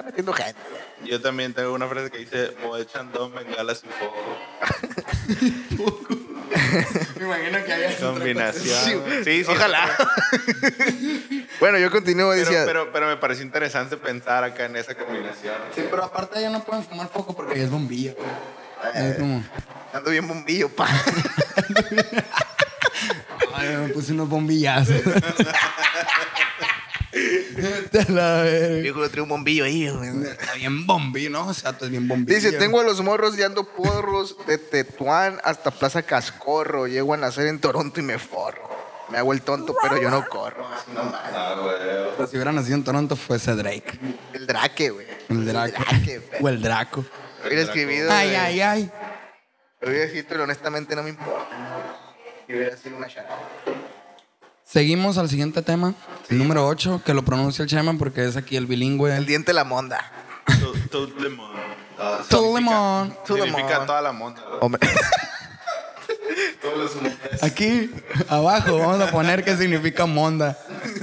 está 0.00 0.02
metiendo 0.02 0.32
gente. 0.32 0.60
Yo 1.04 1.20
también 1.20 1.52
tengo 1.52 1.74
una 1.74 1.86
frase 1.86 2.10
que 2.10 2.18
dice, 2.18 2.54
Moe 2.62 2.86
Chandon, 2.86 3.34
bengalas 3.34 3.82
y 3.84 3.88
foco. 3.88 4.16
Me 7.16 7.24
imagino 7.24 7.64
que 7.64 7.72
haya 7.72 7.96
Combinación. 7.98 9.04
Sí, 9.24 9.44
sí. 9.44 9.50
Ojalá. 9.50 9.88
bueno, 11.60 11.78
yo 11.78 11.90
continúo, 11.90 12.30
Pero, 12.30 12.40
decía, 12.44 12.64
pero, 12.64 12.92
pero 12.92 13.06
me 13.06 13.16
pareció 13.18 13.44
interesante 13.44 13.96
pensar 13.96 14.44
acá 14.44 14.64
en 14.64 14.76
esa 14.76 14.94
combinación. 14.94 15.54
Sí, 15.74 15.82
pero 15.90 16.04
aparte 16.04 16.40
ya 16.40 16.50
no 16.50 16.64
pueden 16.64 16.84
fumar 16.84 17.08
poco 17.08 17.34
porque 17.34 17.58
ya 17.58 17.64
es 17.64 17.70
bombilla. 17.70 18.14
Es 18.94 19.16
como... 19.18 19.44
ando 19.92 20.10
bien 20.10 20.26
bombillo, 20.26 20.68
pa. 20.70 20.88
Ay, 23.54 23.76
me 23.76 23.88
puse 23.88 24.12
unos 24.12 24.28
bombillazos. 24.28 25.02
La 28.08 28.46
yo 28.82 28.94
traigo 29.08 29.24
un 29.24 29.28
bombillo 29.30 29.64
ahí. 29.64 29.86
Está 29.86 30.54
bien 30.54 30.86
bombillo, 30.86 31.30
¿no? 31.30 31.48
O 31.48 31.54
sea, 31.54 31.76
tú 31.76 31.84
es 31.84 31.90
bien 31.90 32.06
bombillo. 32.06 32.36
Dice, 32.36 32.52
tengo 32.52 32.80
a 32.80 32.84
los 32.84 33.00
morros 33.02 33.36
dando 33.36 33.64
porros 33.64 34.36
de 34.46 34.58
Tetuán 34.58 35.40
hasta 35.42 35.70
Plaza 35.70 36.02
Cascorro. 36.02 36.86
Llego 36.86 37.14
a 37.14 37.16
nacer 37.16 37.46
en 37.46 37.60
Toronto 37.60 38.00
y 38.00 38.02
me 38.02 38.18
forro. 38.18 38.68
Me 39.10 39.18
hago 39.18 39.32
el 39.32 39.42
tonto, 39.42 39.74
pero 39.82 40.00
yo 40.00 40.08
no 40.08 40.24
corro. 40.28 40.68
Así 40.68 40.92
nomás. 40.92 41.20
Ah, 41.34 41.56
güey. 42.16 42.28
Si 42.28 42.36
hubiera 42.36 42.52
nacido 42.52 42.76
en 42.76 42.84
Toronto, 42.84 43.16
fuese 43.16 43.56
Drake. 43.56 43.98
El 44.32 44.46
Drake, 44.46 44.90
güey. 44.90 45.06
El. 45.28 45.46
Drake, 45.46 46.22
O 46.40 46.48
el 46.48 46.62
Draco. 46.62 47.04
Hubiera 47.44 47.62
escribido. 47.62 48.10
Ay, 48.12 48.34
ay, 48.36 48.60
ay. 48.60 48.90
Hubiera 49.82 50.04
escrito, 50.04 50.28
pero 50.28 50.44
honestamente 50.44 50.94
no 50.94 51.02
me 51.02 51.10
importa. 51.10 51.48
Y 52.46 52.54
hubiera 52.54 52.76
sido 52.76 52.96
una 52.96 53.08
chata. 53.08 53.36
Seguimos 54.70 55.18
al 55.18 55.28
siguiente 55.28 55.62
tema. 55.62 55.94
El 56.28 56.38
número 56.38 56.66
8, 56.66 57.02
que 57.04 57.12
lo 57.14 57.24
pronuncia 57.24 57.62
el 57.64 57.68
Chema 57.68 57.92
porque 57.98 58.24
es 58.24 58.36
aquí 58.36 58.56
el 58.56 58.66
bilingüe. 58.66 59.16
El 59.16 59.26
diente 59.26 59.50
de 59.50 59.54
la 59.54 59.64
monda. 59.64 60.00
To- 60.90 61.06
to 61.06 61.20
lemon. 61.20 61.50
To 61.96 62.22
significa- 62.22 62.54
lemon. 62.60 63.16
To 63.26 63.34
Significa 63.34 63.68
lemon. 63.68 63.86
toda 63.86 64.00
la 64.00 64.12
monta. 64.12 64.42
güey. 64.42 64.58
Hombre. 64.60 64.88
Todos 66.62 66.78
los 66.78 67.02
montes. 67.02 67.42
Aquí, 67.42 67.90
abajo, 68.28 68.78
vamos 68.78 69.00
a 69.00 69.10
poner 69.10 69.42
qué 69.44 69.56
significa 69.56 70.06
monda. 70.06 70.56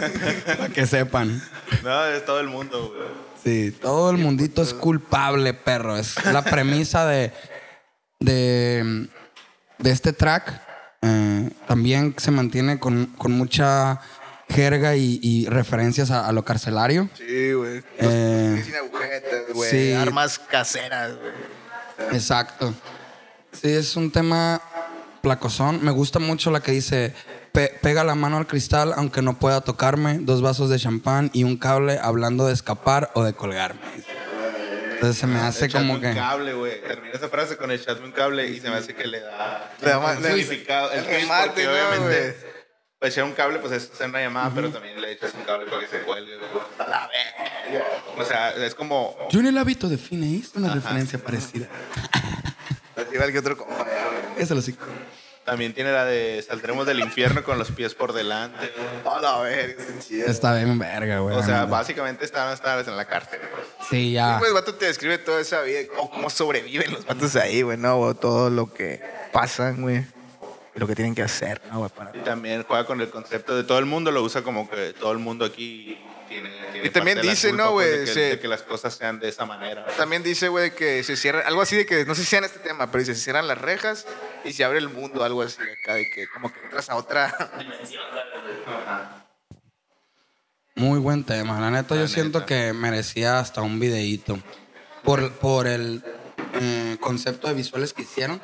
Para 0.45 0.69
que 0.69 0.85
sepan. 0.87 1.41
No, 1.83 2.05
es 2.05 2.25
todo 2.25 2.39
el 2.39 2.47
mundo, 2.47 2.93
güey. 2.95 3.07
Sí, 3.43 3.71
todo 3.71 4.11
el 4.11 4.17
mundito 4.17 4.61
es 4.61 4.73
culpable, 4.73 5.53
perro. 5.53 5.97
Es 5.97 6.23
la 6.25 6.41
premisa 6.43 7.05
de, 7.05 7.33
de, 8.19 9.07
de 9.79 9.91
este 9.91 10.13
track. 10.13 10.61
Eh, 11.01 11.49
también 11.67 12.15
se 12.17 12.31
mantiene 12.31 12.79
con, 12.79 13.07
con 13.17 13.31
mucha 13.33 13.99
jerga 14.49 14.95
y, 14.95 15.19
y 15.21 15.45
referencias 15.47 16.09
a, 16.11 16.27
a 16.27 16.31
lo 16.31 16.43
carcelario. 16.43 17.09
Sí, 17.17 17.53
güey. 17.53 17.83
Eh, 17.97 18.61
Sin 18.65 18.75
agujetas, 18.75 19.53
güey. 19.53 19.69
sí. 19.71 19.93
Armas 19.93 20.39
caseras, 20.39 21.11
güey. 21.17 22.13
Exacto. 22.15 22.73
Sí, 23.51 23.69
es 23.69 23.95
un 23.95 24.11
tema 24.11 24.61
placosón. 25.21 25.83
Me 25.83 25.91
gusta 25.91 26.19
mucho 26.19 26.51
la 26.51 26.61
que 26.61 26.71
dice, 26.71 27.13
"Pe- 27.51 27.73
pega 27.81 28.03
la 28.03 28.15
mano 28.15 28.37
al 28.37 28.47
cristal 28.47 28.93
aunque 28.95 29.21
no 29.21 29.37
pueda 29.39 29.61
tocarme, 29.61 30.19
dos 30.19 30.41
vasos 30.41 30.69
de 30.69 30.77
champán 30.79 31.29
y 31.33 31.43
un 31.43 31.57
cable 31.57 31.99
hablando 32.01 32.45
de 32.47 32.53
escapar 32.53 33.11
o 33.15 33.23
de 33.23 33.33
colgarme. 33.33 33.81
Entonces 34.97 35.17
se 35.19 35.27
me 35.27 35.39
hace 35.39 35.65
Echarme 35.65 35.87
como 35.87 35.99
un 35.99 36.01
que... 36.01 36.13
cable, 36.19 36.53
güey. 36.53 36.81
Termina 36.81 37.13
esa 37.15 37.29
frase 37.29 37.55
con 37.57 37.71
echarme 37.71 38.05
un 38.05 38.11
cable 38.11 38.47
y 38.47 38.59
se 38.59 38.69
me 38.69 38.75
hace 38.77 38.93
que 38.95 39.07
le 39.07 39.19
da 39.21 39.71
Le 39.81 39.89
da 39.89 39.99
más- 39.99 40.17
significado. 40.21 40.91
el 40.91 41.05
remate, 41.05 41.63
¿no, 41.65 41.71
obviamente 41.71 42.35
pues, 42.99 43.13
echar 43.13 43.23
un 43.25 43.33
cable 43.33 43.59
pues 43.59 43.73
es 43.73 43.91
hacer 43.91 44.09
una 44.09 44.21
llamada, 44.21 44.51
pero 44.55 44.71
también 44.71 44.99
le 44.99 45.11
echas 45.11 45.33
un 45.35 45.43
cable 45.43 45.67
para 45.69 45.81
que 45.81 45.87
se 45.87 45.99
cuelgue. 46.01 46.35
güey. 46.37 46.49
O 48.17 48.25
sea, 48.25 48.51
es 48.51 48.73
como 48.75 49.15
Yo 49.29 49.39
en 49.39 49.45
el 49.47 49.57
hábito 49.57 49.87
de 49.87 49.97
Fine 49.97 50.25
hice 50.27 50.57
una 50.57 50.73
referencia 50.73 51.19
parecida. 51.19 51.67
Así 52.95 53.13
igual 53.13 53.31
que 53.31 53.39
otro 53.39 53.55
compañero, 53.55 54.09
güey. 54.33 54.43
Eso 54.43 54.55
lo 54.55 54.61
sí. 54.61 54.75
También 55.47 55.73
tiene 55.73 55.93
la 55.93 56.03
de 56.03 56.43
saldremos 56.45 56.85
del 56.85 56.99
infierno 56.99 57.41
con 57.41 57.57
los 57.57 57.71
pies 57.71 57.95
por 57.95 58.11
delante. 58.11 58.69
A 59.09 59.21
la 59.21 59.39
verga, 59.39 59.81
está 59.81 59.99
chido. 60.05 60.27
Está 60.27 60.53
bien 60.53 60.77
verga, 60.77 61.19
güey. 61.19 61.37
O 61.37 61.41
sea, 61.41 61.61
neta. 61.61 61.65
básicamente 61.67 62.25
están 62.25 62.49
hasta 62.49 62.81
en 62.81 62.97
la 62.97 63.05
cárcel. 63.05 63.39
pues. 63.49 63.65
Sí, 63.89 64.11
ya. 64.11 64.35
Pues 64.39 64.49
el 64.49 64.53
vato 64.53 64.75
te 64.75 64.85
describe 64.87 65.17
toda 65.17 65.39
esa 65.39 65.61
vida, 65.61 65.79
o 65.97 66.09
cómo 66.11 66.29
sobreviven 66.29 66.91
los 66.93 67.05
vatos 67.05 67.35
ahí, 67.37 67.61
güey, 67.61 67.77
¿no? 67.77 67.97
O 67.97 68.13
todo 68.13 68.49
lo 68.49 68.73
que 68.73 69.01
pasan, 69.31 69.81
güey. 69.81 70.05
Y 70.75 70.79
lo 70.79 70.85
que 70.85 70.95
tienen 70.95 71.15
que 71.15 71.23
hacer, 71.23 71.61
¿no, 71.71 71.79
güey? 71.79 71.91
Para... 71.91 72.11
Y 72.15 72.19
también 72.19 72.63
juega 72.67 72.85
con 72.85 72.99
el 72.99 73.09
concepto 73.09 73.55
de 73.55 73.63
todo 73.63 73.79
el 73.79 73.85
mundo, 73.85 74.11
lo 74.11 74.21
usa 74.21 74.41
como 74.43 74.69
que 74.69 74.93
todo 74.99 75.13
el 75.13 75.17
mundo 75.17 75.45
aquí 75.45 75.97
tiene. 76.27 76.51
tiene 76.73 76.87
Y 76.87 76.89
también 76.91 77.21
de 77.21 77.29
dice, 77.29 77.47
culpa, 77.49 77.63
¿no, 77.63 77.71
pues, 77.71 77.87
güey? 77.87 77.99
de, 77.99 78.05
que, 78.05 78.11
Se- 78.13 78.19
de 78.31 78.39
que 78.39 78.47
las 78.49 78.63
cosas 78.63 78.93
sean 78.93 79.17
de 79.21 79.29
esa 79.29 79.45
manera. 79.45 79.85
También 79.97 80.23
dice, 80.23 80.49
güey, 80.49 80.75
que 80.75 81.03
se 81.03 81.15
cierran, 81.15 81.43
algo 81.47 81.61
así 81.61 81.77
de 81.77 81.85
que, 81.85 82.03
no 82.05 82.13
sé 82.15 82.21
si 82.23 82.27
sea 82.27 82.39
en 82.39 82.45
este 82.45 82.59
tema, 82.59 82.91
pero 82.91 82.99
dice, 82.99 83.15
se 83.15 83.21
cierran 83.21 83.47
las 83.47 83.57
rejas 83.59 84.05
y 84.45 84.53
se 84.53 84.63
abre 84.63 84.79
el 84.79 84.89
mundo, 84.89 85.23
algo 85.23 85.41
así 85.41 85.57
acá, 85.61 85.95
de 85.95 86.09
que 86.09 86.27
como 86.27 86.51
que 86.51 86.59
entras 86.61 86.89
a 86.89 86.95
otra 86.95 87.33
dimensión. 87.57 88.01
Muy 90.75 90.99
buen 90.99 91.23
tema. 91.23 91.59
La 91.59 91.71
neta, 91.71 91.95
yo 91.95 92.07
siento 92.07 92.45
que 92.45 92.71
merecía 92.73 93.39
hasta 93.39 93.61
un 93.61 93.79
videíto. 93.79 94.37
Por, 95.03 95.31
por 95.33 95.67
el 95.67 96.03
eh, 96.53 96.97
concepto 96.99 97.47
de 97.47 97.53
visuales 97.53 97.93
que 97.93 98.03
hicieron, 98.03 98.39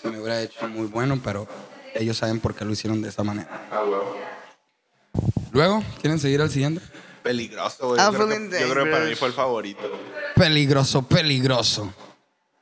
se 0.00 0.08
me 0.10 0.18
hubiera 0.18 0.42
hecho 0.42 0.68
muy 0.68 0.86
bueno, 0.88 1.20
pero 1.24 1.46
ellos 1.94 2.16
saben 2.18 2.40
por 2.40 2.54
qué 2.54 2.64
lo 2.64 2.72
hicieron 2.72 3.00
de 3.00 3.08
esa 3.08 3.22
manera. 3.22 3.66
Ah, 3.70 3.82
huevo. 3.84 4.16
Luego, 5.52 5.84
¿quieren 6.00 6.18
seguir 6.18 6.40
al 6.42 6.50
siguiente? 6.50 6.82
Peligroso, 7.22 7.88
güey. 7.88 8.00
I'm 8.00 8.12
Yo, 8.12 8.18
creo 8.18 8.28
que- 8.28 8.60
yo 8.60 8.70
creo 8.70 8.84
que 8.84 8.90
para 8.90 9.04
mí 9.04 9.14
fue 9.14 9.28
el 9.28 9.34
favorito. 9.34 9.90
Peligroso, 10.34 11.02
peligroso. 11.02 11.92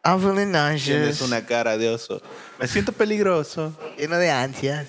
I'm 0.09 0.21
feeling 0.21 0.53
Tienes 0.79 1.21
una 1.21 1.45
cara 1.45 1.77
de 1.77 1.91
oso. 1.91 2.23
Me 2.59 2.67
siento 2.67 2.93
peligroso. 2.93 3.73
lleno 3.99 4.17
de 4.17 4.31
ansias. 4.31 4.87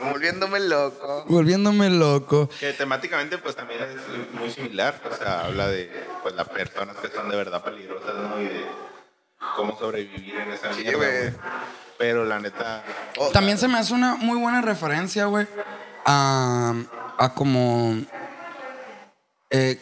Volviéndome 0.00 0.60
loco. 0.60 1.24
Volviéndome 1.28 1.90
loco. 1.90 2.48
Que 2.60 2.72
temáticamente, 2.72 3.38
pues 3.38 3.56
también 3.56 3.80
es 3.82 4.32
muy 4.40 4.50
similar. 4.50 5.00
O 5.10 5.14
sea, 5.14 5.46
habla 5.46 5.68
de 5.68 5.90
pues, 6.22 6.34
las 6.34 6.48
personas 6.48 6.96
que 6.96 7.08
son 7.08 7.28
de 7.28 7.36
verdad 7.36 7.62
peligrosas, 7.62 8.14
¿no? 8.14 8.40
Y 8.40 8.44
de 8.44 8.64
cómo 9.56 9.76
sobrevivir 9.78 10.36
en 10.36 10.52
esa 10.52 10.72
Sí, 10.72 10.82
mierda. 10.82 10.96
güey. 10.98 11.18
güey. 11.20 11.32
Pero 11.98 12.24
la 12.24 12.38
neta. 12.38 12.84
Oh, 13.18 13.28
También 13.30 13.58
se 13.58 13.66
me 13.66 13.76
hace 13.78 13.92
una 13.92 14.14
muy 14.14 14.38
buena 14.38 14.62
referencia, 14.62 15.24
güey, 15.26 15.46
a, 16.06 16.74
a 17.18 17.34
como... 17.34 17.96
eh, 19.50 19.78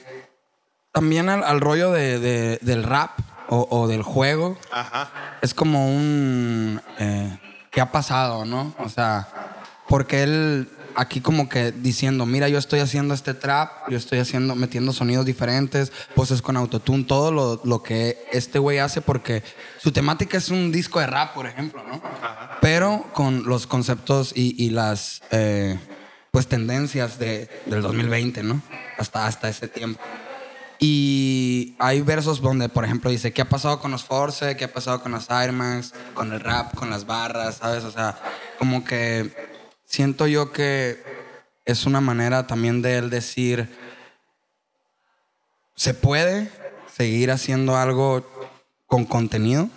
también 0.92 1.28
al, 1.28 1.44
al 1.44 1.60
rollo 1.60 1.92
de, 1.92 2.18
de- 2.18 2.58
del 2.62 2.82
rap, 2.82 3.18
o, 3.48 3.66
o 3.70 3.86
del 3.86 4.02
juego, 4.02 4.58
Ajá. 4.72 5.38
es 5.40 5.54
como 5.54 5.88
un... 5.94 6.80
eh, 6.98 7.38
¿Qué 7.70 7.80
ha 7.80 7.92
pasado, 7.92 8.44
no? 8.44 8.74
O 8.78 8.88
sea, 8.88 9.28
porque 9.88 10.22
él 10.24 10.68
aquí 10.96 11.20
como 11.20 11.48
que 11.48 11.70
diciendo, 11.72 12.24
mira, 12.26 12.48
yo 12.48 12.58
estoy 12.58 12.80
haciendo 12.80 13.12
este 13.12 13.34
trap, 13.34 13.70
yo 13.90 13.98
estoy 13.98 14.18
haciendo, 14.18 14.54
metiendo 14.56 14.92
sonidos 14.94 15.26
diferentes, 15.26 15.92
voces 16.16 16.40
con 16.42 16.56
autotune, 16.56 17.04
todo 17.04 17.30
lo, 17.30 17.60
lo 17.64 17.82
que 17.82 18.24
este 18.32 18.58
güey 18.58 18.78
hace 18.78 19.02
porque 19.02 19.42
su 19.78 19.92
temática 19.92 20.38
es 20.38 20.48
un 20.48 20.72
disco 20.72 20.98
de 21.00 21.06
rap, 21.06 21.34
por 21.34 21.46
ejemplo, 21.46 21.84
¿no? 21.86 22.00
Pero 22.62 23.04
con 23.12 23.44
los 23.44 23.66
conceptos 23.66 24.32
y, 24.34 24.56
y 24.60 24.70
las, 24.70 25.20
eh, 25.30 25.78
pues, 26.36 26.48
tendencias 26.48 27.18
de, 27.18 27.48
del 27.64 27.80
2020, 27.80 28.42
¿no? 28.42 28.60
Hasta, 28.98 29.26
hasta 29.26 29.48
ese 29.48 29.68
tiempo. 29.68 29.98
Y 30.78 31.74
hay 31.78 32.02
versos 32.02 32.42
donde, 32.42 32.68
por 32.68 32.84
ejemplo, 32.84 33.10
dice, 33.10 33.32
¿qué 33.32 33.40
ha 33.40 33.48
pasado 33.48 33.80
con 33.80 33.90
los 33.90 34.04
Force? 34.04 34.54
¿Qué 34.54 34.66
ha 34.66 34.70
pasado 34.70 35.02
con 35.02 35.12
las 35.12 35.30
Air 35.30 35.52
Max? 35.52 35.94
Con 36.12 36.34
el 36.34 36.40
rap, 36.40 36.74
con 36.74 36.90
las 36.90 37.06
barras, 37.06 37.54
¿sabes? 37.56 37.84
O 37.84 37.90
sea, 37.90 38.18
como 38.58 38.84
que 38.84 39.34
siento 39.86 40.26
yo 40.26 40.52
que 40.52 41.02
es 41.64 41.86
una 41.86 42.02
manera 42.02 42.46
también 42.46 42.82
de 42.82 42.98
él 42.98 43.08
decir, 43.08 43.74
se 45.74 45.94
puede 45.94 46.50
seguir 46.94 47.30
haciendo 47.30 47.78
algo 47.78 48.30
con 48.84 49.06
contenido, 49.06 49.70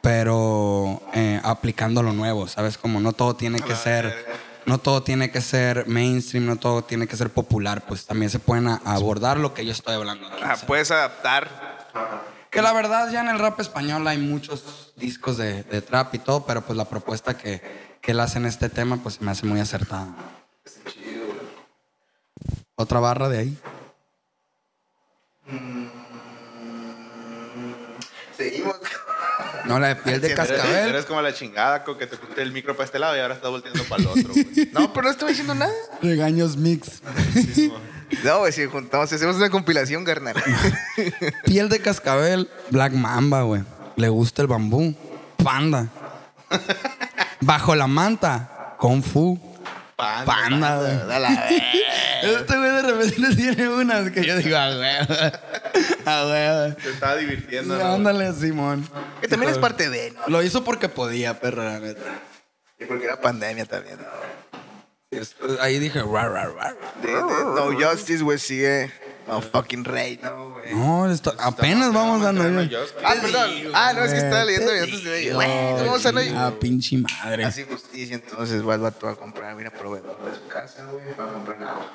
pero 0.00 1.02
eh, 1.12 1.40
aplicando 1.42 2.04
lo 2.04 2.12
nuevo, 2.12 2.46
¿sabes? 2.46 2.78
Como 2.78 3.00
no 3.00 3.14
todo 3.14 3.34
tiene 3.34 3.58
que 3.58 3.74
ser... 3.74 4.47
No 4.68 4.76
todo 4.78 5.02
tiene 5.02 5.30
que 5.30 5.40
ser 5.40 5.86
mainstream, 5.88 6.44
no 6.44 6.56
todo 6.56 6.84
tiene 6.84 7.06
que 7.06 7.16
ser 7.16 7.30
popular, 7.30 7.86
pues 7.86 8.04
también 8.04 8.30
se 8.30 8.38
pueden 8.38 8.68
abordar 8.68 9.38
lo 9.38 9.54
que 9.54 9.64
yo 9.64 9.72
estoy 9.72 9.94
hablando. 9.94 10.26
aquí, 10.28 10.42
Ah, 10.44 10.56
puedes 10.66 10.90
adaptar. 10.90 11.48
Que 12.50 12.60
la 12.60 12.74
verdad 12.74 13.10
ya 13.10 13.22
en 13.22 13.28
el 13.28 13.38
rap 13.38 13.58
español 13.60 14.06
hay 14.06 14.18
muchos 14.18 14.92
discos 14.96 15.38
de, 15.38 15.62
de 15.62 15.80
trap 15.80 16.14
y 16.14 16.18
todo, 16.18 16.44
pero 16.44 16.60
pues 16.60 16.76
la 16.76 16.84
propuesta 16.84 17.36
que, 17.36 17.62
que 18.02 18.10
él 18.12 18.20
hace 18.20 18.38
en 18.38 18.44
este 18.44 18.68
tema 18.68 18.98
pues 18.98 19.14
se 19.14 19.24
me 19.24 19.30
hace 19.30 19.46
muy 19.46 19.58
acertada. 19.58 20.08
Otra 22.76 23.00
barra 23.00 23.28
de 23.30 23.38
ahí. 23.38 23.58
Seguimos. 25.46 25.97
No, 29.68 29.78
la 29.78 29.88
de 29.88 29.96
piel 29.96 30.20
de 30.20 30.34
cascabel. 30.34 30.88
eres 30.88 31.04
como 31.04 31.20
la 31.22 31.32
chingada, 31.34 31.84
co, 31.84 31.96
que 31.98 32.06
te 32.06 32.16
pusiste 32.16 32.42
el 32.42 32.52
micro 32.52 32.74
para 32.74 32.84
este 32.86 32.98
lado 32.98 33.16
y 33.16 33.20
ahora 33.20 33.34
estás 33.34 33.50
volteando 33.50 33.82
para 33.84 34.02
el 34.02 34.08
otro. 34.08 34.32
güey. 34.32 34.70
No, 34.72 34.92
pero 34.92 35.04
no 35.04 35.10
estoy 35.10 35.28
diciendo 35.30 35.54
nada. 35.54 35.72
Regaños 36.02 36.56
mix. 36.56 37.02
No, 38.24 38.38
güey, 38.40 38.52
si 38.52 38.64
juntamos, 38.66 39.12
hacemos 39.12 39.36
una 39.36 39.50
compilación, 39.50 40.04
carnal. 40.04 40.34
Piel 41.44 41.68
de 41.68 41.80
cascabel, 41.80 42.48
Black 42.70 42.92
Mamba, 42.92 43.42
güey. 43.42 43.62
Le 43.96 44.08
gusta 44.08 44.42
el 44.42 44.48
bambú. 44.48 44.94
Panda. 45.42 45.88
Bajo 47.40 47.74
la 47.74 47.86
manta, 47.86 48.74
Kung 48.78 49.02
Fu. 49.02 49.38
Panda. 49.98 50.24
Panda, 50.32 50.76
güey. 50.76 51.12
A 51.12 51.18
la. 51.18 51.48
Este 52.22 52.56
güey 52.56 52.70
de 52.70 52.82
repente 52.82 53.36
tiene 53.36 53.68
unas 53.68 54.10
que 54.12 54.24
yo 54.24 54.36
digo, 54.36 54.56
a 54.56 54.68
huevo. 54.70 55.14
A 56.06 56.26
huevo. 56.26 56.74
Te 56.76 56.90
estaba 56.90 57.16
divirtiendo. 57.16 57.76
¿no? 57.76 57.94
Ándale, 57.94 58.32
Simón. 58.32 58.88
Que 59.20 59.26
también 59.26 59.50
es 59.50 59.58
parte 59.58 59.90
de, 59.90 60.12
¿no? 60.12 60.20
Lo 60.28 60.42
hizo 60.44 60.62
porque 60.62 60.88
podía, 60.88 61.40
perro, 61.40 61.64
la 61.64 61.80
neta. 61.80 62.00
Y 62.78 62.84
porque 62.84 63.06
era 63.06 63.20
pandemia 63.20 63.64
también. 63.66 63.98
Ahí 65.60 65.80
dije, 65.80 66.00
rar. 66.00 66.76
De- 67.02 67.08
de- 67.08 67.16
no 67.20 67.72
Justice, 67.72 68.22
güey, 68.22 68.38
sigue. 68.38 68.92
No 69.28 69.42
fucking 69.42 69.84
rey, 69.84 70.18
no, 70.22 70.50
güey. 70.52 70.74
No, 70.74 71.10
esto- 71.10 71.34
apenas 71.38 71.92
vamos 71.92 72.22
yo. 72.22 72.80
Just- 72.80 72.94
Ah, 73.04 73.14
perdón. 73.20 73.50
Ah, 73.74 73.92
no, 73.94 74.04
es 74.04 74.12
que 74.12 74.18
estaba 74.18 74.44
leyendo 74.44 74.74
y 74.74 74.78
antes 74.78 75.04
de 75.04 75.32
Güey, 75.34 75.72
vamos 75.74 76.06
a 76.06 76.12
Ah, 76.46 76.52
pinche 76.58 76.96
madre. 76.96 77.44
Así 77.44 77.64
justicia, 77.64 78.14
entonces 78.14 78.66
va 78.66 78.74
el 78.74 78.80
vato 78.80 79.06
a 79.06 79.16
comprar, 79.16 79.54
mira, 79.54 79.70
proveedor 79.70 80.18
de 80.24 80.34
su 80.34 80.48
casa, 80.48 80.86
güey, 80.90 81.04
va 81.18 81.24
a 81.30 81.32
comprar 81.34 81.60
nada. 81.60 81.92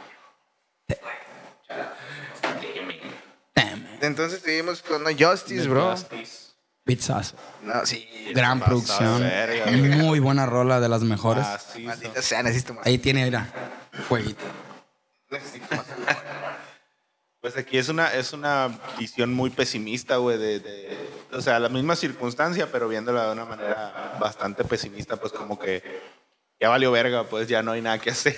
Damn, 3.56 3.88
Entonces 4.02 4.42
seguimos 4.44 4.82
con 4.82 5.04
No 5.04 5.10
Justice, 5.10 5.68
bro. 5.68 5.92
Justice. 5.92 6.44
Pizzazo. 6.86 7.36
No, 7.64 7.86
sí. 7.86 8.08
Gran 8.36 8.60
producción. 8.60 9.22
verga, 9.22 9.72
Muy 9.72 10.20
buena 10.20 10.46
rola, 10.46 10.80
de 10.82 10.90
las 10.90 11.02
mejores. 11.02 11.46
Macizo. 11.46 11.88
Maldita 11.88 12.22
sea, 12.22 12.44
necesito 12.44 12.74
más. 12.74 12.86
Ahí 12.86 12.98
tiene, 12.98 13.24
mira, 13.24 13.48
fueguito. 14.08 14.44
Necesito 15.32 15.76
más. 15.76 15.86
Pues 17.44 17.58
aquí 17.58 17.78
es 17.78 17.90
una, 17.90 18.08
es 18.14 18.32
una 18.32 18.70
visión 18.98 19.34
muy 19.34 19.50
pesimista, 19.50 20.16
güey, 20.16 20.38
de, 20.38 20.62
de- 20.62 20.98
o 21.34 21.42
sea, 21.42 21.60
la 21.60 21.68
misma 21.68 21.98
circunstancia, 21.98 22.72
pero 22.72 22.88
viéndola 22.88 23.26
de 23.26 23.32
una 23.34 23.44
manera 23.44 24.16
bastante 24.18 24.64
pesimista, 24.64 25.18
pues 25.18 25.34
como 25.34 25.60
que 25.60 25.84
ya 26.62 26.70
valió 26.70 26.90
verga, 26.94 27.26
pues 27.26 27.50
ya 27.50 27.62
no 27.62 27.74
hay 27.74 27.82
nada 27.82 28.00
que 28.00 28.12
hacer. 28.12 28.38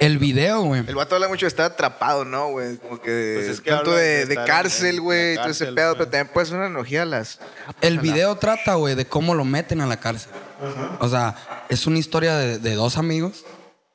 El 0.00 0.18
video, 0.18 0.62
güey. 0.62 0.82
El 0.84 0.96
vato 0.96 1.14
habla 1.14 1.28
mucho 1.28 1.46
de 1.46 1.48
estar 1.50 1.66
atrapado, 1.70 2.24
¿no, 2.24 2.48
güey? 2.48 2.76
Como 2.78 3.00
que, 3.00 3.34
Pues 3.36 3.46
es 3.48 3.60
que 3.60 3.70
tanto 3.70 3.92
de, 3.92 4.26
de 4.26 4.34
de 4.34 4.44
cárcel, 4.44 5.00
güey, 5.00 5.36
todo 5.36 5.46
ese 5.50 5.66
pedo, 5.66 5.90
güey. 5.94 5.98
pero 5.98 6.10
también 6.10 6.28
puede 6.34 6.46
ser 6.46 6.56
una 6.56 6.66
analogía 6.66 7.02
a 7.02 7.06
las... 7.06 7.38
El 7.80 8.00
video 8.00 8.34
trata, 8.34 8.74
güey, 8.74 8.96
de 8.96 9.06
cómo 9.06 9.36
lo 9.36 9.44
meten 9.44 9.80
a 9.80 9.86
la 9.86 10.00
cárcel. 10.00 10.32
O 10.98 11.08
sea, 11.08 11.36
es 11.68 11.86
una 11.86 12.00
historia 12.00 12.36
de, 12.36 12.58
de 12.58 12.74
dos 12.74 12.96
amigos 12.98 13.44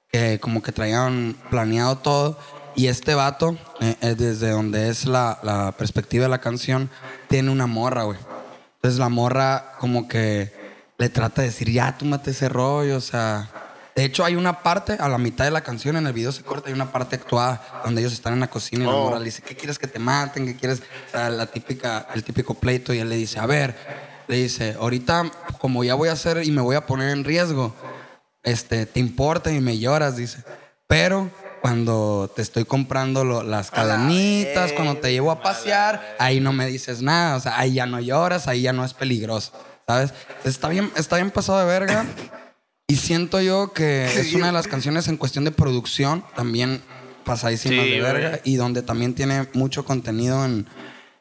que 0.09 0.39
como 0.39 0.63
que 0.63 0.71
traían 0.71 1.35
planeado 1.49 1.97
todo. 1.97 2.39
Y 2.79 2.87
este 2.87 3.13
vato, 3.13 3.57
eh, 3.81 3.97
eh, 3.99 4.15
desde 4.17 4.51
donde 4.51 4.87
es 4.87 5.05
la, 5.05 5.37
la 5.43 5.73
perspectiva 5.73 6.23
de 6.23 6.29
la 6.29 6.39
canción, 6.39 6.89
tiene 7.27 7.51
una 7.51 7.67
morra, 7.67 8.03
güey. 8.03 8.17
Entonces 8.75 8.97
la 8.97 9.09
morra 9.09 9.73
como 9.79 10.07
que 10.07 10.53
le 10.97 11.09
trata 11.09 11.41
de 11.41 11.49
decir, 11.49 11.69
ya, 11.69 11.97
tú 11.97 12.05
mate 12.05 12.31
ese 12.31 12.47
rollo, 12.47 12.95
o 12.95 13.01
sea... 13.01 13.49
De 13.97 14.05
hecho, 14.05 14.23
hay 14.23 14.37
una 14.37 14.63
parte, 14.63 14.93
a 14.97 15.09
la 15.09 15.17
mitad 15.17 15.43
de 15.43 15.51
la 15.51 15.59
canción, 15.59 15.97
en 15.97 16.07
el 16.07 16.13
video 16.13 16.31
se 16.31 16.41
corta, 16.43 16.69
hay 16.69 16.73
una 16.73 16.89
parte 16.89 17.17
actuada 17.17 17.81
donde 17.83 17.99
ellos 17.99 18.13
están 18.13 18.31
en 18.31 18.39
la 18.39 18.49
cocina 18.49 18.85
y 18.85 18.87
la 18.87 18.93
Oh. 18.93 19.03
morra 19.07 19.19
le 19.19 19.25
dice, 19.25 19.41
¿qué 19.41 19.57
quieres 19.57 19.77
que 19.77 19.87
te 19.87 19.99
maten? 19.99 20.45
¿Qué 20.45 20.55
quieres? 20.55 20.79
O 20.79 21.11
sea, 21.11 21.29
la 21.29 21.47
típica, 21.47 22.07
el 22.15 22.23
típico 22.23 22.53
pleito. 22.53 22.93
Y 22.93 22.99
él 22.99 23.09
le 23.09 23.17
dice, 23.17 23.39
a 23.39 23.45
ver, 23.45 23.75
le 24.29 24.37
dice, 24.37 24.77
ahorita 24.79 25.29
como 25.59 25.83
ya 25.83 25.95
voy 25.95 26.07
a 26.07 26.13
hacer 26.13 26.45
y 26.45 26.51
me 26.51 26.61
voy 26.61 26.77
a 26.77 26.85
poner 26.85 27.09
en 27.09 27.25
riesgo, 27.25 27.75
este, 28.41 28.85
te 28.85 29.01
importa 29.01 29.51
y 29.51 29.59
me 29.59 29.77
lloras, 29.77 30.15
dice. 30.15 30.45
Pero 30.87 31.29
cuando 31.61 32.31
te 32.35 32.41
estoy 32.41 32.65
comprando 32.65 33.23
lo- 33.23 33.43
las 33.43 33.71
cadenitas, 33.71 34.71
cuando 34.73 34.97
te 34.97 35.11
llevo 35.11 35.31
a 35.31 35.41
pasear, 35.41 36.15
ahí 36.19 36.39
no 36.39 36.53
me 36.53 36.67
dices 36.67 37.01
nada. 37.01 37.35
O 37.35 37.39
sea, 37.39 37.59
ahí 37.59 37.73
ya 37.73 37.85
no 37.85 37.99
lloras, 37.99 38.47
ahí 38.47 38.61
ya 38.61 38.73
no 38.73 38.83
es 38.85 38.93
peligroso, 38.93 39.51
¿sabes? 39.87 40.13
Está 40.45 40.69
bien, 40.69 40.91
está 40.95 41.17
bien 41.17 41.31
pasado 41.31 41.59
de 41.59 41.65
verga. 41.65 42.05
Y 42.87 42.95
siento 42.95 43.39
yo 43.41 43.71
que 43.73 44.05
es 44.05 44.33
una 44.33 44.47
de 44.47 44.51
las 44.53 44.67
canciones 44.67 45.07
en 45.07 45.17
cuestión 45.17 45.45
de 45.45 45.51
producción 45.51 46.23
también 46.35 46.81
pasadísimas 47.23 47.85
Sí, 47.85 47.91
de 47.91 48.01
verga 48.01 48.39
y 48.43 48.55
donde 48.55 48.81
también 48.81 49.13
tiene 49.13 49.47
mucho 49.53 49.85
contenido 49.85 50.43
en, 50.45 50.65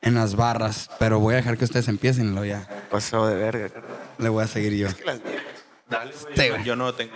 en 0.00 0.14
las 0.14 0.34
barras. 0.34 0.88
Pero 0.98 1.18
voy 1.20 1.34
a 1.34 1.36
dejar 1.38 1.58
que 1.58 1.64
ustedes 1.66 1.88
empiecen, 1.88 2.34
lo 2.34 2.44
ya. 2.46 2.66
Pasado 2.90 3.26
de 3.26 3.34
verga. 3.36 3.68
Le 4.16 4.28
voy 4.30 4.44
a 4.44 4.46
seguir 4.46 4.74
yo. 4.76 4.88
Dale, 5.90 6.12
güey, 6.22 6.34
Sí, 6.36 6.42
yo- 6.46 6.52
güey. 6.54 6.64
yo 6.64 6.76
no 6.76 6.94
tengo. 6.94 7.12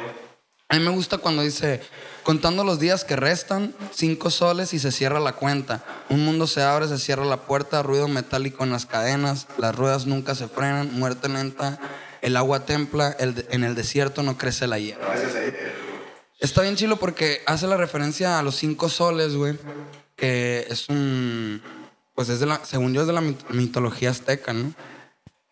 A 0.72 0.76
mí 0.76 0.80
me 0.82 0.90
gusta 0.90 1.18
cuando 1.18 1.42
dice, 1.42 1.82
contando 2.22 2.64
los 2.64 2.80
días 2.80 3.04
que 3.04 3.14
restan, 3.14 3.74
cinco 3.92 4.30
soles 4.30 4.72
y 4.72 4.78
se 4.78 4.90
cierra 4.90 5.20
la 5.20 5.34
cuenta. 5.34 5.84
Un 6.08 6.24
mundo 6.24 6.46
se 6.46 6.62
abre, 6.62 6.88
se 6.88 6.96
cierra 6.98 7.26
la 7.26 7.42
puerta, 7.42 7.82
ruido 7.82 8.08
metálico 8.08 8.64
en 8.64 8.70
las 8.70 8.86
cadenas, 8.86 9.48
las 9.58 9.74
ruedas 9.74 10.06
nunca 10.06 10.34
se 10.34 10.48
frenan, 10.48 10.98
muerte 10.98 11.28
lenta, 11.28 11.78
el 12.22 12.38
agua 12.38 12.64
templa, 12.64 13.14
el 13.20 13.46
en 13.50 13.64
el 13.64 13.74
desierto 13.74 14.22
no 14.22 14.38
crece 14.38 14.66
la 14.66 14.78
hierba. 14.78 15.14
Está 16.40 16.62
bien 16.62 16.76
chilo 16.76 16.96
porque 16.98 17.42
hace 17.44 17.66
la 17.66 17.76
referencia 17.76 18.38
a 18.38 18.42
los 18.42 18.56
cinco 18.56 18.88
soles, 18.88 19.36
güey, 19.36 19.58
que 20.16 20.66
es 20.70 20.88
un, 20.88 21.60
pues 22.14 22.30
es 22.30 22.40
de 22.40 22.46
la, 22.46 22.64
según 22.64 22.94
yo 22.94 23.02
es 23.02 23.06
de 23.06 23.12
la 23.12 23.20
mit- 23.20 23.46
mitología 23.50 24.08
azteca, 24.08 24.54
¿no? 24.54 24.72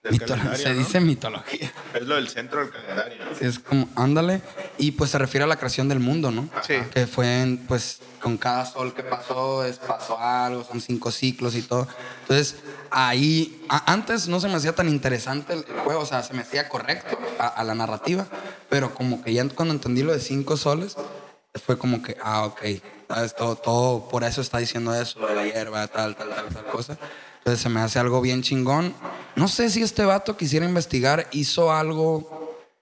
Mito- 0.03 0.57
se 0.57 0.71
¿no? 0.73 0.79
dice 0.79 1.01
mitología. 1.01 1.71
Es 1.95 2.03
lo 2.07 2.15
del 2.15 2.29
centro 2.29 2.61
del 2.61 2.71
calendario. 2.71 3.19
Sí, 3.39 3.45
es 3.45 3.59
como, 3.59 3.89
ándale. 3.97 4.41
Y 4.79 4.93
pues 4.93 5.11
se 5.11 5.19
refiere 5.19 5.45
a 5.45 5.47
la 5.47 5.57
creación 5.57 5.89
del 5.89 6.01
mundo, 6.01 6.31
¿no? 6.31 6.49
Sí. 6.67 6.77
Que 6.93 7.07
fue, 7.07 7.43
en, 7.43 7.59
pues, 7.67 8.01
con 8.23 8.39
cada 8.39 8.65
sol 8.65 8.95
que 8.95 9.03
pasó, 9.03 9.63
es, 9.65 9.77
pasó 9.77 10.19
algo, 10.19 10.65
son 10.65 10.81
cinco 10.81 11.11
ciclos 11.11 11.55
y 11.55 11.61
todo. 11.63 11.87
Entonces, 12.23 12.57
ahí, 12.91 13.63
a- 13.69 13.93
antes 13.93 14.27
no 14.29 14.41
se 14.41 14.49
me 14.49 14.55
hacía 14.55 14.75
tan 14.75 14.89
interesante 14.89 15.53
el 15.53 15.65
juego, 15.85 16.01
o 16.01 16.07
sea, 16.07 16.23
se 16.23 16.33
me 16.33 16.41
hacía 16.43 16.69
correcto 16.71 17.19
a, 17.39 17.49
a 17.49 17.63
la 17.65 17.75
narrativa, 17.75 18.27
pero 18.71 18.95
como 18.95 19.23
que 19.23 19.35
ya 19.35 19.47
cuando 19.51 19.75
entendí 19.75 20.03
lo 20.03 20.13
de 20.13 20.21
cinco 20.21 20.57
soles, 20.57 20.97
fue 21.67 21.77
como 21.77 22.03
que, 22.03 22.17
ah, 22.23 22.45
ok, 22.47 22.61
¿sabes? 23.09 23.35
Todo, 23.37 23.57
todo, 23.57 24.09
por 24.09 24.25
eso 24.25 24.41
está 24.41 24.59
diciendo 24.59 24.95
eso, 24.95 25.19
lo 25.21 25.27
de 25.29 25.35
la 25.35 25.45
hierba, 25.45 25.87
tal, 25.89 26.17
tal, 26.17 26.31
tal, 26.31 26.47
tal 26.49 26.65
cosa. 26.67 26.97
Entonces 27.41 27.61
se 27.63 27.69
me 27.69 27.81
hace 27.81 27.99
algo 27.99 28.21
bien 28.21 28.43
chingón. 28.43 28.95
No 29.37 29.49
sé 29.49 29.71
si 29.71 29.83
este 29.83 30.05
vato 30.05 30.37
quisiera 30.37 30.67
investigar, 30.67 31.27
hizo 31.33 31.73
algo 31.73 32.41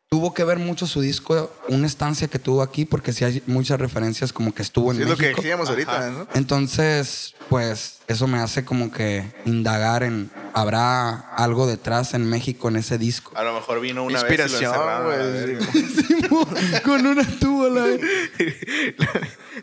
tuvo 0.08 0.32
que 0.32 0.42
ver 0.42 0.58
mucho 0.58 0.86
su 0.86 1.00
disco, 1.02 1.52
una 1.68 1.86
estancia 1.86 2.28
que 2.28 2.38
tuvo 2.38 2.62
aquí, 2.62 2.86
porque 2.86 3.12
sí 3.12 3.24
hay 3.24 3.42
muchas 3.46 3.78
referencias 3.78 4.32
como 4.32 4.54
que 4.54 4.62
estuvo 4.62 4.90
en 4.90 4.96
Sí, 4.96 5.02
es 5.02 5.08
lo 5.08 5.16
que 5.16 5.22
México. 5.24 5.42
decíamos 5.42 5.68
ahorita, 5.68 6.10
¿no? 6.10 6.26
Entonces, 6.34 7.34
pues 7.50 7.98
eso 8.08 8.26
me 8.26 8.38
hace 8.38 8.64
como 8.64 8.90
que 8.90 9.30
indagar 9.44 10.02
en, 10.02 10.30
¿habrá 10.54 11.34
algo 11.34 11.66
detrás 11.66 12.14
en 12.14 12.24
México 12.28 12.68
en 12.68 12.76
ese 12.76 12.96
disco? 12.96 13.32
A 13.36 13.42
lo 13.42 13.52
mejor 13.52 13.80
vino 13.80 14.02
una 14.02 14.18
Inspiración, 14.18 14.72
vez 15.06 15.22
y 15.22 15.52
lo 15.52 15.60
encerraron. 15.60 16.72
la. 16.72 16.80
Con 16.82 17.06
una 17.06 17.24
tuba, 17.38 17.68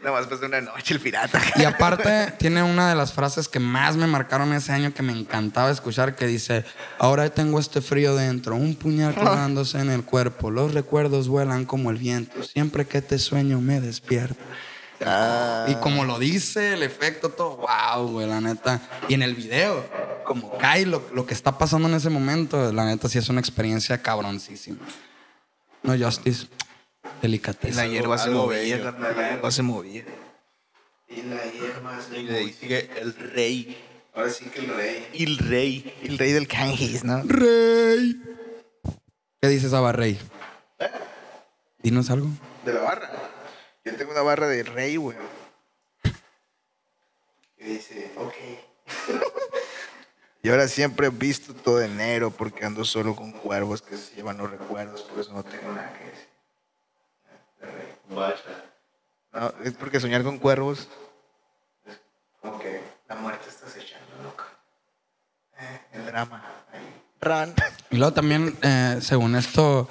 Nada 0.03 0.19
más 0.19 0.27
pasó 0.27 0.45
una 0.45 0.61
noche 0.61 0.93
el 0.93 0.99
pirata. 0.99 1.41
Y 1.55 1.63
aparte, 1.63 2.33
tiene 2.37 2.63
una 2.63 2.89
de 2.89 2.95
las 2.95 3.13
frases 3.13 3.47
que 3.47 3.59
más 3.59 3.95
me 3.95 4.07
marcaron 4.07 4.53
ese 4.53 4.71
año 4.71 4.93
que 4.93 5.03
me 5.03 5.13
encantaba 5.13 5.71
escuchar, 5.71 6.15
que 6.15 6.27
dice, 6.27 6.65
ahora 6.99 7.29
tengo 7.29 7.59
este 7.59 7.81
frío 7.81 8.15
dentro, 8.15 8.55
un 8.55 8.75
puñal 8.75 9.13
clavándose 9.15 9.79
en 9.79 9.89
el 9.89 10.03
cuerpo, 10.03 10.51
los 10.51 10.73
recuerdos 10.73 11.27
vuelan 11.27 11.65
como 11.65 11.91
el 11.91 11.97
viento, 11.97 12.43
siempre 12.43 12.85
que 12.85 13.01
te 13.01 13.19
sueño 13.19 13.61
me 13.61 13.81
despierto. 13.81 14.41
Ah. 15.05 15.65
Y 15.67 15.75
como 15.75 16.05
lo 16.05 16.19
dice, 16.19 16.73
el 16.73 16.83
efecto, 16.83 17.29
todo, 17.29 17.57
wow, 17.57 18.07
güey, 18.07 18.27
la 18.27 18.39
neta. 18.39 18.81
Y 19.09 19.13
en 19.13 19.23
el 19.23 19.35
video, 19.35 19.85
como 20.25 20.57
cae 20.57 20.85
lo, 20.85 21.03
lo 21.13 21.25
que 21.25 21.33
está 21.33 21.57
pasando 21.57 21.87
en 21.87 21.95
ese 21.95 22.09
momento, 22.09 22.71
la 22.71 22.85
neta 22.85 23.09
sí 23.09 23.17
es 23.17 23.29
una 23.29 23.41
experiencia 23.41 24.01
cabroncísima. 24.01 24.79
No, 25.83 25.95
Justice, 25.97 26.47
delicateza. 27.21 27.83
La 27.83 27.87
hierba 27.87 28.17
se 28.17 28.29
movía, 28.29 28.81
carnal, 28.81 29.15
la 29.15 29.29
hierba 29.29 29.51
se 29.51 29.61
movía. 29.61 30.05
Y 31.07 31.21
la 31.21 31.43
hierba 31.43 32.01
se 32.01 32.19
Y 32.19 32.25
de 32.25 32.37
ahí 32.37 32.53
sigue 32.53 32.89
el 32.99 33.13
rey. 33.13 33.77
Ahora 34.13 34.29
sí 34.29 34.45
que 34.45 34.59
el 34.59 34.75
rey. 34.75 35.07
El 35.13 35.37
rey. 35.37 35.95
El 36.03 36.17
rey 36.17 36.31
del 36.31 36.47
canjis, 36.47 37.03
¿no? 37.03 37.21
Rey. 37.23 38.21
¿Qué 39.41 39.47
dices, 39.49 39.73
Aba 39.73 39.91
Rey? 39.91 40.17
Dinos 41.83 42.09
algo. 42.09 42.27
De 42.65 42.73
la 42.73 42.81
barra. 42.81 43.11
Yo 43.83 43.95
tengo 43.95 44.11
una 44.11 44.23
barra 44.23 44.47
de 44.47 44.63
rey, 44.63 44.95
güey. 44.95 45.17
Y 47.57 47.63
dice, 47.65 48.11
ok. 48.17 48.33
y 50.43 50.49
ahora 50.49 50.67
siempre 50.67 51.07
he 51.07 51.09
visto 51.11 51.53
todo 51.53 51.81
enero 51.81 52.31
porque 52.31 52.65
ando 52.65 52.85
solo 52.85 53.15
con 53.15 53.31
cuervos 53.31 53.81
que 53.81 53.97
se 53.97 54.15
llevan 54.15 54.37
los 54.37 54.49
recuerdos, 54.49 55.03
por 55.03 55.19
eso 55.19 55.33
no 55.33 55.43
tengo 55.43 55.71
nada 55.73 55.93
que 55.93 56.05
decir. 56.05 56.34
No, 59.33 59.53
es 59.63 59.73
porque 59.73 59.99
soñar 59.99 60.23
con 60.23 60.37
cuervos 60.39 60.87
es 61.85 61.99
como 62.41 62.59
que 62.59 62.81
la 63.09 63.15
muerte 63.15 63.49
está 63.49 63.67
acechando, 63.67 64.05
loco. 64.23 64.45
Eh, 65.59 65.79
el 65.93 66.05
drama. 66.05 66.43
Ahí. 66.71 67.01
Run. 67.21 67.53
Y 67.91 67.97
luego 67.97 68.13
también, 68.13 68.57
eh, 68.61 68.99
según 69.01 69.35
esto, 69.35 69.89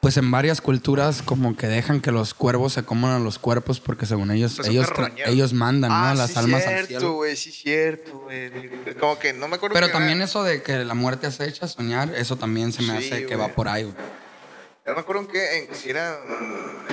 pues 0.00 0.16
en 0.16 0.30
varias 0.30 0.60
culturas 0.60 1.22
como 1.22 1.56
que 1.56 1.68
dejan 1.68 2.00
que 2.00 2.10
los 2.10 2.34
cuervos 2.34 2.72
se 2.74 2.82
coman 2.82 3.12
a 3.12 3.18
los 3.18 3.38
cuerpos 3.38 3.78
porque 3.80 4.04
según 4.04 4.30
ellos, 4.32 4.54
Pues 4.56 4.68
ellos, 4.68 4.88
ellos 5.26 5.52
mandan, 5.54 5.90
¿no? 5.90 5.96
Ah, 5.96 6.14
Las 6.14 6.32
sí, 6.32 6.38
almas 6.40 6.62
al 6.66 6.70
cierto, 6.74 6.86
cielo. 6.88 7.12
güey, 7.14 7.36
sí, 7.36 7.52
cierto, 7.52 8.18
güey. 8.18 8.50
Como 8.98 9.18
que 9.18 9.32
no 9.32 9.48
me 9.48 9.56
acuerdo. 9.56 9.74
Pero 9.74 9.90
también 9.90 10.16
era- 10.18 10.24
eso 10.26 10.42
de 10.42 10.62
que 10.62 10.84
la 10.84 10.94
muerte 10.94 11.26
acecha, 11.28 11.66
soñar, 11.68 12.12
eso 12.14 12.36
también 12.36 12.72
se 12.72 12.82
me 12.82 13.00
Sí, 13.00 13.06
hace 13.12 13.26
que 13.26 13.36
va 13.36 13.48
por 13.48 13.68
ahí, 13.68 13.84
güey. 13.84 13.94
No 14.86 14.94
me 14.94 15.00
acuerdo 15.00 15.28
que 15.28 15.58
en, 15.58 15.74
si 15.74 15.90
era 15.90 16.18
mm, 16.26 16.86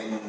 en, 0.00 0.12
en, 0.12 0.20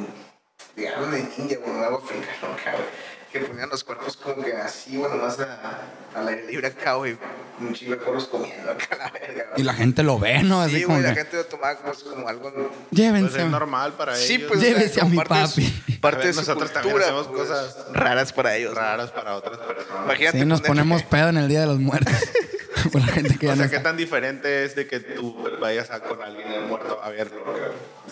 digamos, 0.76 1.14
en 1.14 1.32
India 1.38 1.60
o 1.66 1.70
en 1.70 1.84
algo 1.84 1.98
africano 1.98 2.56
güey. 2.64 3.06
Que 3.32 3.42
ponían 3.42 3.68
los 3.70 3.84
cuerpos 3.84 4.16
como 4.16 4.42
que 4.42 4.54
así, 4.54 4.96
bueno, 4.96 5.18
más 5.18 5.38
a- 5.42 5.82
al 6.16 6.28
aire 6.30 6.48
libre 6.48 6.68
acá, 6.68 6.94
güey. 6.94 7.18
Un 7.60 7.74
chico 7.74 7.92
de 7.92 7.98
cuervos 7.98 8.28
comiendo 8.28 8.72
acá 8.72 8.96
la 8.98 9.10
verga. 9.12 9.48
Y 9.58 9.64
la 9.64 9.74
gente 9.74 10.04
lo 10.04 10.18
ve, 10.18 10.42
¿no? 10.44 10.62
Así 10.62 10.78
Sí, 10.78 10.84
como 10.84 11.00
güey, 11.00 11.10
la 11.10 11.16
gente 11.16 11.36
lo 11.36 11.46
tomaba 11.46 11.76
como, 11.78 11.94
como 11.94 12.30
algo. 12.30 12.54
Pues 12.54 12.66
llévense. 12.92 13.42
es 13.42 13.46
normal 13.50 13.94
para 13.94 14.16
Sí, 14.16 14.36
ellos. 14.36 14.48
pues. 14.48 14.60
o 14.60 14.64
sea, 14.64 14.74
Llévese 14.74 15.02
a 15.02 15.06
mi 15.06 15.18
parte 15.18 15.34
de 15.34 15.42
papi. 15.42 15.66
su- 15.96 16.00
Parte 16.00 16.16
A 16.16 16.20
ver, 16.20 16.28
de 16.28 16.34
su 16.34 16.40
nosotros 16.42 16.72
también 16.72 16.94
cultura, 16.96 17.06
hacemos 17.20 17.28
pues, 17.36 17.50
cosas 17.50 17.86
raras 17.94 18.32
para 18.32 18.56
ellos. 18.56 18.74
raras 18.74 19.12
para 19.12 19.36
otras 19.36 19.58
personas. 19.58 20.04
Imagínate 20.06 20.40
Sí, 20.40 20.46
nos 20.46 20.62
ponemos 20.62 21.04
pedo 21.04 21.28
en 21.30 21.38
el 21.38 21.48
Día 21.50 21.60
de 21.62 21.68
los 21.68 21.80
Muertos. 21.80 22.14
por 22.92 23.02
la 23.02 23.08
gente 23.08 23.38
que 23.38 23.48
ya 23.48 23.54
O 23.54 23.56
no 23.56 23.62
sea, 23.64 23.72
¿qué 23.72 23.80
tan 23.80 23.98
diferente 23.98 24.66
es 24.66 24.76
de 24.76 24.88
que 24.88 25.00
tú 25.00 25.36
vayas 25.62 25.92
a 25.92 26.02
con 26.02 26.22
alguien 26.22 26.68
muerto 26.68 27.00
a 27.04 27.10
verlo? 27.10 27.42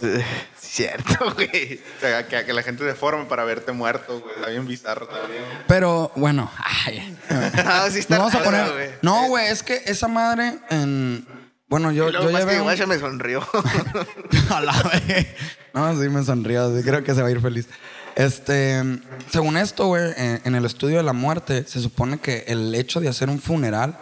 Cierto, 0.59 1.33
güey. 1.35 1.79
O 1.97 1.99
sea, 2.01 2.27
que, 2.27 2.45
que 2.45 2.53
la 2.53 2.63
gente 2.63 2.83
deforme 2.83 3.25
para 3.25 3.43
verte 3.43 3.71
muerto, 3.71 4.19
güey. 4.19 4.35
Está 4.35 4.49
bien 4.49 4.67
bizarro 4.67 5.07
también. 5.07 5.43
Pero 5.67 6.11
bueno, 6.15 6.51
ay, 6.57 7.15
Ah, 7.29 7.87
sí 7.91 7.99
está 7.99 8.17
vamos 8.17 8.33
a 8.35 8.43
poner. 8.43 8.71
güey. 8.71 8.89
No, 9.01 9.27
güey, 9.27 9.47
es 9.47 9.63
que 9.63 9.81
esa 9.85 10.07
madre 10.07 10.57
en. 10.69 11.25
Bueno, 11.67 11.91
yo, 11.91 12.09
Y 12.09 12.11
luego 12.11 12.27
yo 12.27 12.31
más 12.31 12.41
llevé 12.41 12.53
que 12.53 12.57
un- 12.59 12.63
guacha 12.65 12.85
me 12.85 12.99
sonrió. 12.99 13.41
A 14.49 14.61
la 14.61 14.73
vez. 15.07 15.27
No, 15.73 15.99
sí 15.99 16.07
me 16.09 16.23
sonrió. 16.23 16.75
sí, 16.75 16.83
creo 16.83 17.03
que 17.03 17.15
se 17.15 17.21
va 17.21 17.27
a 17.29 17.31
ir 17.31 17.41
feliz. 17.41 17.67
Este, 18.15 18.79
según 19.31 19.57
esto, 19.57 19.87
güey, 19.87 20.13
en, 20.17 20.39
en 20.45 20.53
el 20.55 20.65
estudio 20.65 20.97
de 20.97 21.03
la 21.03 21.13
muerte, 21.13 21.63
se 21.67 21.79
supone 21.81 22.19
que 22.19 22.43
el 22.47 22.73
hecho 22.75 22.99
de 22.99 23.09
hacer 23.09 23.27
un 23.29 23.39
funeral 23.39 23.97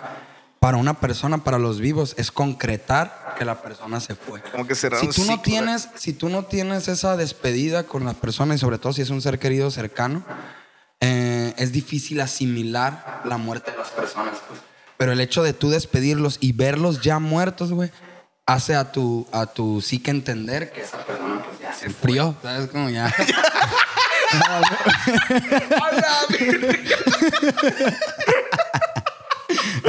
para 0.61 0.77
una 0.77 0.93
persona, 0.93 1.39
para 1.39 1.57
los 1.57 1.79
vivos, 1.79 2.13
es 2.19 2.31
concretar 2.31 3.33
que 3.35 3.45
la 3.45 3.63
persona 3.63 3.99
se 3.99 4.13
fue. 4.13 4.43
Como 4.43 4.67
que 4.67 4.75
cerrar 4.75 4.99
Si 4.99 5.07
un 5.07 5.11
tú 5.11 5.21
no 5.21 5.33
ciclo, 5.33 5.41
tienes, 5.41 5.89
si 5.95 6.13
tú 6.13 6.29
no 6.29 6.45
tienes 6.45 6.87
esa 6.87 7.17
despedida 7.17 7.87
con 7.87 8.05
la 8.05 8.13
persona 8.13 8.53
y 8.53 8.59
sobre 8.59 8.77
todo 8.77 8.93
si 8.93 9.01
es 9.01 9.09
un 9.09 9.23
ser 9.23 9.39
querido 9.39 9.71
cercano, 9.71 10.23
eh, 10.99 11.55
es 11.57 11.71
difícil 11.71 12.21
asimilar 12.21 13.23
la 13.25 13.37
muerte 13.37 13.71
de 13.71 13.77
las 13.77 13.89
personas. 13.89 14.37
pues. 14.47 14.59
Pero 14.97 15.11
el 15.11 15.19
hecho 15.19 15.41
de 15.41 15.53
tú 15.53 15.71
despedirlos 15.71 16.37
y 16.39 16.51
verlos 16.51 17.01
ya 17.01 17.17
muertos, 17.17 17.71
güey, 17.71 17.89
hace 18.45 18.75
a 18.75 18.91
tu, 18.91 19.27
a 19.31 19.47
tu 19.47 19.81
psique 19.81 20.11
entender 20.11 20.71
que 20.71 20.81
esa 20.81 21.03
persona 21.03 21.43
pues, 21.43 21.59
ya 21.59 21.73
se 21.73 21.89
frío, 21.89 22.35
¿sabes? 22.43 22.69
Como 22.69 22.87
ya. 22.87 23.11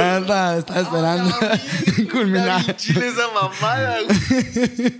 Estaba, 0.03 0.57
estaba 0.57 0.79
esperando 0.81 1.35
culminar. 2.11 2.75
Chile 2.77 3.07
esa 3.07 3.27
mamada, 3.33 3.97
güey. 4.01 4.99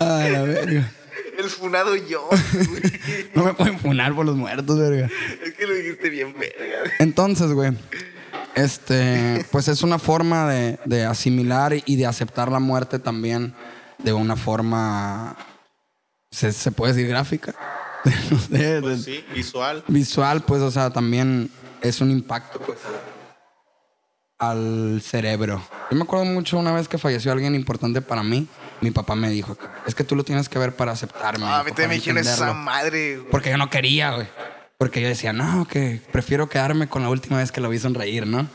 Ay, 0.00 0.32
la 0.32 0.42
verga. 0.42 0.92
El 1.38 1.50
funado 1.50 1.94
yo, 1.96 2.26
güey. 2.28 2.40
No 3.34 3.44
me 3.44 3.54
pueden 3.54 3.78
funar 3.78 4.14
por 4.14 4.26
los 4.26 4.36
muertos, 4.36 4.78
verga. 4.78 5.08
Es 5.44 5.54
que 5.54 5.66
lo 5.66 5.74
dijiste 5.74 6.08
bien, 6.10 6.34
verga. 6.38 6.90
Entonces, 6.98 7.52
güey, 7.52 7.72
este, 8.54 9.44
pues 9.52 9.68
es 9.68 9.82
una 9.82 9.98
forma 9.98 10.48
de, 10.50 10.78
de 10.84 11.04
asimilar 11.04 11.74
y 11.84 11.96
de 11.96 12.06
aceptar 12.06 12.50
la 12.50 12.58
muerte 12.58 12.98
también 12.98 13.54
de 13.98 14.12
una 14.12 14.36
forma, 14.36 15.36
se, 16.30 16.52
se 16.52 16.70
puede 16.72 16.92
decir 16.92 17.08
gráfica, 17.08 17.54
No 18.30 18.38
sé, 18.38 18.58
de- 18.58 18.80
Pues 18.80 19.04
sí, 19.04 19.24
visual. 19.34 19.84
visual, 19.88 20.42
pues, 20.42 20.62
o 20.62 20.70
sea, 20.70 20.90
también 20.90 21.50
es 21.82 22.00
un 22.00 22.10
impacto, 22.10 22.60
pues, 22.60 22.78
al 24.38 25.00
cerebro. 25.02 25.62
Yo 25.90 25.96
me 25.96 26.02
acuerdo 26.04 26.24
mucho 26.24 26.58
una 26.58 26.72
vez 26.72 26.88
que 26.88 26.98
falleció 26.98 27.32
alguien 27.32 27.54
importante 27.54 28.00
para 28.00 28.22
mí, 28.22 28.46
mi 28.80 28.90
papá 28.90 29.14
me 29.16 29.30
dijo, 29.30 29.56
es 29.86 29.94
que 29.94 30.04
tú 30.04 30.14
lo 30.14 30.24
tienes 30.24 30.48
que 30.48 30.58
ver 30.58 30.74
para 30.76 30.92
aceptarme. 30.92 31.44
Ah, 31.46 31.60
a 31.60 31.64
mí 31.64 31.70
también 31.70 31.88
me 31.90 31.94
dijeron 31.96 32.18
esa 32.18 32.32
entenderlo". 32.32 32.54
madre, 32.62 33.16
güey. 33.18 33.30
Porque 33.30 33.50
yo 33.50 33.56
no 33.56 33.68
quería, 33.70 34.12
güey. 34.12 34.28
Porque 34.78 35.00
yo 35.00 35.08
decía, 35.08 35.32
no, 35.32 35.66
que 35.66 36.00
prefiero 36.12 36.48
quedarme 36.48 36.88
con 36.88 37.02
la 37.02 37.08
última 37.08 37.38
vez 37.38 37.50
que 37.50 37.60
lo 37.60 37.68
vi 37.68 37.78
sonreír, 37.80 38.26
¿no? 38.26 38.46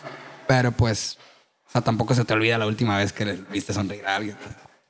Pero 0.48 0.72
pues, 0.72 1.18
o 1.68 1.72
sea, 1.72 1.82
tampoco 1.82 2.16
se 2.16 2.24
te 2.24 2.34
olvida 2.34 2.58
la 2.58 2.66
última 2.68 2.98
vez 2.98 3.12
que 3.12 3.26
le 3.26 3.34
viste 3.52 3.74
sonreír 3.74 4.06
a 4.08 4.16
alguien. 4.16 4.38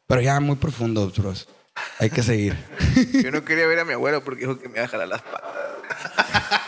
Pero 0.05 0.21
ya 0.21 0.39
muy 0.39 0.57
profundo, 0.57 1.11
bros. 1.17 1.47
Hay 1.97 2.11
que 2.11 2.21
seguir. 2.21 2.55
Yo 3.23 3.31
no 3.31 3.43
quería 3.43 3.65
ver 3.65 3.79
a 3.79 3.85
mi 3.85 3.93
abuelo 3.93 4.23
porque 4.23 4.41
dijo 4.41 4.59
que 4.59 4.69
me 4.69 4.75
iba 4.75 4.85
a 4.85 4.87
jalar 4.87 5.07
las 5.07 5.21
patas. 5.23 6.61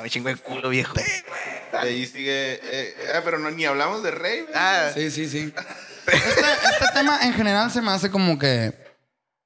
Dame 0.00 0.10
chingo 0.10 0.28
de 0.30 0.36
culo, 0.36 0.70
viejo. 0.70 0.94
De 0.94 1.78
ahí 1.78 2.06
sigue. 2.06 2.58
eh, 2.62 2.94
ah, 3.14 3.20
pero 3.24 3.38
no, 3.38 3.50
ni 3.50 3.64
hablamos 3.66 4.02
de 4.02 4.10
Rey. 4.10 4.40
güey. 4.40 4.52
Ah, 4.54 4.90
Sí, 4.94 5.10
sí, 5.10 5.28
sí. 5.28 5.52
Este, 6.06 6.40
este 6.40 6.86
tema 6.94 7.20
en 7.22 7.34
general 7.34 7.70
se 7.70 7.80
me 7.82 7.90
hace 7.92 8.10
como 8.10 8.38
que 8.38 8.72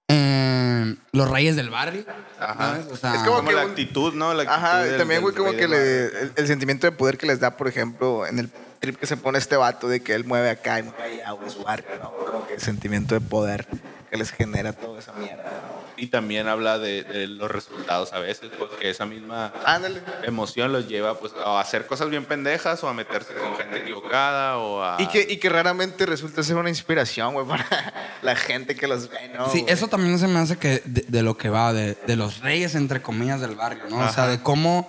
eh, 0.08 0.94
los 1.12 1.28
reyes 1.30 1.56
del 1.56 1.70
barrio. 1.70 2.04
Ajá. 2.38 2.54
¿sabes? 2.76 2.86
O 2.90 2.96
sea, 2.96 3.14
Es 3.14 3.22
como 3.22 3.36
Como 3.38 3.48
que 3.48 3.54
la 3.54 3.64
un- 3.64 3.70
actitud, 3.70 4.14
¿no? 4.14 4.32
La 4.32 4.44
actitud 4.44 4.64
Ajá, 4.64 4.82
del- 4.84 4.96
también, 4.98 5.16
del 5.18 5.22
güey, 5.22 5.34
como 5.34 5.50
rey 5.50 5.56
que 5.56 5.62
del 5.66 5.70
le- 5.72 6.04
barrio. 6.04 6.20
el, 6.20 6.32
el 6.36 6.46
sentimiento 6.46 6.86
de 6.86 6.92
poder 6.92 7.18
que 7.18 7.26
les 7.26 7.40
da, 7.40 7.56
por 7.56 7.68
ejemplo, 7.68 8.26
en 8.26 8.38
el 8.38 8.50
trip 8.80 8.96
que 8.98 9.06
se 9.06 9.16
pone 9.16 9.38
este 9.38 9.56
vato 9.56 9.88
de 9.88 10.00
que 10.00 10.14
él 10.14 10.24
mueve 10.24 10.50
acá 10.50 10.78
y 10.78 10.84
mueve 10.84 11.02
allá, 11.22 11.32
güey, 11.32 11.50
su 11.50 11.62
barrio, 11.64 11.86
¿no? 12.02 12.12
Como 12.12 12.46
que 12.46 12.54
el 12.54 12.60
sentimiento 12.60 13.14
de 13.14 13.20
poder 13.20 13.66
que 14.10 14.16
les 14.16 14.30
genera 14.30 14.72
toda 14.72 15.00
esa 15.00 15.12
mierda, 15.14 15.42
¿no? 15.42 15.73
Y 15.96 16.08
también 16.08 16.48
habla 16.48 16.78
de, 16.78 17.04
de 17.04 17.26
los 17.28 17.50
resultados 17.50 18.12
a 18.12 18.18
veces, 18.18 18.50
pues 18.58 18.70
que 18.80 18.90
esa 18.90 19.06
misma 19.06 19.52
Ándale. 19.64 20.02
emoción 20.24 20.72
los 20.72 20.88
lleva 20.88 21.18
pues 21.18 21.32
a 21.44 21.60
hacer 21.60 21.86
cosas 21.86 22.10
bien 22.10 22.24
pendejas 22.24 22.82
o 22.82 22.88
a 22.88 22.94
meterse 22.94 23.32
con 23.34 23.56
gente 23.56 23.78
equivocada 23.78 24.58
o 24.58 24.82
a... 24.82 24.96
Y 25.00 25.06
que, 25.06 25.26
y 25.28 25.36
que 25.36 25.48
raramente 25.48 26.04
resulta 26.06 26.42
ser 26.42 26.56
una 26.56 26.68
inspiración, 26.68 27.34
güey, 27.34 27.46
para 27.46 27.92
la 28.22 28.34
gente 28.34 28.74
que 28.74 28.88
los 28.88 29.08
ve, 29.08 29.30
¿no? 29.36 29.48
Sí, 29.50 29.64
eso 29.68 29.88
también 29.88 30.18
se 30.18 30.26
me 30.26 30.38
hace 30.40 30.56
que 30.56 30.82
de, 30.84 31.04
de 31.06 31.22
lo 31.22 31.36
que 31.36 31.48
va, 31.48 31.72
de, 31.72 31.94
de 32.06 32.16
los 32.16 32.40
reyes, 32.40 32.74
entre 32.74 33.00
comillas, 33.00 33.40
del 33.40 33.54
barrio, 33.54 33.84
¿no? 33.88 33.98
O 33.98 34.12
sea, 34.12 34.26
de 34.26 34.40
cómo 34.42 34.88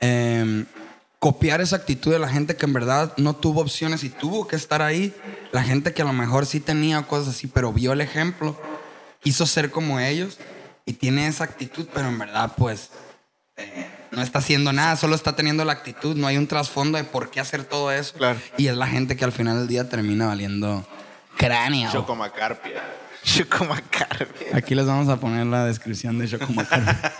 eh, 0.00 0.64
copiar 1.18 1.60
esa 1.60 1.76
actitud 1.76 2.12
de 2.12 2.18
la 2.18 2.28
gente 2.28 2.56
que 2.56 2.64
en 2.64 2.72
verdad 2.72 3.12
no 3.16 3.34
tuvo 3.36 3.60
opciones 3.60 4.04
y 4.04 4.08
tuvo 4.08 4.46
que 4.46 4.56
estar 4.56 4.82
ahí. 4.82 5.14
La 5.52 5.62
gente 5.62 5.92
que 5.92 6.02
a 6.02 6.04
lo 6.04 6.12
mejor 6.12 6.46
sí 6.46 6.60
tenía 6.60 7.02
cosas 7.02 7.34
así, 7.34 7.46
pero 7.48 7.72
vio 7.72 7.92
el 7.92 8.00
ejemplo, 8.00 8.56
quiso 9.28 9.44
ser 9.44 9.70
como 9.70 10.00
ellos 10.00 10.38
y 10.86 10.94
tiene 10.94 11.26
esa 11.26 11.44
actitud, 11.44 11.86
pero 11.92 12.08
en 12.08 12.18
verdad 12.18 12.50
pues 12.56 12.88
eh, 13.58 13.86
no 14.10 14.22
está 14.22 14.38
haciendo 14.38 14.72
nada, 14.72 14.96
solo 14.96 15.14
está 15.14 15.36
teniendo 15.36 15.66
la 15.66 15.74
actitud, 15.74 16.16
no 16.16 16.26
hay 16.26 16.38
un 16.38 16.46
trasfondo 16.46 16.96
de 16.96 17.04
por 17.04 17.30
qué 17.30 17.38
hacer 17.38 17.64
todo 17.64 17.92
eso. 17.92 18.14
Claro. 18.14 18.40
Y 18.56 18.68
es 18.68 18.74
la 18.74 18.86
gente 18.86 19.16
que 19.16 19.26
al 19.26 19.32
final 19.32 19.58
del 19.58 19.68
día 19.68 19.86
termina 19.86 20.28
valiendo 20.28 20.82
cráneo. 21.36 21.92
Chocomacarpia. 21.92 22.82
Chocomacarpia. 23.22 24.56
Aquí 24.56 24.74
les 24.74 24.86
vamos 24.86 25.10
a 25.10 25.20
poner 25.20 25.44
la 25.44 25.66
descripción 25.66 26.18
de 26.18 26.26
Chocomacar. 26.26 27.12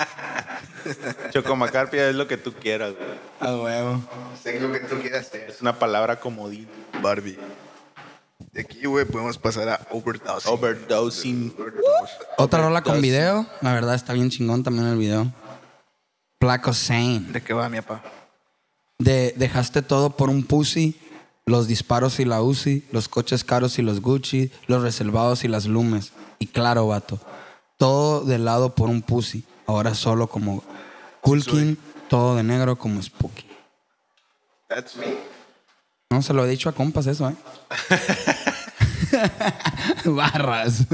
Chocomacarpia 1.33 2.09
es 2.09 2.15
lo 2.15 2.27
que 2.27 2.39
tú 2.39 2.55
quieras, 2.55 2.95
güey. 2.95 3.53
A 3.53 3.55
huevo. 3.55 4.03
Sé 4.43 4.59
lo 4.61 4.73
que 4.73 4.81
tú 4.81 4.99
quieras 5.03 5.27
hacer. 5.27 5.51
Es 5.51 5.61
una 5.61 5.79
palabra 5.79 6.19
comodín. 6.19 6.69
Barbie. 7.03 7.37
De 8.53 8.63
aquí, 8.63 8.87
güey, 8.87 9.05
podemos 9.05 9.39
pasar 9.39 9.69
a 9.69 9.87
overdosing. 9.91 10.53
Overdosing. 10.53 11.55
Otra 12.39 12.63
rola 12.63 12.83
con 12.83 13.01
video, 13.01 13.47
la 13.61 13.73
verdad 13.75 13.95
está 13.95 14.13
bien 14.13 14.31
chingón 14.31 14.63
también 14.63 14.87
el 14.87 14.99
video. 14.99 15.33
Placo 16.39 16.73
Sane. 16.73 17.27
¿De 17.29 17.43
qué 17.43 17.53
va, 17.53 17.69
mi 17.69 17.81
papá? 17.81 18.03
De 18.99 19.35
dejaste 19.37 19.83
todo 19.83 20.11
por 20.11 20.31
un 20.31 20.45
pussy, 20.45 20.99
los 21.47 21.67
disparos 21.67 22.21
y 22.21 22.25
la 22.25 22.43
Uzi, 22.43 22.85
los 22.91 23.09
coches 23.09 23.45
caros 23.45 23.79
y 23.79 23.83
los 23.83 24.01
Gucci, 24.01 24.51
los 24.67 24.83
reservados 24.83 25.45
y 25.45 25.49
las 25.49 25.67
lumes. 25.67 26.13
Y 26.39 26.47
claro, 26.47 26.87
vato, 26.87 27.21
todo 27.77 28.25
de 28.25 28.39
lado 28.39 28.75
por 28.75 28.89
un 28.89 29.03
pussy. 29.03 29.45
Ahora 29.67 29.95
solo 29.95 30.29
como 30.29 30.63
Kulkin, 31.21 31.77
todo 32.09 32.37
de 32.37 32.43
negro 32.43 32.77
como 32.77 33.03
Spooky. 33.03 33.45
That's 34.69 34.97
me. 34.97 35.38
No, 36.11 36.23
se 36.23 36.33
lo 36.33 36.47
he 36.47 36.49
dicho 36.49 36.71
a 36.71 36.73
compas 36.73 37.07
eso, 37.07 37.29
¿eh? 37.29 37.35
Barras. 40.07 40.87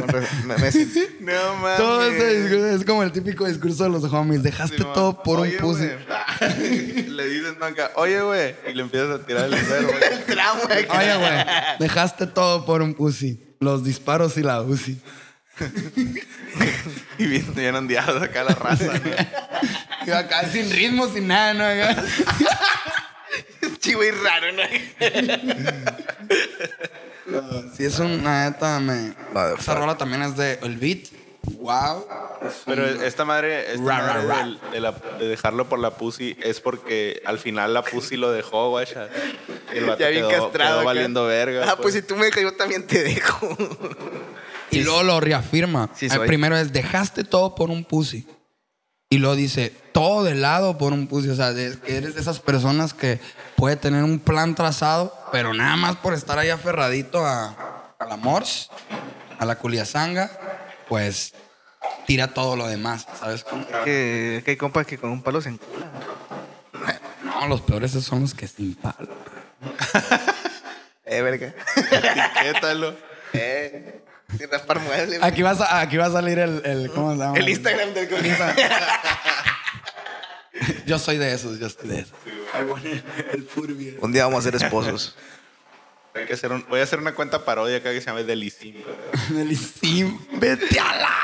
Me, 0.44 0.56
me 0.58 0.72
sentí. 0.72 1.02
No 1.20 1.54
mames. 1.56 1.76
Todo 1.76 2.04
ese 2.04 2.40
discurso 2.40 2.68
es 2.68 2.84
como 2.84 3.02
el 3.04 3.12
típico 3.12 3.46
discurso 3.46 3.84
de 3.84 3.90
los 3.90 4.04
homies. 4.04 4.42
Dejaste 4.42 4.82
todo 4.82 5.22
por 5.22 5.40
Oye, 5.40 5.52
un 5.52 5.58
pussy. 5.58 5.88
le 7.08 7.28
dices 7.28 7.54
no 7.60 7.66
acá, 7.66 7.92
oye, 7.94 8.20
güey. 8.22 8.56
Y 8.68 8.74
le 8.74 8.82
empiezas 8.82 9.20
a 9.20 9.24
tirar 9.24 9.44
el 9.44 9.56
cero, 9.56 9.88
güey. 9.88 10.24
Trauma. 10.26 10.62
Oye, 10.64 11.16
güey, 11.16 11.44
dejaste 11.78 12.26
todo 12.26 12.64
por 12.66 12.82
un 12.82 12.94
pussy. 12.94 13.56
Los 13.60 13.84
disparos 13.84 14.36
y 14.36 14.42
la 14.42 14.62
Uzi. 14.62 15.00
Y 17.18 17.26
bien, 17.26 17.54
bien 17.54 17.74
ondeados 17.76 18.20
acá 18.20 18.42
la 18.42 18.54
raza, 18.54 18.86
¿no? 18.86 20.06
Y 20.06 20.10
acá 20.10 20.48
sin 20.50 20.68
ritmo, 20.70 21.06
sin 21.06 21.28
nada, 21.28 21.54
¿no? 21.54 21.64
Acá. 23.84 23.90
Chivo 23.90 24.04
y 24.04 24.10
raro, 24.10 24.46
¿no? 24.52 24.62
Sí, 27.76 27.84
es 27.84 27.98
una 27.98 28.50
neta, 28.50 28.78
me... 28.80 29.14
Esa 29.58 29.74
rola 29.74 29.96
también 29.96 30.22
es 30.22 30.36
de 30.36 30.58
El 30.62 30.76
Beat. 30.76 31.08
Wow. 31.58 32.06
Pero 32.64 32.86
esta 32.86 33.24
madre, 33.26 33.72
esta 33.74 33.84
Ra, 33.84 33.98
ra, 34.00 34.14
madre 34.14 34.28
ra. 34.28 34.38
del- 34.44 34.60
De, 34.72 34.80
la- 34.80 34.92
de 35.18 35.28
dejarlo 35.28 35.68
por 35.68 35.78
la 35.78 35.90
pussy 35.90 36.36
es 36.42 36.60
porque 36.60 37.22
al 37.26 37.38
final 37.38 37.74
la 37.74 37.82
pussy 37.82 38.16
lo 38.16 38.32
dejó, 38.32 38.70
güey. 38.70 38.86
Y 39.74 39.78
el 39.78 39.84
vato 39.84 40.00
Ya 40.00 40.08
bien 40.08 40.26
quedó, 40.28 40.44
castrado. 40.44 40.76
quedó 40.76 40.84
valiendo 40.86 41.26
verga. 41.26 41.66
Ah, 41.70 41.76
pues 41.76 41.94
si 41.94 42.02
tú 42.02 42.16
me 42.16 42.26
dejas, 42.26 42.42
yo 42.42 42.52
también 42.54 42.86
te 42.86 43.02
dejo. 43.02 43.56
Y 44.70 44.82
luego 44.82 45.02
lo 45.02 45.20
reafirma. 45.20 45.90
Sí, 45.94 46.06
El 46.10 46.20
primero 46.22 46.56
es, 46.56 46.72
dejaste 46.72 47.24
todo 47.24 47.54
por 47.54 47.68
un 47.70 47.84
pussy. 47.84 48.26
Y 49.14 49.18
luego 49.18 49.36
dice, 49.36 49.72
todo 49.92 50.24
de 50.24 50.34
lado 50.34 50.76
por 50.76 50.92
un 50.92 51.06
pussy. 51.06 51.28
O 51.28 51.36
sea, 51.36 51.52
de- 51.52 51.78
eres 51.86 52.16
de 52.16 52.20
esas 52.20 52.40
personas 52.40 52.92
que 52.94 53.20
puede 53.54 53.76
tener 53.76 54.02
un 54.02 54.18
plan 54.18 54.56
trazado, 54.56 55.16
pero 55.30 55.54
nada 55.54 55.76
más 55.76 55.94
por 55.94 56.14
estar 56.14 56.36
ahí 56.36 56.50
aferradito 56.50 57.24
a, 57.24 57.92
a 57.96 58.06
la 58.08 58.16
morse, 58.16 58.66
a 59.38 59.44
la 59.44 59.54
culiazanga, 59.56 60.32
pues 60.88 61.32
tira 62.08 62.34
todo 62.34 62.56
lo 62.56 62.66
demás, 62.66 63.06
¿sabes? 63.20 63.44
cómo? 63.44 63.64
que, 63.84 64.42
que 64.44 64.50
hay 64.50 64.56
compas 64.56 64.84
que 64.84 64.98
con 64.98 65.10
un 65.10 65.22
palo 65.22 65.40
se 65.40 65.50
enculan. 65.50 65.90
No, 67.22 67.46
los 67.46 67.60
peores 67.60 67.92
son 67.92 68.22
los 68.22 68.34
que 68.34 68.48
sin 68.48 68.74
palo. 68.74 69.14
Eh, 71.06 71.20
verga. 71.20 71.54
Etiquétalo. 71.76 72.94
Eh, 73.34 74.02
sin 74.38 74.50
raspar 74.50 74.80
muebles. 74.80 75.22
Aquí 75.22 75.42
va 75.42 75.50
a, 75.52 75.80
aquí 75.80 75.96
va 75.96 76.06
a 76.06 76.10
salir 76.10 76.38
el, 76.38 76.62
el- 76.64 76.90
¿cómo 76.90 77.12
se 77.12 77.18
llama? 77.18 77.38
El 77.38 77.48
Instagram 77.48 77.94
del 77.94 78.08
Yo 80.86 80.98
soy 80.98 81.18
de 81.18 81.32
esos, 81.34 81.58
yo 81.58 81.68
soy 81.68 81.88
de 81.88 82.00
esos. 82.00 82.12
El. 83.32 83.48
Un 84.00 84.12
día 84.12 84.24
vamos 84.24 84.46
a 84.46 84.50
ser 84.50 84.54
esposos. 84.62 85.16
Hay 86.14 86.26
que 86.26 86.34
hacer 86.34 86.52
un- 86.52 86.64
voy 86.68 86.78
a 86.80 86.84
hacer 86.84 86.98
una 87.00 87.14
cuenta 87.14 87.44
parodia 87.44 87.78
acá 87.78 87.90
que 87.92 88.00
se 88.00 88.06
llama 88.06 88.22
Delicim. 88.22 88.76
Delicim, 89.30 90.18
vete 90.38 90.78
a 90.78 90.94
la. 90.96 91.14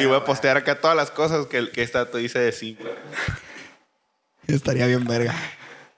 Y 0.00 0.04
voy 0.06 0.16
a 0.16 0.24
postear 0.24 0.56
acá 0.56 0.80
todas 0.80 0.96
las 0.96 1.10
cosas 1.10 1.46
que, 1.46 1.70
que 1.70 1.82
esta 1.82 2.10
tú 2.10 2.18
dice 2.18 2.38
de 2.38 2.52
sim. 2.52 2.76
Estaría 4.46 4.86
bien 4.86 5.04
verga. 5.04 5.34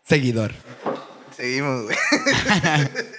Seguidor. 0.05 0.53
Seguimos, 1.37 1.85
güey. 1.85 1.97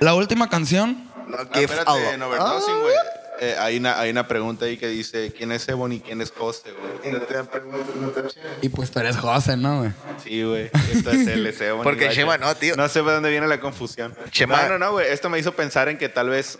La 0.00 0.14
última 0.14 0.48
canción. 0.48 1.08
No, 1.28 1.36
Ah, 1.38 1.60
espérate, 1.60 2.10
en 2.14 2.22
overdosing, 2.22 2.80
güey. 2.80 2.94
Eh, 3.42 3.56
hay, 3.58 3.78
una, 3.78 3.98
hay 3.98 4.10
una 4.10 4.26
pregunta 4.28 4.64
ahí 4.66 4.76
que 4.76 4.88
dice: 4.88 5.32
¿Quién 5.32 5.52
es 5.52 5.66
Ebony 5.68 5.94
y 5.96 6.00
quién 6.00 6.20
es 6.20 6.30
José, 6.30 6.72
güey? 6.72 7.08
Y 7.08 7.16
no 7.16 7.22
te 7.22 7.34
dan 7.34 7.46
preguntas, 7.46 7.86
no 7.98 8.08
te 8.08 8.22
dan 8.22 8.30
Y 8.60 8.68
pues 8.68 8.90
tú 8.90 8.98
eres 8.98 9.16
José, 9.16 9.56
¿no, 9.56 9.78
güey? 9.78 9.92
Sí, 10.22 10.42
güey. 10.42 10.70
Esto 10.92 11.10
es 11.10 11.26
él, 11.26 11.46
es 11.46 11.60
Ebony. 11.60 11.84
Porque 11.84 12.04
guacha. 12.06 12.14
Chema 12.20 12.36
no, 12.38 12.54
tío. 12.56 12.76
No 12.76 12.86
sé 12.88 13.02
de 13.02 13.12
dónde 13.12 13.30
viene 13.30 13.46
la 13.46 13.58
confusión. 13.60 14.14
Chema- 14.30 14.62
No, 14.64 14.68
no, 14.70 14.78
no, 14.78 14.92
güey. 14.92 15.06
Esto 15.08 15.30
me 15.30 15.38
hizo 15.38 15.52
pensar 15.52 15.88
en 15.88 15.96
que 15.96 16.08
tal 16.10 16.28
vez 16.28 16.58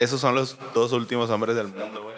esos 0.00 0.20
son 0.20 0.34
los 0.34 0.56
dos 0.74 0.90
últimos 0.92 1.30
hombres 1.30 1.54
del 1.54 1.68
mundo, 1.68 2.02
güey. 2.02 2.16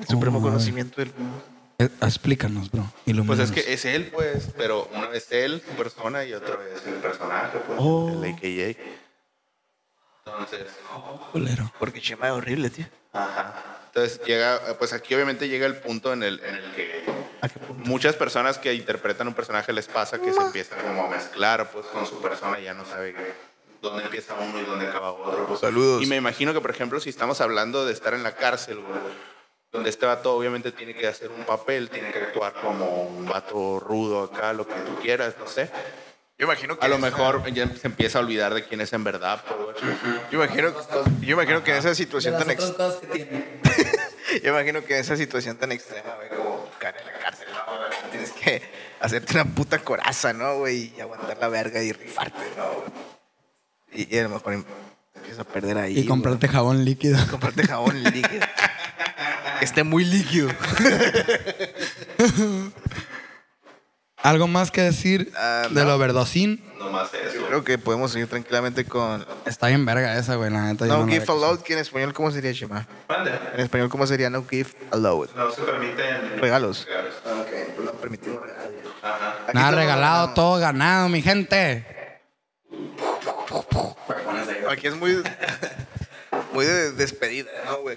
El 0.00 0.06
supremo 0.08 0.38
Oh, 0.38 0.42
conocimiento 0.42 1.00
del 1.00 1.12
mundo. 1.16 1.42
Eh, 1.84 1.90
explícanos, 2.02 2.70
bro. 2.70 2.84
Pues 3.26 3.38
es 3.40 3.50
que 3.52 3.72
es 3.72 3.84
él, 3.84 4.10
pues, 4.12 4.48
pero 4.56 4.88
uno 4.94 5.12
es 5.12 5.30
él, 5.32 5.62
su 5.66 5.72
persona, 5.74 6.24
y 6.24 6.32
otro 6.34 6.60
es 6.62 6.86
el 6.86 6.94
personaje, 6.94 7.58
pues, 7.66 7.78
Oh. 7.80 8.10
el 8.22 8.32
AKA. 8.34 8.78
Entonces, 10.24 10.66
Culero. 11.32 11.72
Porque 11.78 12.00
Chema 12.00 12.26
es 12.28 12.32
horrible, 12.32 12.70
tío. 12.70 12.86
ajá. 13.12 13.54
Entonces 13.94 14.22
llega, 14.24 14.58
pues 14.78 14.94
aquí 14.94 15.14
obviamente 15.14 15.48
llega 15.50 15.66
el 15.66 15.76
punto 15.76 16.14
en 16.14 16.22
el, 16.22 16.40
en 16.42 16.54
el 16.54 16.72
que 16.72 17.04
¿A 17.42 17.48
qué 17.50 17.58
punto? 17.58 17.84
muchas 17.86 18.16
personas 18.16 18.56
que 18.56 18.72
interpretan 18.72 19.28
un 19.28 19.34
personaje 19.34 19.70
les 19.74 19.86
pasa 19.86 20.18
que 20.18 20.32
se 20.32 20.40
empiezan 20.40 20.80
como 20.80 21.04
a 21.04 21.10
mezclar 21.10 21.70
pues 21.70 21.84
con 21.88 22.06
su 22.06 22.18
persona 22.22 22.58
y 22.58 22.64
ya 22.64 22.72
no 22.72 22.86
sabe 22.86 23.14
dónde 23.82 24.04
empieza 24.04 24.32
uno 24.32 24.58
y 24.58 24.64
dónde 24.64 24.86
acaba 24.88 25.12
otro. 25.12 25.46
pues. 25.46 25.60
Saludos. 25.60 26.02
Y 26.02 26.06
me 26.06 26.16
imagino 26.16 26.54
que, 26.54 26.62
por 26.62 26.70
ejemplo, 26.70 27.00
si 27.00 27.10
estamos 27.10 27.42
hablando 27.42 27.84
de 27.84 27.92
estar 27.92 28.14
en 28.14 28.22
la 28.22 28.34
cárcel, 28.34 28.78
güey, 28.78 28.98
donde 29.72 29.90
este 29.90 30.04
vato 30.06 30.34
obviamente 30.36 30.70
tiene 30.72 30.94
que 30.94 31.06
hacer 31.08 31.30
un 31.30 31.44
papel, 31.44 31.88
tiene 31.90 32.12
que 32.12 32.18
actuar 32.18 32.52
como 32.60 33.04
un 33.04 33.26
vato 33.26 33.80
rudo 33.80 34.24
acá, 34.24 34.52
lo 34.52 34.66
que 34.68 34.74
tú 34.74 34.96
quieras, 35.00 35.34
no 35.38 35.46
sé. 35.46 35.70
Yo 36.38 36.46
imagino 36.46 36.78
que 36.78 36.84
A 36.84 36.88
lo 36.88 36.98
mejor 36.98 37.44
ya 37.52 37.68
se 37.76 37.86
empieza 37.86 38.18
a 38.18 38.22
olvidar 38.22 38.52
de 38.52 38.64
quién 38.64 38.80
es 38.80 38.92
en 38.92 39.04
verdad. 39.04 39.42
güey. 39.48 39.76
Yo 40.30 40.42
imagino, 40.42 40.72
yo 41.20 41.32
imagino 41.34 41.62
que 41.64 41.70
en 41.72 41.76
esa 41.78 41.94
situación 41.94 42.36
tan 42.38 42.50
ex- 42.50 42.64
cosas 42.72 42.96
que 42.96 43.06
tiene. 43.06 43.60
yo 44.42 44.50
imagino 44.50 44.84
que 44.84 44.94
en 44.94 45.00
esa 45.00 45.16
situación 45.16 45.56
tan 45.56 45.72
extrema, 45.72 46.14
güey, 46.16 46.28
como 46.30 46.68
caer 46.78 46.96
en 46.98 47.06
la 47.06 47.18
cárcel, 47.20 47.46
¿no? 47.52 47.76
güey? 47.76 48.10
Tienes 48.10 48.32
que 48.32 48.62
hacerte 49.00 49.34
una 49.34 49.44
puta 49.44 49.78
coraza, 49.78 50.32
¿no, 50.32 50.58
güey? 50.58 50.92
Y 50.96 51.00
aguantar 51.00 51.38
la 51.38 51.48
verga 51.48 51.82
y 51.82 51.92
rifarte, 51.92 52.42
¿no? 52.56 52.64
güey? 52.72 52.90
Y, 54.08 54.16
y 54.16 54.18
a 54.18 54.22
lo 54.24 54.30
mejor 54.30 54.52
em- 54.54 54.64
empiezas 55.14 55.40
a 55.40 55.44
perder 55.44 55.78
ahí. 55.78 55.98
Y 56.00 56.06
comprarte 56.06 56.48
jabón 56.48 56.84
líquido. 56.84 57.16
güey. 57.18 57.28
comprarte 57.28 57.66
jabón 57.66 58.02
líquido. 58.02 58.44
que 59.62 59.66
esté 59.66 59.84
muy 59.84 60.04
líquido. 60.04 60.48
¿Algo 64.24 64.48
más 64.48 64.72
que 64.72 64.80
decir 64.82 65.32
Ah, 65.36 65.68
del 65.70 65.86
no. 65.86 65.94
overdosing? 65.94 66.60
Nomás 66.80 67.10
eso. 67.14 67.46
Creo 67.46 67.62
que 67.62 67.78
podemos 67.78 68.10
seguir 68.10 68.26
tranquilamente 68.26 68.84
con 68.84 69.24
Está 69.46 69.68
bien 69.68 69.86
verga 69.86 70.18
esa, 70.18 70.34
güey, 70.34 70.50
la 70.50 70.62
neta. 70.64 70.84
yo 70.86 70.94
No 70.98 71.06
no 71.06 71.12
Give 71.12 71.24
Allowed, 71.28 71.60
que 71.60 71.74
en 71.74 71.78
español, 71.78 72.12
¿cómo 72.12 72.32
sería, 72.32 72.52
Chema? 72.52 72.88
Mande. 73.08 73.30
En 73.54 73.60
español, 73.60 73.88
¿cómo 73.88 74.04
sería 74.04 74.28
No 74.30 74.44
Give 74.48 74.68
Allowed? 74.90 75.30
No 75.36 75.52
se 75.52 75.62
permiten 75.62 76.40
Regalos. 76.40 76.84
regalos. 76.88 77.14
Ok, 77.24 77.50
pues 77.76 77.86
no 77.86 77.92
permitimos 77.92 78.42
regalos. 78.42 78.72
Ajá. 79.00 79.36
Aquí 79.46 79.52
Nada 79.56 79.70
todo 79.70 79.78
regalado, 79.80 80.16
ganado. 80.26 80.34
todo 80.34 80.58
ganado, 80.58 81.08
mi 81.08 81.22
gente. 81.22 81.86
Aquí 84.68 84.88
es 84.88 84.96
muy. 84.96 85.22
Muy 86.52 86.66
de 86.66 86.92
despedida, 86.92 87.48
¿no, 87.64 87.78
güey? 87.78 87.96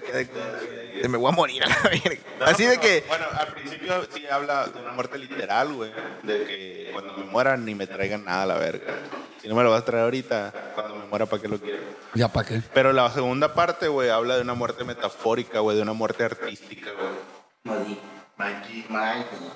Me 1.08 1.18
voy 1.18 1.28
a 1.28 1.34
morir 1.34 1.64
a 1.64 1.68
la 1.68 1.76
verga. 1.82 2.18
No, 2.38 2.46
Así 2.46 2.64
de 2.64 2.78
que. 2.78 3.04
Bueno, 3.08 3.26
al 3.38 3.48
principio 3.48 4.06
sí 4.12 4.26
habla 4.26 4.66
de 4.66 4.80
una 4.80 4.92
muerte 4.92 5.18
literal, 5.18 5.72
güey. 5.72 5.92
De 6.22 6.44
que 6.44 6.90
cuando 6.92 7.16
me 7.16 7.24
muera 7.24 7.56
ni 7.56 7.74
me 7.74 7.86
traigan 7.86 8.24
nada 8.24 8.42
a 8.42 8.46
la 8.46 8.58
verga. 8.58 8.94
Si 9.40 9.48
no 9.48 9.54
me 9.54 9.62
lo 9.62 9.70
vas 9.70 9.82
a 9.82 9.84
traer 9.84 10.04
ahorita, 10.04 10.72
cuando 10.74 10.96
me 10.96 11.04
muera, 11.06 11.26
¿para 11.26 11.40
qué 11.40 11.48
lo 11.48 11.58
quiero? 11.58 11.82
Ya 12.14 12.28
para 12.28 12.48
qué. 12.48 12.62
Pero 12.74 12.92
la 12.92 13.10
segunda 13.10 13.54
parte, 13.54 13.88
güey, 13.88 14.10
habla 14.10 14.36
de 14.36 14.42
una 14.42 14.54
muerte 14.54 14.84
metafórica, 14.84 15.60
güey, 15.60 15.76
de 15.76 15.82
una 15.82 15.92
muerte 15.92 16.24
artística, 16.24 16.90
güey. 16.92 17.76
Mikey. 18.38 18.86
Mikey. 18.88 19.50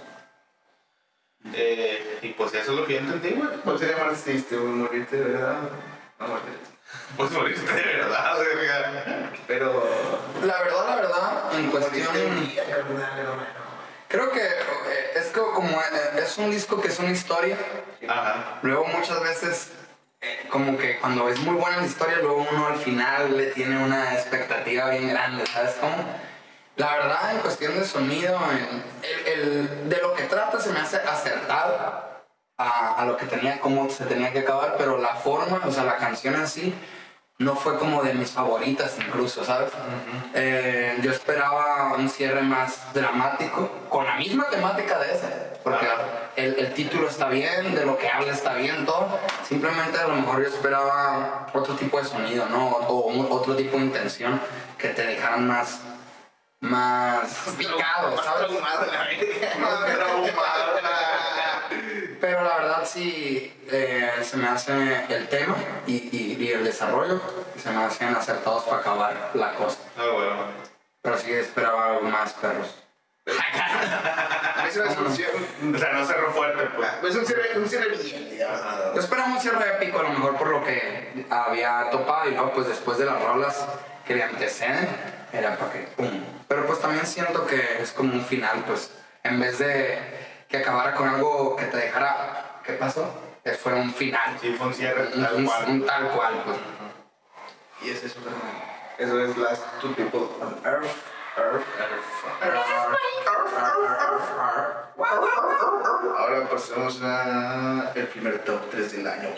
Eh, 1.55 2.19
y 2.23 2.29
pues 2.29 2.55
eso 2.55 2.73
es 2.73 2.79
lo 2.79 2.87
que 2.87 2.95
yo 2.95 2.99
entendí, 3.01 3.31
güey. 3.31 3.49
¿Cuál 3.65 3.79
sería 3.79 4.05
más 4.05 4.23
triste, 4.23 4.57
güey? 4.57 4.73
¿Morirte 4.73 5.17
de 5.17 5.25
verdad? 5.25 5.59
No 6.19 6.29
morirte. 6.29 6.71
Pues 7.17 7.31
moriste 7.33 7.73
de 7.73 7.83
verdad, 7.83 8.39
verga. 8.39 9.31
Pero. 9.47 10.21
La 10.45 10.63
verdad, 10.63 10.87
la 10.89 10.97
verdad, 10.97 11.43
en 11.55 11.71
cuestión... 11.71 12.09
Creo 14.09 14.31
que 14.33 14.41
eh, 14.45 15.11
es 15.15 15.27
que 15.27 15.41
como 15.41 15.81
eh, 15.81 15.85
es 16.23 16.37
un 16.39 16.51
disco 16.51 16.81
que 16.81 16.89
es 16.89 16.99
una 16.99 17.11
historia, 17.13 17.57
Ajá. 18.09 18.59
luego 18.63 18.85
muchas 18.87 19.23
veces 19.23 19.71
eh, 20.21 20.47
como 20.51 20.77
que 20.77 20.99
cuando 20.99 21.29
es 21.29 21.39
muy 21.41 21.55
buena 21.55 21.77
la 21.77 21.87
historia, 21.87 22.19
luego 22.19 22.45
uno 22.51 22.67
al 22.67 22.77
final 22.77 23.37
le 23.37 23.47
tiene 23.53 23.81
una 23.85 24.15
expectativa 24.15 24.89
bien 24.91 25.11
grande, 25.11 25.47
¿sabes 25.47 25.77
cómo? 25.81 25.95
La 26.75 26.93
verdad, 26.97 27.31
en 27.35 27.39
cuestión 27.39 27.79
de 27.79 27.85
sonido, 27.85 28.37
el- 29.27 29.89
de 29.89 29.97
lo 30.03 30.15
que 30.15 30.25
trata 30.25 30.59
se 30.61 30.71
me 30.71 30.81
hace 30.81 30.97
acertado 30.97 32.10
a, 32.61 32.95
a 33.01 33.05
lo 33.07 33.17
que 33.17 33.27
tenía, 33.27 33.61
cómo 33.61 33.89
se 33.91 34.05
tenía 34.05 34.33
que 34.33 34.41
acabar, 34.41 34.75
pero 34.79 34.99
la 34.99 35.15
forma, 35.17 35.61
o 35.67 35.71
sea, 35.73 35.85
la 35.85 35.97
canción 35.97 36.35
así, 36.37 36.75
no 37.39 37.57
fue 37.57 37.79
como 37.79 38.03
de 38.03 38.13
mis 38.13 38.31
favoritas 38.33 38.97
incluso, 38.99 39.43
¿sabes? 39.45 39.71
Eh, 40.35 40.99
yo 41.03 41.11
esperaba 41.11 41.95
un 41.95 42.09
cierre 42.11 42.43
más 42.43 42.93
dramático, 42.93 43.71
con 43.89 44.05
la 44.05 44.17
misma 44.17 44.45
temática 44.51 44.99
de 44.99 45.15
ese, 45.15 45.27
porque 45.65 45.89
el, 46.37 46.59
el 46.59 46.75
título 46.75 47.09
está 47.09 47.29
bien, 47.29 47.75
de 47.75 47.87
lo 47.87 47.97
que 47.97 48.09
habla 48.11 48.33
está 48.33 48.53
bien, 48.55 48.85
todo. 48.85 49.19
Simplemente 49.49 49.99
a 49.99 50.07
lo 50.09 50.17
mejor 50.17 50.43
yo 50.43 50.49
esperaba 50.49 51.47
otro 51.55 51.75
tipo 51.77 51.99
de 51.99 52.05
sonido, 52.05 52.45
¿no? 52.51 52.69
O 52.69 53.07
un- 53.07 53.27
otro 53.31 53.57
tipo 53.57 53.79
de 53.79 53.85
intención 53.85 54.39
que 54.77 54.89
te 54.89 55.07
dejaran 55.07 55.47
más, 55.47 55.81
más 56.61 57.27
picado, 57.57 58.17
Más 58.17 58.25
¿sabes? 58.25 58.49
traumado 58.49 58.85
la. 58.87 58.99
Más 59.61 59.97
traumado, 59.97 60.81
Pero 62.21 62.43
la 62.45 62.57
verdad 62.59 62.83
sí 62.85 63.53
eh, 63.71 64.11
se 64.23 64.37
me 64.37 64.49
hace 64.49 65.05
el 65.09 65.29
tema 65.29 65.55
y, 65.87 65.95
y- 66.17 66.37
y 66.39 66.53
el 66.53 66.65
desarrollo 66.65 67.21
se 67.57 67.71
me 67.71 67.85
hacen 67.85 68.15
acertados 68.15 68.65
para 68.65 68.79
acabar 68.79 69.31
la 69.35 69.55
cosa. 69.55 69.79
Ah, 69.97 70.07
bueno. 70.13 70.37
Pero 71.03 71.17
sí 71.19 71.33
esperaba 71.33 71.99
más, 72.01 72.33
perros. 72.35 72.75
A 73.27 74.63
mí 74.65 74.71
se 74.71 74.83
me 74.83 74.89
hace 74.89 75.01
un 75.01 75.13
cierre. 75.15 75.39
O 75.75 75.79
sea, 75.79 75.93
no 75.93 76.05
cerró 76.07 76.31
fuerte, 76.33 76.65
pues. 76.77 76.89
Es 77.11 77.17
un 77.17 77.27
cierre, 77.27 77.59
un 77.59 77.69
cierre 77.69 77.89
bien. 77.97 78.29
Yo 78.95 79.01
esperaba 79.01 79.29
un 79.29 79.41
cierre 79.41 79.77
épico, 79.77 80.01
a 80.01 80.03
lo 80.03 80.11
mejor 80.11 80.37
por 80.37 80.49
lo 80.49 80.65
que 80.65 81.27
había 81.31 81.89
topado 81.91 82.29
y 82.29 82.33
luego 82.35 82.53
pues 82.53 82.67
después 82.69 82.99
de 82.99 83.07
las 83.07 83.23
rolas 83.23 83.65
que 84.07 84.15
le 84.15 84.25
anteceden, 84.25 84.89
era 85.33 85.57
para 85.57 85.73
que 85.73 85.79
pum. 85.97 86.25
Pero 86.49 86.67
pues 86.67 86.81
también 86.81 87.07
siento 87.07 87.47
que 87.47 87.81
es 87.81 87.93
como 87.93 88.13
un 88.13 88.25
final, 88.25 88.65
pues 88.67 88.91
en 89.23 89.39
vez 89.41 89.59
de 89.59 89.99
que 90.51 90.57
acabara 90.59 90.95
con 90.95 91.09
algo 91.09 91.57
que 91.57 91.65
te 91.67 91.77
dejara, 91.77 92.61
¿qué 92.65 92.73
pasó? 92.75 93.09
Que 93.45 93.53
fuera 93.53 93.79
un 93.79 93.93
final. 93.95 94.37
Sí, 94.41 94.55
fue 94.59 94.67
un 94.67 94.75
cierre 94.75 95.07
Un, 95.15 95.23
tal 95.23 95.35
un- 95.37 95.47
cual. 95.47 95.65
un 95.69 95.87
tal 95.87 96.09
cual, 96.11 96.43
pues. 96.45 96.57
Y 97.83 97.91
es 97.91 98.03
eso. 98.05 98.19
Eso 98.99 99.21
es 99.25 99.37
Last 99.39 99.63
Two 99.81 99.95
People 99.95 100.21
on 100.41 100.61
Earth. 100.65 100.85
Earth. 101.39 101.63
Ahora 106.19 106.49
pasamos 106.51 107.01
a 107.03 107.93
el 107.95 108.07
primer 108.09 108.39
top 108.45 108.61
3 108.71 108.93
del 108.93 109.07
año. 109.07 109.29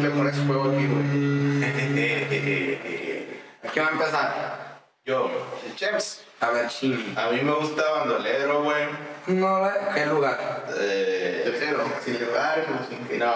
Le 0.00 0.10
pones 0.10 0.36
fuego 0.40 0.64
aquí, 0.70 0.86
güey. 0.86 1.64
¿Qué 3.72 3.80
va 3.80 3.88
a 3.88 3.90
empezar? 3.90 4.63
Yo, 5.04 5.30
El 5.66 5.74
Chems. 5.76 6.22
A 6.40 6.50
ver, 6.50 6.68
Chimi. 6.68 7.14
a 7.16 7.28
mí 7.30 7.40
me 7.42 7.52
gusta 7.52 7.82
Bandolero, 7.90 8.62
güey. 8.62 8.86
No, 9.26 9.60
¿qué 9.94 10.06
lugar? 10.06 10.64
Eh, 10.78 11.42
Tercero, 11.44 11.84
sin 12.04 12.24
lugar, 12.24 12.64
no 12.70 12.86
sin 12.86 13.06
que. 13.06 13.18
no, 13.18 13.32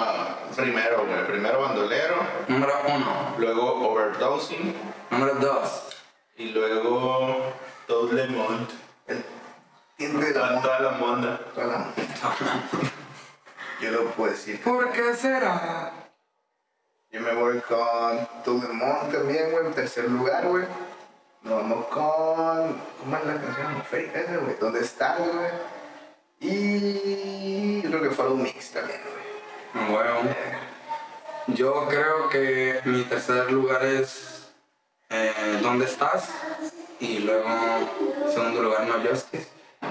primero, 0.56 1.04
güey. 1.06 1.26
Primero 1.26 1.60
Bandolero, 1.60 2.16
Número 2.48 2.72
uno. 2.88 3.34
luego 3.38 3.90
Overdosing 3.92 4.74
Número 5.10 5.34
dos. 5.36 5.82
y 6.36 6.50
luego 6.50 7.52
Todo 7.86 8.12
Le 8.12 8.26
Monde. 8.28 8.72
El 9.06 9.24
tiempo 9.96 10.20
de 10.20 10.32
la 10.34 10.60
Toda, 10.62 10.80
la 10.80 10.90
monda. 10.92 11.38
Toda 11.54 11.66
la. 11.66 11.86
Yo 13.80 13.90
lo 13.90 14.04
puedo 14.12 14.30
decir. 14.32 14.62
¿Por 14.62 14.90
qué 14.92 15.14
será? 15.14 15.92
Yo 17.10 17.20
me 17.20 17.32
voy 17.34 17.60
con 17.60 18.26
Tout 18.44 18.62
le 18.62 18.72
Monde 18.74 19.16
también, 19.18 19.50
güey, 19.50 19.66
en 19.66 19.72
tercer 19.74 20.04
lugar, 20.10 20.44
güey. 20.46 20.64
Nos 21.42 21.52
vamos 21.52 21.86
con. 21.86 22.80
¿Cómo 23.00 23.16
es 23.16 23.24
la 23.24 23.40
canción? 23.40 23.82
Férica 23.84 24.20
esa, 24.20 24.36
güey. 24.36 24.56
¿Dónde 24.58 24.80
estás, 24.80 25.18
güey? 25.18 25.50
Y. 26.40 27.82
Yo 27.82 27.90
creo 27.90 28.02
que 28.02 28.10
Follow 28.10 28.36
Mix 28.36 28.70
también, 28.70 29.00
güey. 29.02 29.90
Bueno, 29.90 30.14
yo 31.48 31.86
creo 31.88 32.28
que 32.28 32.80
mi 32.84 33.02
tercer 33.04 33.50
lugar 33.52 33.84
es 33.84 34.38
eh, 35.10 35.58
¿Dónde 35.62 35.86
estás? 35.86 36.28
Y 37.00 37.20
luego 37.20 37.48
segundo 38.30 38.62
lugar 38.62 38.86
No 38.86 38.94
Justice. 39.00 39.48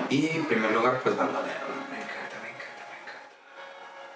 Y 0.10 0.28
primer 0.41 0.72
lugar 0.72 1.00
pues 1.02 1.16
Bandolero. 1.16 1.66
Me 1.89 1.98
encanta, 1.98 2.38
me 2.43 2.50
encanta, 2.50 2.86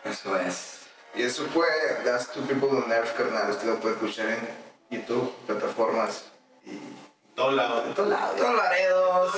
me 0.04 0.10
encanta. 0.10 0.10
Eso 0.10 0.38
es. 0.38 0.82
Y 1.16 1.24
eso 1.24 1.46
fue 1.48 1.68
Last 2.06 2.34
Two 2.34 2.44
People 2.44 2.70
on 2.70 2.92
Earth, 2.92 3.16
carnal. 3.18 3.50
Usted 3.50 3.68
lo 3.68 3.80
puede 3.80 3.96
escuchar 3.96 4.30
en 4.30 4.48
YouTube, 4.90 5.34
plataformas 5.48 6.32
y. 7.42 7.46
Todo 7.46 7.52
lado. 7.52 7.84
En 7.88 7.94
todos 7.94 8.10
lados. 8.10 8.40
Laredos. 8.58 9.36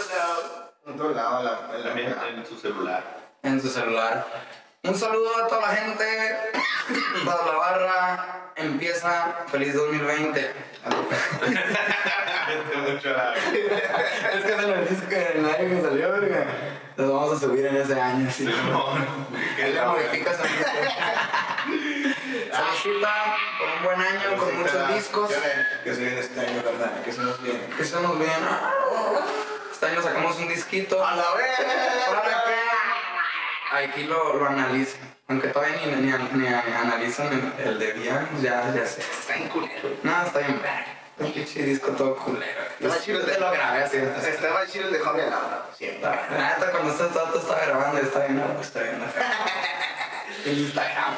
En 0.85 0.97
todos 0.97 1.15
lados, 1.15 1.39
en 1.39 1.45
la- 1.45 1.77
en 1.77 1.83
la- 1.83 2.15
También 2.15 2.39
en 2.39 2.45
su 2.45 2.57
celular. 2.57 3.03
En 3.43 3.61
su 3.61 3.69
celular. 3.69 4.25
Un 4.83 4.95
saludo 4.95 5.29
a 5.43 5.47
toda 5.47 5.61
la 5.61 5.67
gente, 5.75 6.37
toda 7.23 7.45
la 7.45 7.57
barra. 7.57 8.51
Empieza 8.55 9.33
feliz 9.51 9.73
2020. 9.73 10.53
mucho 12.93 13.09
la... 13.09 13.33
Es 14.33 14.43
que 14.43 14.55
se 14.55 14.61
lo 14.61 14.75
dice 14.85 15.05
que 15.07 15.27
el 15.39 15.45
año 15.45 15.69
que 15.69 15.81
salió, 15.81 16.11
verga. 16.11 16.45
Los 16.97 17.11
vamos 17.11 17.37
a 17.37 17.39
subir 17.39 17.65
en 17.65 17.77
ese 17.77 17.99
año, 17.99 18.29
sí. 18.31 18.45
Simón. 18.51 19.05
Que 19.55 19.69
le 19.69 19.81
modificas 19.85 20.37
a 22.53 22.73
Felicita 22.73 23.35
por 23.57 23.67
un 23.69 23.83
buen 23.83 24.01
año, 24.01 24.37
con 24.37 24.57
muchos 24.57 24.95
discos. 24.95 25.31
Que 25.83 25.95
se 25.95 26.01
viene 26.01 26.19
este 26.19 26.39
año, 26.39 26.61
¿verdad? 26.63 27.03
Que 27.03 27.11
se 27.11 27.21
nos 27.21 27.41
viene. 27.41 27.65
Que 27.75 27.83
estamos 27.83 28.19
bien. 28.19 28.31
Este 29.71 29.85
año 29.87 30.01
sacamos 30.01 30.37
un 30.37 30.47
disquito. 30.47 31.05
¡A 31.05 31.15
la 31.15 31.33
vez! 31.33 31.49
Aquí 33.71 34.03
lo, 34.03 34.35
lo 34.35 34.45
analizo. 34.47 34.97
Aunque 35.27 35.47
todavía 35.47 35.77
ni, 35.85 35.91
ni, 35.95 36.11
ni 36.11 36.47
analizan 36.47 37.53
el, 37.57 37.79
de 37.79 37.93
Bian, 37.93 38.29
ya, 38.41 38.71
ya 38.73 38.85
sé. 38.85 39.01
Está 39.01 39.35
en 39.35 39.47
culero. 39.47 39.89
No, 40.03 40.25
está 40.25 40.39
bien. 40.39 40.61
Un 41.17 41.31
pinche 41.31 41.63
disco 41.63 41.91
todo 41.91 42.15
culero. 42.17 42.61
Más 42.81 43.03
chido 43.03 43.21
Te 43.21 43.39
lo 43.39 43.51
grabé 43.51 43.83
así. 43.83 43.97
Más 43.97 44.71
chido 44.71 44.89
de 44.89 44.97
Alabama, 44.99 45.65
siempre. 45.75 46.01
La 46.01 46.55
neta, 46.55 46.71
cuando 46.71 46.91
este 46.91 47.03
dato 47.03 47.39
está 47.39 47.65
grabando, 47.65 47.99
está 47.99 48.19
bien, 48.25 48.43
está 48.59 48.81
bien. 48.81 49.03
Instagram. 50.45 51.13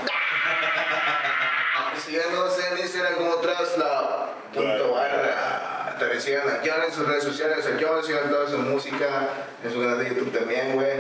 Síganos 2.06 2.60
en 2.60 2.78
Instagram 2.78 3.16
como 3.16 3.36
Trasla. 3.38 4.30
Punto 4.54 4.92
barra. 4.92 5.96
También 5.98 6.22
sigan 6.22 6.48
a 6.48 6.60
John 6.64 6.84
en 6.86 6.94
sus 6.94 7.08
redes 7.08 7.24
sociales, 7.24 7.66
a 7.66 7.72
John, 7.82 8.04
sigan 8.04 8.30
toda 8.30 8.48
su 8.48 8.60
música, 8.60 9.30
en 9.64 9.74
su 9.74 9.80
canal 9.80 9.98
de 9.98 10.10
YouTube 10.10 10.32
también, 10.32 10.74
güey. 10.74 10.92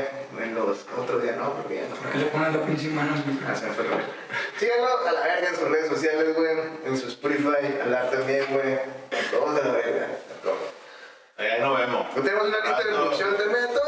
En 0.41 0.55
los 0.55 0.85
otros 0.97 1.21
días 1.21 1.37
no, 1.37 1.53
porque 1.53 1.75
ya 1.75 1.87
no. 1.89 1.95
¿Por 1.95 2.11
qué 2.11 2.17
le 2.17 2.25
pones 2.25 2.53
la 2.55 2.61
pinche 2.63 2.87
mano? 2.87 3.13
Ah, 3.47 3.55
se 3.55 3.67
me 3.67 3.73
fue. 3.73 3.85
Síganlo 4.57 5.07
a 5.07 5.11
la 5.11 5.21
verga 5.21 5.49
en 5.49 5.55
sus 5.55 5.69
redes 5.69 5.89
sociales, 5.89 6.35
güey. 6.35 6.57
En 6.85 6.97
su 6.97 7.07
Spotify, 7.09 7.81
a 7.83 7.85
la 7.85 8.09
también, 8.09 8.45
güey. 8.49 8.73
A 8.73 9.31
todos 9.31 9.61
a 9.61 9.67
la 9.67 9.73
verga. 9.73 10.05
A 10.05 10.41
todos. 10.41 10.57
Allá 11.37 11.59
nos 11.59 11.77
vemos. 11.77 12.15
Tenemos 12.15 12.47
una 12.47 12.57
lista 12.61 12.83
de 12.83 12.91
no. 12.91 12.97
reproducción 12.97 13.37
también. 13.37 13.67
Todo 13.67 13.85